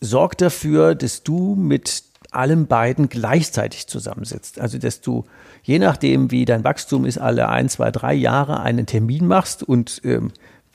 sorg 0.00 0.38
dafür, 0.38 0.94
dass 0.94 1.24
du 1.24 1.56
mit 1.56 2.04
allen 2.30 2.68
beiden 2.68 3.08
gleichzeitig 3.08 3.88
zusammensitzt. 3.88 4.60
Also, 4.60 4.78
dass 4.78 5.00
du, 5.00 5.24
je 5.64 5.80
nachdem, 5.80 6.30
wie 6.30 6.44
dein 6.44 6.62
Wachstum 6.62 7.06
ist, 7.06 7.18
alle 7.18 7.48
ein, 7.48 7.68
zwei, 7.68 7.90
drei 7.90 8.14
Jahre 8.14 8.60
einen 8.60 8.86
Termin 8.86 9.26
machst 9.26 9.64
und 9.64 10.00
ähm, 10.04 10.30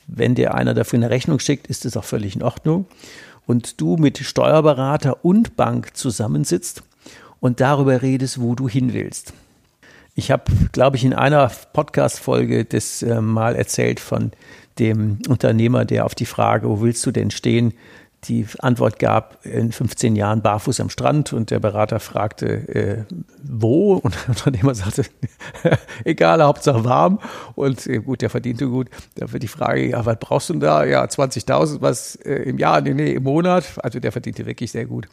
wenn 0.06 0.34
dir 0.34 0.52
einer 0.52 0.74
dafür 0.74 0.98
eine 0.98 1.08
Rechnung 1.08 1.38
schickt, 1.38 1.66
ist 1.68 1.86
das 1.86 1.96
auch 1.96 2.04
völlig 2.04 2.36
in 2.36 2.42
Ordnung. 2.42 2.84
Und 3.46 3.80
du 3.80 3.96
mit 3.96 4.18
Steuerberater 4.18 5.24
und 5.24 5.56
Bank 5.56 5.96
zusammensitzt 5.96 6.82
und 7.40 7.60
darüber 7.60 8.02
redest, 8.02 8.38
wo 8.38 8.54
du 8.54 8.68
hin 8.68 8.92
willst. 8.92 9.32
Ich 10.14 10.30
habe, 10.30 10.44
glaube 10.72 10.96
ich, 10.96 11.04
in 11.04 11.12
einer 11.12 11.50
Podcast-Folge 11.72 12.64
das 12.64 13.02
äh, 13.02 13.20
mal 13.20 13.56
erzählt 13.56 13.98
von 13.98 14.30
dem 14.78 15.18
Unternehmer, 15.28 15.84
der 15.84 16.04
auf 16.04 16.14
die 16.14 16.26
Frage, 16.26 16.68
wo 16.68 16.80
willst 16.80 17.04
du 17.06 17.10
denn 17.10 17.30
stehen, 17.30 17.74
die 18.28 18.46
Antwort 18.58 18.98
gab, 18.98 19.44
in 19.44 19.72
15 19.72 20.16
Jahren 20.16 20.42
barfuß 20.42 20.80
am 20.80 20.90
Strand 20.90 21.32
und 21.32 21.50
der 21.50 21.60
Berater 21.60 22.00
fragte, 22.00 22.46
äh, 22.46 23.04
wo? 23.42 23.94
Und 23.94 24.14
der 24.26 24.28
Unternehmer 24.30 24.74
sagte, 24.74 25.04
egal, 26.04 26.42
Hauptsache 26.42 26.84
warm 26.84 27.20
und 27.54 27.86
äh, 27.86 27.98
gut, 27.98 28.22
der 28.22 28.30
verdiente 28.30 28.68
gut. 28.68 28.88
Da 29.16 29.32
wird 29.32 29.42
die 29.42 29.48
Frage, 29.48 29.88
ja, 29.88 30.04
was 30.04 30.18
brauchst 30.18 30.48
du 30.48 30.54
denn 30.54 30.60
da? 30.60 30.84
Ja, 30.84 31.04
20.000, 31.04 31.80
was 31.80 32.16
äh, 32.16 32.34
im 32.34 32.58
Jahr? 32.58 32.80
Nee, 32.80 32.94
nee, 32.94 33.12
im 33.12 33.22
Monat. 33.22 33.64
Also 33.82 34.00
der 34.00 34.12
verdiente 34.12 34.46
wirklich 34.46 34.72
sehr 34.72 34.86
gut. 34.86 35.08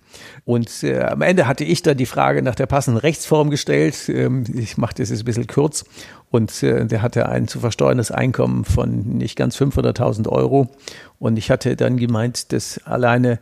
Und 0.46 0.84
äh, 0.84 1.02
am 1.02 1.22
Ende 1.22 1.48
hatte 1.48 1.64
ich 1.64 1.82
dann 1.82 1.98
die 1.98 2.06
Frage 2.06 2.42
nach 2.42 2.56
der 2.56 2.66
passenden 2.66 3.00
Rechtsform 3.00 3.50
gestellt. 3.50 4.10
Ähm, 4.10 4.44
ich 4.54 4.78
mache 4.78 4.96
das 4.96 5.10
jetzt 5.10 5.22
ein 5.22 5.26
bisschen 5.26 5.48
kurz 5.48 5.86
und 6.32 6.64
äh, 6.64 6.86
der 6.86 7.02
hatte 7.02 7.30
ein 7.30 7.48
zu 7.48 7.60
versteuerndes 7.60 8.10
Einkommen 8.10 8.66
von 8.66 9.18
nicht 9.18 9.36
ganz 9.36 9.58
500.000 9.58 10.28
Euro. 10.30 10.70
Und 11.20 11.38
ich 11.38 11.52
hatte 11.52 11.76
dann 11.76 11.98
gemeint, 11.98 12.54
dass 12.54 12.80
alleine 12.86 13.40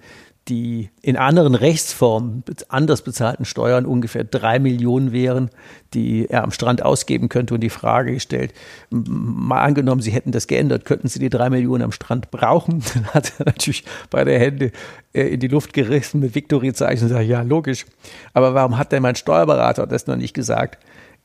die 0.47 0.89
in 1.03 1.15
anderen 1.15 1.53
Rechtsformen 1.53 2.43
anders 2.69 3.03
bezahlten 3.03 3.45
Steuern 3.45 3.85
ungefähr 3.85 4.23
drei 4.23 4.57
Millionen 4.57 5.11
wären, 5.11 5.51
die 5.93 6.27
er 6.27 6.43
am 6.43 6.51
Strand 6.51 6.81
ausgeben 6.81 7.29
könnte 7.29 7.53
und 7.53 7.61
die 7.61 7.69
Frage 7.69 8.13
gestellt, 8.13 8.53
mal 8.89 9.61
angenommen, 9.61 10.01
Sie 10.01 10.09
hätten 10.09 10.31
das 10.31 10.47
geändert, 10.47 10.85
könnten 10.85 11.07
Sie 11.07 11.19
die 11.19 11.29
drei 11.29 11.51
Millionen 11.51 11.83
am 11.83 11.91
Strand 11.91 12.31
brauchen? 12.31 12.81
Dann 12.95 13.05
hat 13.13 13.33
er 13.37 13.45
natürlich 13.45 13.83
beide 14.09 14.37
Hände 14.39 14.71
äh, 15.13 15.27
in 15.27 15.39
die 15.39 15.47
Luft 15.47 15.73
gerissen 15.73 16.19
mit 16.19 16.33
Victory-Zeichen 16.33 17.03
und 17.03 17.09
sagt, 17.09 17.27
ja, 17.27 17.43
logisch. 17.43 17.85
Aber 18.33 18.55
warum 18.55 18.77
hat 18.77 18.91
denn 18.91 19.03
mein 19.03 19.15
Steuerberater 19.15 19.85
das 19.85 20.07
noch 20.07 20.15
nicht 20.15 20.33
gesagt? 20.33 20.79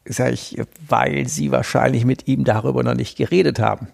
Sag 0.06 0.32
ich, 0.32 0.60
weil 0.88 1.28
Sie 1.28 1.50
wahrscheinlich 1.50 2.04
mit 2.04 2.28
ihm 2.28 2.44
darüber 2.44 2.82
noch 2.82 2.94
nicht 2.94 3.16
geredet 3.16 3.58
haben. 3.58 3.88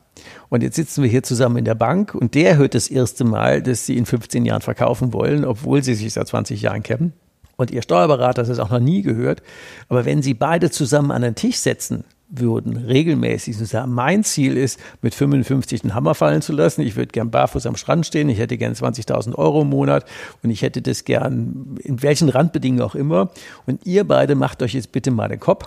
Und 0.48 0.62
jetzt 0.62 0.76
sitzen 0.76 1.02
wir 1.02 1.11
hier 1.11 1.22
zusammen 1.22 1.58
in 1.58 1.64
der 1.64 1.74
Bank 1.74 2.14
und 2.14 2.34
der 2.34 2.56
hört 2.56 2.74
das 2.74 2.88
erste 2.88 3.24
Mal, 3.24 3.62
dass 3.62 3.86
sie 3.86 3.96
in 3.96 4.06
15 4.06 4.44
Jahren 4.44 4.61
verkaufen 4.61 5.12
wollen, 5.12 5.44
obwohl 5.44 5.82
sie 5.82 5.94
sich 5.94 6.12
seit 6.12 6.28
20 6.28 6.61
Jahren 6.62 6.82
kennen. 6.82 7.12
Und 7.56 7.70
ihr 7.70 7.82
Steuerberater 7.82 8.42
hat 8.42 8.48
es 8.48 8.58
auch 8.58 8.70
noch 8.70 8.80
nie 8.80 9.02
gehört. 9.02 9.42
Aber 9.88 10.04
wenn 10.04 10.22
sie 10.22 10.34
beide 10.34 10.70
zusammen 10.70 11.11
an 11.11 11.22
den 11.22 11.34
Tisch 11.34 11.56
setzen, 11.56 12.04
würden, 12.31 12.76
regelmäßig 12.76 13.59
und 13.59 13.66
sagen, 13.66 13.93
mein 13.93 14.22
Ziel 14.24 14.57
ist, 14.57 14.78
mit 15.03 15.14
55 15.14 15.83
den 15.83 15.95
Hammer 15.95 16.14
fallen 16.14 16.43
zu 16.43 16.53
lassen. 16.53 16.83
Ich 16.83 16.97
würde 16.97 17.11
gern 17.12 17.31
barfuß 17.31 17.66
am 17.66 17.76
Strand 17.76 18.07
stehen. 18.07 18.28
Ich 18.28 18.39
hätte 18.39 18.57
gern 18.57 18.72
20.000 18.72 19.35
Euro 19.35 19.62
im 19.62 19.68
Monat 19.68 20.05
und 20.43 20.51
ich 20.51 20.62
hätte 20.62 20.81
das 20.81 21.05
gern 21.05 21.76
in 21.83 22.03
welchen 22.03 22.28
Randbedingungen 22.28 22.83
auch 22.83 22.95
immer. 22.95 23.31
Und 23.66 23.85
ihr 23.87 24.05
beide 24.05 24.37
macht 24.37 24.62
euch 24.62 24.74
jetzt 24.74 24.93
bitte 24.93 25.11
mal 25.11 25.28
den 25.28 25.41
Kopf, 25.41 25.66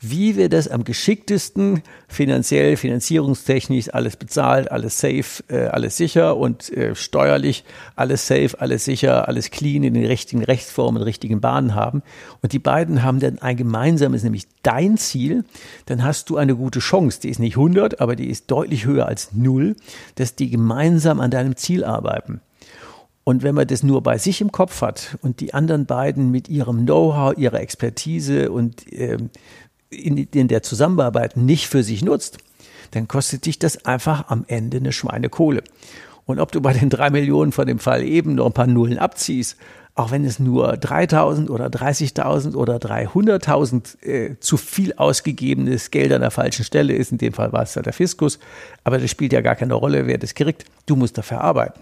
wie 0.00 0.36
wir 0.36 0.48
das 0.48 0.68
am 0.68 0.84
geschicktesten 0.84 1.82
finanziell, 2.08 2.76
finanzierungstechnisch 2.76 3.92
alles 3.92 4.16
bezahlt, 4.16 4.70
alles 4.70 4.98
safe, 4.98 5.42
äh, 5.48 5.66
alles 5.66 5.96
sicher 5.96 6.36
und 6.36 6.72
äh, 6.72 6.94
steuerlich 6.94 7.64
alles 7.96 8.26
safe, 8.26 8.50
alles 8.58 8.84
sicher, 8.84 9.28
alles 9.28 9.50
clean 9.50 9.82
in 9.82 9.94
den 9.94 10.06
richtigen 10.06 10.44
Rechtsformen, 10.44 11.02
richtigen 11.02 11.40
Bahnen 11.40 11.74
haben. 11.74 12.02
Und 12.42 12.52
die 12.52 12.58
beiden 12.58 13.02
haben 13.02 13.18
dann 13.18 13.40
ein 13.40 13.56
gemeinsames, 13.56 14.22
nämlich 14.22 14.46
dein 14.62 14.98
Ziel. 14.98 15.44
Dann 15.86 15.95
dann 15.96 16.04
hast 16.04 16.28
du 16.28 16.36
eine 16.36 16.54
gute 16.54 16.80
Chance. 16.80 17.20
Die 17.22 17.30
ist 17.30 17.38
nicht 17.38 17.56
100, 17.56 18.00
aber 18.02 18.16
die 18.16 18.28
ist 18.28 18.50
deutlich 18.50 18.84
höher 18.84 19.06
als 19.06 19.32
0, 19.32 19.76
dass 20.16 20.34
die 20.34 20.50
gemeinsam 20.50 21.20
an 21.20 21.30
deinem 21.30 21.56
Ziel 21.56 21.84
arbeiten. 21.84 22.42
Und 23.24 23.42
wenn 23.42 23.54
man 23.54 23.66
das 23.66 23.82
nur 23.82 24.02
bei 24.02 24.18
sich 24.18 24.42
im 24.42 24.52
Kopf 24.52 24.82
hat 24.82 25.16
und 25.22 25.40
die 25.40 25.54
anderen 25.54 25.86
beiden 25.86 26.30
mit 26.30 26.50
ihrem 26.50 26.84
Know-how, 26.84 27.36
ihrer 27.38 27.60
Expertise 27.60 28.52
und 28.52 28.92
äh, 28.92 29.16
in, 29.88 30.18
in 30.18 30.48
der 30.48 30.62
Zusammenarbeit 30.62 31.38
nicht 31.38 31.66
für 31.66 31.82
sich 31.82 32.04
nutzt, 32.04 32.38
dann 32.90 33.08
kostet 33.08 33.46
dich 33.46 33.58
das 33.58 33.86
einfach 33.86 34.28
am 34.28 34.44
Ende 34.48 34.76
eine 34.76 34.92
Schweinekohle. 34.92 35.64
Und 36.26 36.40
ob 36.40 36.52
du 36.52 36.60
bei 36.60 36.74
den 36.74 36.90
drei 36.90 37.08
Millionen 37.08 37.52
von 37.52 37.66
dem 37.66 37.78
Fall 37.78 38.02
eben 38.02 38.34
noch 38.34 38.46
ein 38.46 38.52
paar 38.52 38.66
Nullen 38.66 38.98
abziehst 38.98 39.56
auch 39.96 40.10
wenn 40.10 40.26
es 40.26 40.38
nur 40.38 40.74
3.000 40.74 41.48
oder 41.48 41.66
30.000 41.68 42.54
oder 42.54 42.76
300.000 42.76 44.02
äh, 44.04 44.38
zu 44.40 44.58
viel 44.58 44.92
ausgegebenes 44.92 45.90
Geld 45.90 46.12
an 46.12 46.20
der 46.20 46.30
falschen 46.30 46.64
Stelle 46.64 46.92
ist, 46.92 47.12
in 47.12 47.18
dem 47.18 47.32
Fall 47.32 47.52
war 47.52 47.62
es 47.62 47.74
ja 47.74 47.82
der 47.82 47.94
Fiskus, 47.94 48.38
aber 48.84 48.98
das 48.98 49.10
spielt 49.10 49.32
ja 49.32 49.40
gar 49.40 49.56
keine 49.56 49.72
Rolle, 49.72 50.06
wer 50.06 50.18
das 50.18 50.34
kriegt, 50.34 50.66
du 50.84 50.96
musst 50.96 51.16
dafür 51.16 51.40
arbeiten. 51.40 51.80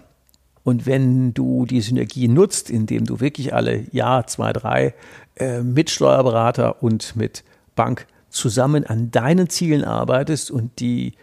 Und 0.63 0.85
wenn 0.85 1.33
du 1.33 1.65
die 1.65 1.81
Synergie 1.81 2.29
nutzt, 2.29 2.69
indem 2.69 3.05
du 3.05 3.19
wirklich 3.19 3.53
alle 3.53 3.83
Jahr, 3.91 4.25
zwei, 4.27 4.53
drei 4.53 4.93
äh, 5.35 5.59
mit 5.61 5.89
Steuerberater 5.89 6.81
und 6.81 7.17
mit 7.17 7.43
Bank 7.75 8.07
zusammen 8.29 8.85
an 8.85 9.11
deinen 9.11 9.49
Zielen 9.49 9.83
arbeitest 9.83 10.51
und 10.51 10.79
die 10.79 11.13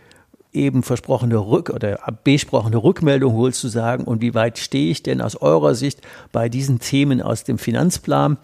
eben 0.52 0.82
versprochene 0.82 1.36
Rück- 1.36 1.70
oder 1.70 1.98
besprochene 2.24 2.76
Rückmeldung 2.76 3.32
holst 3.32 3.60
zu 3.60 3.68
sagen, 3.68 4.04
und 4.04 4.20
wie 4.20 4.34
weit 4.34 4.58
stehe 4.58 4.90
ich 4.90 5.02
denn 5.02 5.20
aus 5.20 5.36
eurer 5.36 5.74
Sicht 5.74 6.00
bei 6.30 6.48
diesen 6.48 6.78
Themen 6.78 7.22
aus 7.22 7.44
dem 7.44 7.58
Finanzplan, 7.58 8.36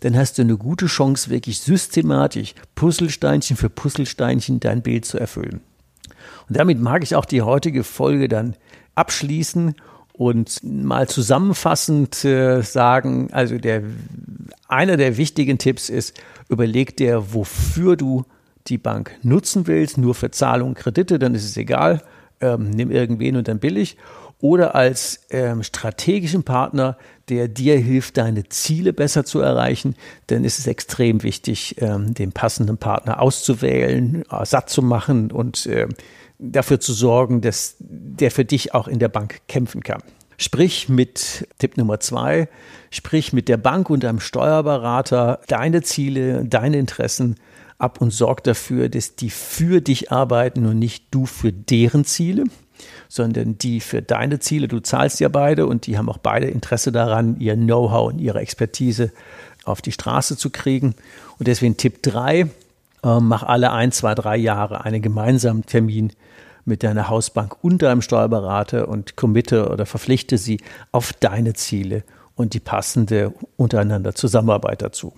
dann 0.00 0.16
hast 0.16 0.38
du 0.38 0.42
eine 0.42 0.56
gute 0.56 0.86
Chance, 0.86 1.30
wirklich 1.30 1.60
systematisch 1.60 2.54
Puzzlesteinchen 2.74 3.56
für 3.56 3.70
Puzzlesteinchen 3.70 4.60
dein 4.60 4.82
Bild 4.82 5.04
zu 5.04 5.18
erfüllen. 5.18 5.60
Und 6.48 6.56
damit 6.56 6.80
mag 6.80 7.02
ich 7.02 7.16
auch 7.16 7.24
die 7.24 7.42
heutige 7.42 7.82
Folge 7.82 8.28
dann 8.28 8.54
abschließen 8.94 9.74
und 10.12 10.60
mal 10.62 11.08
zusammenfassend 11.08 12.24
äh, 12.24 12.62
sagen, 12.62 13.28
also 13.32 13.58
der, 13.58 13.82
einer 14.68 14.96
der 14.96 15.16
wichtigen 15.16 15.58
Tipps 15.58 15.90
ist, 15.90 16.20
überleg 16.48 16.96
dir, 16.96 17.34
wofür 17.34 17.96
du 17.96 18.24
die 18.68 18.78
Bank 18.78 19.12
nutzen 19.22 19.66
willst, 19.66 19.98
nur 19.98 20.14
für 20.14 20.30
Zahlungen, 20.30 20.74
Kredite, 20.74 21.18
dann 21.18 21.34
ist 21.34 21.44
es 21.44 21.56
egal, 21.56 22.02
ähm, 22.40 22.70
nimm 22.70 22.90
irgendwen 22.90 23.36
und 23.36 23.48
dann 23.48 23.58
billig. 23.58 23.96
Oder 24.40 24.74
als 24.74 25.20
ähm, 25.30 25.62
strategischen 25.62 26.42
Partner, 26.42 26.98
der 27.30 27.48
dir 27.48 27.78
hilft, 27.78 28.18
deine 28.18 28.48
Ziele 28.48 28.92
besser 28.92 29.24
zu 29.24 29.40
erreichen, 29.40 29.94
dann 30.26 30.44
ist 30.44 30.58
es 30.58 30.66
extrem 30.66 31.22
wichtig, 31.22 31.76
ähm, 31.80 32.12
den 32.12 32.32
passenden 32.32 32.76
Partner 32.76 33.22
auszuwählen, 33.22 34.24
äh, 34.30 34.44
satt 34.44 34.68
zu 34.68 34.82
machen 34.82 35.30
und 35.32 35.64
äh, 35.66 35.88
dafür 36.38 36.80
zu 36.80 36.92
sorgen, 36.92 37.40
dass 37.40 37.76
der 37.78 38.30
für 38.30 38.44
dich 38.44 38.74
auch 38.74 38.88
in 38.88 38.98
der 38.98 39.08
Bank 39.08 39.40
kämpfen 39.48 39.82
kann. 39.82 40.02
Sprich 40.36 40.90
mit 40.90 41.48
Tipp 41.58 41.78
Nummer 41.78 41.98
zwei, 41.98 42.48
sprich 42.90 43.32
mit 43.32 43.48
der 43.48 43.56
Bank 43.56 43.88
und 43.88 44.04
deinem 44.04 44.20
Steuerberater 44.20 45.40
deine 45.48 45.80
Ziele, 45.80 46.44
deine 46.44 46.78
Interessen 46.78 47.36
ab 47.78 48.00
und 48.00 48.10
sorg 48.10 48.44
dafür, 48.44 48.88
dass 48.88 49.16
die 49.16 49.30
für 49.30 49.80
dich 49.80 50.12
arbeiten 50.12 50.66
und 50.66 50.78
nicht 50.78 51.06
du 51.10 51.26
für 51.26 51.52
deren 51.52 52.04
Ziele, 52.04 52.44
sondern 53.08 53.58
die 53.58 53.80
für 53.80 54.02
deine 54.02 54.38
Ziele. 54.38 54.68
Du 54.68 54.80
zahlst 54.80 55.20
ja 55.20 55.28
beide 55.28 55.66
und 55.66 55.86
die 55.86 55.98
haben 55.98 56.08
auch 56.08 56.18
beide 56.18 56.46
Interesse 56.46 56.92
daran, 56.92 57.38
ihr 57.40 57.54
Know-how 57.54 58.12
und 58.12 58.18
ihre 58.18 58.40
Expertise 58.40 59.12
auf 59.64 59.82
die 59.82 59.92
Straße 59.92 60.36
zu 60.36 60.50
kriegen. 60.50 60.94
Und 61.38 61.48
deswegen 61.48 61.76
Tipp 61.76 62.02
3, 62.02 62.40
äh, 62.40 62.46
mach 63.20 63.42
alle 63.42 63.72
ein, 63.72 63.92
zwei, 63.92 64.14
drei 64.14 64.36
Jahre 64.36 64.84
einen 64.84 65.02
gemeinsamen 65.02 65.66
Termin 65.66 66.12
mit 66.64 66.82
deiner 66.82 67.08
Hausbank 67.08 67.62
und 67.62 67.82
deinem 67.82 68.02
Steuerberater 68.02 68.88
und 68.88 69.16
committe 69.16 69.68
oder 69.68 69.86
verpflichte 69.86 70.36
sie 70.38 70.60
auf 70.92 71.12
deine 71.12 71.54
Ziele 71.54 72.02
und 72.34 72.54
die 72.54 72.60
passende 72.60 73.32
untereinander 73.56 74.14
Zusammenarbeit 74.14 74.82
dazu. 74.82 75.14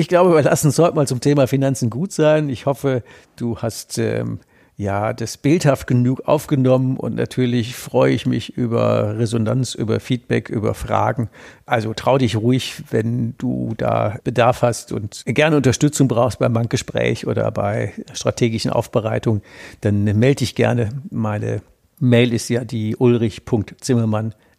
Ich 0.00 0.08
glaube, 0.08 0.34
wir 0.34 0.40
lassen 0.40 0.68
es 0.68 0.78
heute 0.78 0.94
mal 0.94 1.06
zum 1.06 1.20
Thema 1.20 1.46
Finanzen 1.46 1.90
gut 1.90 2.10
sein. 2.10 2.48
Ich 2.48 2.64
hoffe, 2.64 3.02
du 3.36 3.58
hast 3.58 3.98
ähm, 3.98 4.38
ja 4.78 5.12
das 5.12 5.36
bildhaft 5.36 5.86
genug 5.86 6.22
aufgenommen 6.26 6.96
und 6.96 7.16
natürlich 7.16 7.76
freue 7.76 8.14
ich 8.14 8.24
mich 8.24 8.56
über 8.56 9.18
Resonanz, 9.18 9.74
über 9.74 10.00
Feedback, 10.00 10.48
über 10.48 10.72
Fragen. 10.72 11.28
Also 11.66 11.92
trau 11.92 12.16
dich 12.16 12.36
ruhig, 12.36 12.82
wenn 12.90 13.34
du 13.36 13.74
da 13.76 14.16
Bedarf 14.24 14.62
hast 14.62 14.92
und 14.92 15.22
gerne 15.26 15.58
Unterstützung 15.58 16.08
brauchst 16.08 16.38
beim 16.38 16.54
Bankgespräch 16.54 17.26
oder 17.26 17.50
bei 17.50 17.92
strategischen 18.14 18.70
Aufbereitung, 18.70 19.42
dann 19.82 20.04
melde 20.04 20.36
dich 20.36 20.54
gerne. 20.54 20.88
Meine 21.10 21.60
Mail 21.98 22.32
ist 22.32 22.48
ja 22.48 22.64
die 22.64 22.96
ulrich.zimmermann 22.96 24.28
at 24.28 24.49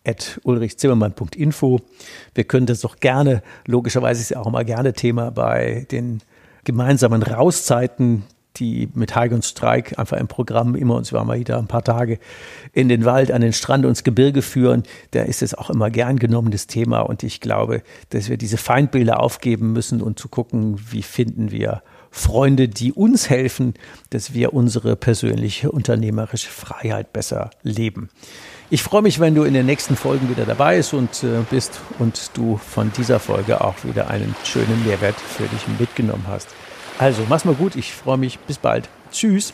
ulrichzimmermann.info. 0.44 1.80
Wir 2.34 2.44
können 2.44 2.66
das 2.66 2.82
doch 2.82 2.98
gerne, 2.98 3.44
logischerweise 3.66 4.22
ist 4.22 4.30
ja 4.30 4.40
auch 4.40 4.48
immer 4.48 4.64
gerne 4.64 4.94
Thema 4.94 5.32
bei 5.32 5.86
den 5.92 6.22
gemeinsamen 6.64 7.24
Rauszeiten, 7.24 8.24
die 8.58 8.90
mit 8.94 9.16
Heike 9.16 9.36
und 9.36 9.46
Streik 9.46 9.98
einfach 9.98 10.18
im 10.18 10.28
Programm 10.28 10.76
immer 10.76 10.96
uns 10.96 11.14
war 11.14 11.24
mal 11.24 11.40
wieder 11.40 11.58
ein 11.58 11.68
paar 11.68 11.84
Tage 11.84 12.20
in 12.74 12.90
den 12.90 13.06
Wald, 13.06 13.32
an 13.32 13.42
den 13.42 13.54
Strand 13.54 13.86
und 13.86 13.92
ins 13.92 14.04
Gebirge 14.04 14.42
führen. 14.42 14.84
Da 15.12 15.22
ist 15.22 15.42
es 15.42 15.54
auch 15.54 15.70
immer 15.70 15.90
gern 15.90 16.20
genommenes 16.20 16.68
Thema 16.68 17.02
und 17.02 17.24
ich 17.24 17.40
glaube, 17.40 17.82
dass 18.10 18.30
wir 18.30 18.38
diese 18.38 18.58
Feindbilder 18.58 19.22
aufgeben 19.22 19.72
müssen 19.72 20.02
und 20.02 20.20
zu 20.20 20.28
gucken, 20.28 20.80
wie 20.92 21.04
finden 21.04 21.52
wir 21.52 21.82
Freunde, 22.12 22.68
die 22.68 22.92
uns 22.92 23.30
helfen, 23.30 23.74
dass 24.10 24.34
wir 24.34 24.54
unsere 24.54 24.96
persönliche 24.96 25.72
unternehmerische 25.72 26.50
Freiheit 26.50 27.14
besser 27.14 27.52
leben. 27.64 28.10
Ich 28.70 28.84
freue 28.84 29.02
mich, 29.02 29.20
wenn 29.20 29.36
du 29.36 29.44
in 29.44 29.54
den 29.54 29.66
nächsten 29.66 29.96
Folgen 29.96 30.30
wieder 30.30 30.46
dabei 30.46 30.78
bist 30.78 30.94
und, 30.94 31.24
äh, 31.24 31.40
bist 31.50 31.80
und 32.00 32.32
du 32.34 32.58
von 32.58 32.92
dieser 32.98 33.20
Folge 33.20 33.62
auch 33.62 33.76
wieder 33.84 34.10
einen 34.10 34.36
schönen 34.44 34.86
Mehrwert 34.86 35.20
für 35.20 35.44
dich 35.44 35.68
mitgenommen 35.80 36.26
hast. 36.28 36.48
Also, 36.98 37.24
mach's 37.28 37.46
mal 37.46 37.56
gut. 37.56 37.76
Ich 37.76 37.94
freue 37.94 38.18
mich. 38.18 38.40
Bis 38.40 38.58
bald. 38.58 38.88
Tschüss. 39.12 39.54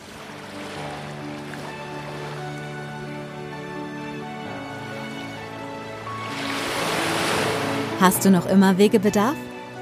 Hast 8.00 8.24
du 8.24 8.30
noch 8.30 8.46
immer 8.46 8.78
Wegebedarf? 8.78 9.34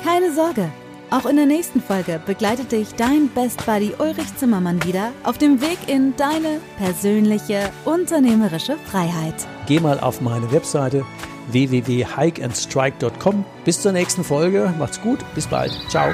Keine 0.03 0.33
Sorge. 0.33 0.71
Auch 1.11 1.27
in 1.27 1.37
der 1.37 1.47
nächsten 1.47 1.81
Folge 1.81 2.21
begleitet 2.25 2.73
dich 2.73 2.95
dein 2.97 3.29
Best 3.29 3.65
Buddy 3.65 3.93
Ulrich 3.99 4.35
Zimmermann 4.37 4.83
wieder 4.85 5.13
auf 5.23 5.39
dem 5.39 5.61
Weg 5.61 5.79
in 5.87 6.17
deine 6.17 6.61
persönliche 6.79 7.71
unternehmerische 7.85 8.77
Freiheit. 8.91 9.35
Geh 9.67 9.79
mal 9.79 10.01
auf 10.01 10.21
meine 10.21 10.51
Webseite 10.51 11.05
www.hikeandstrike.com. 11.49 13.45
Bis 13.65 13.81
zur 13.81 13.93
nächsten 13.93 14.25
Folge. 14.25 14.75
Macht's 14.79 15.01
gut. 15.01 15.21
Bis 15.35 15.47
bald. 15.47 15.73
Ciao. 15.89 16.13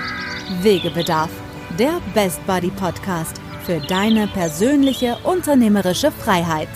Wegebedarf. 0.60 1.30
Der 1.78 2.00
Best 2.12 2.44
Buddy 2.46 2.70
Podcast 2.70 3.40
für 3.64 3.80
deine 3.80 4.26
persönliche 4.26 5.16
unternehmerische 5.24 6.10
Freiheit. 6.10 6.68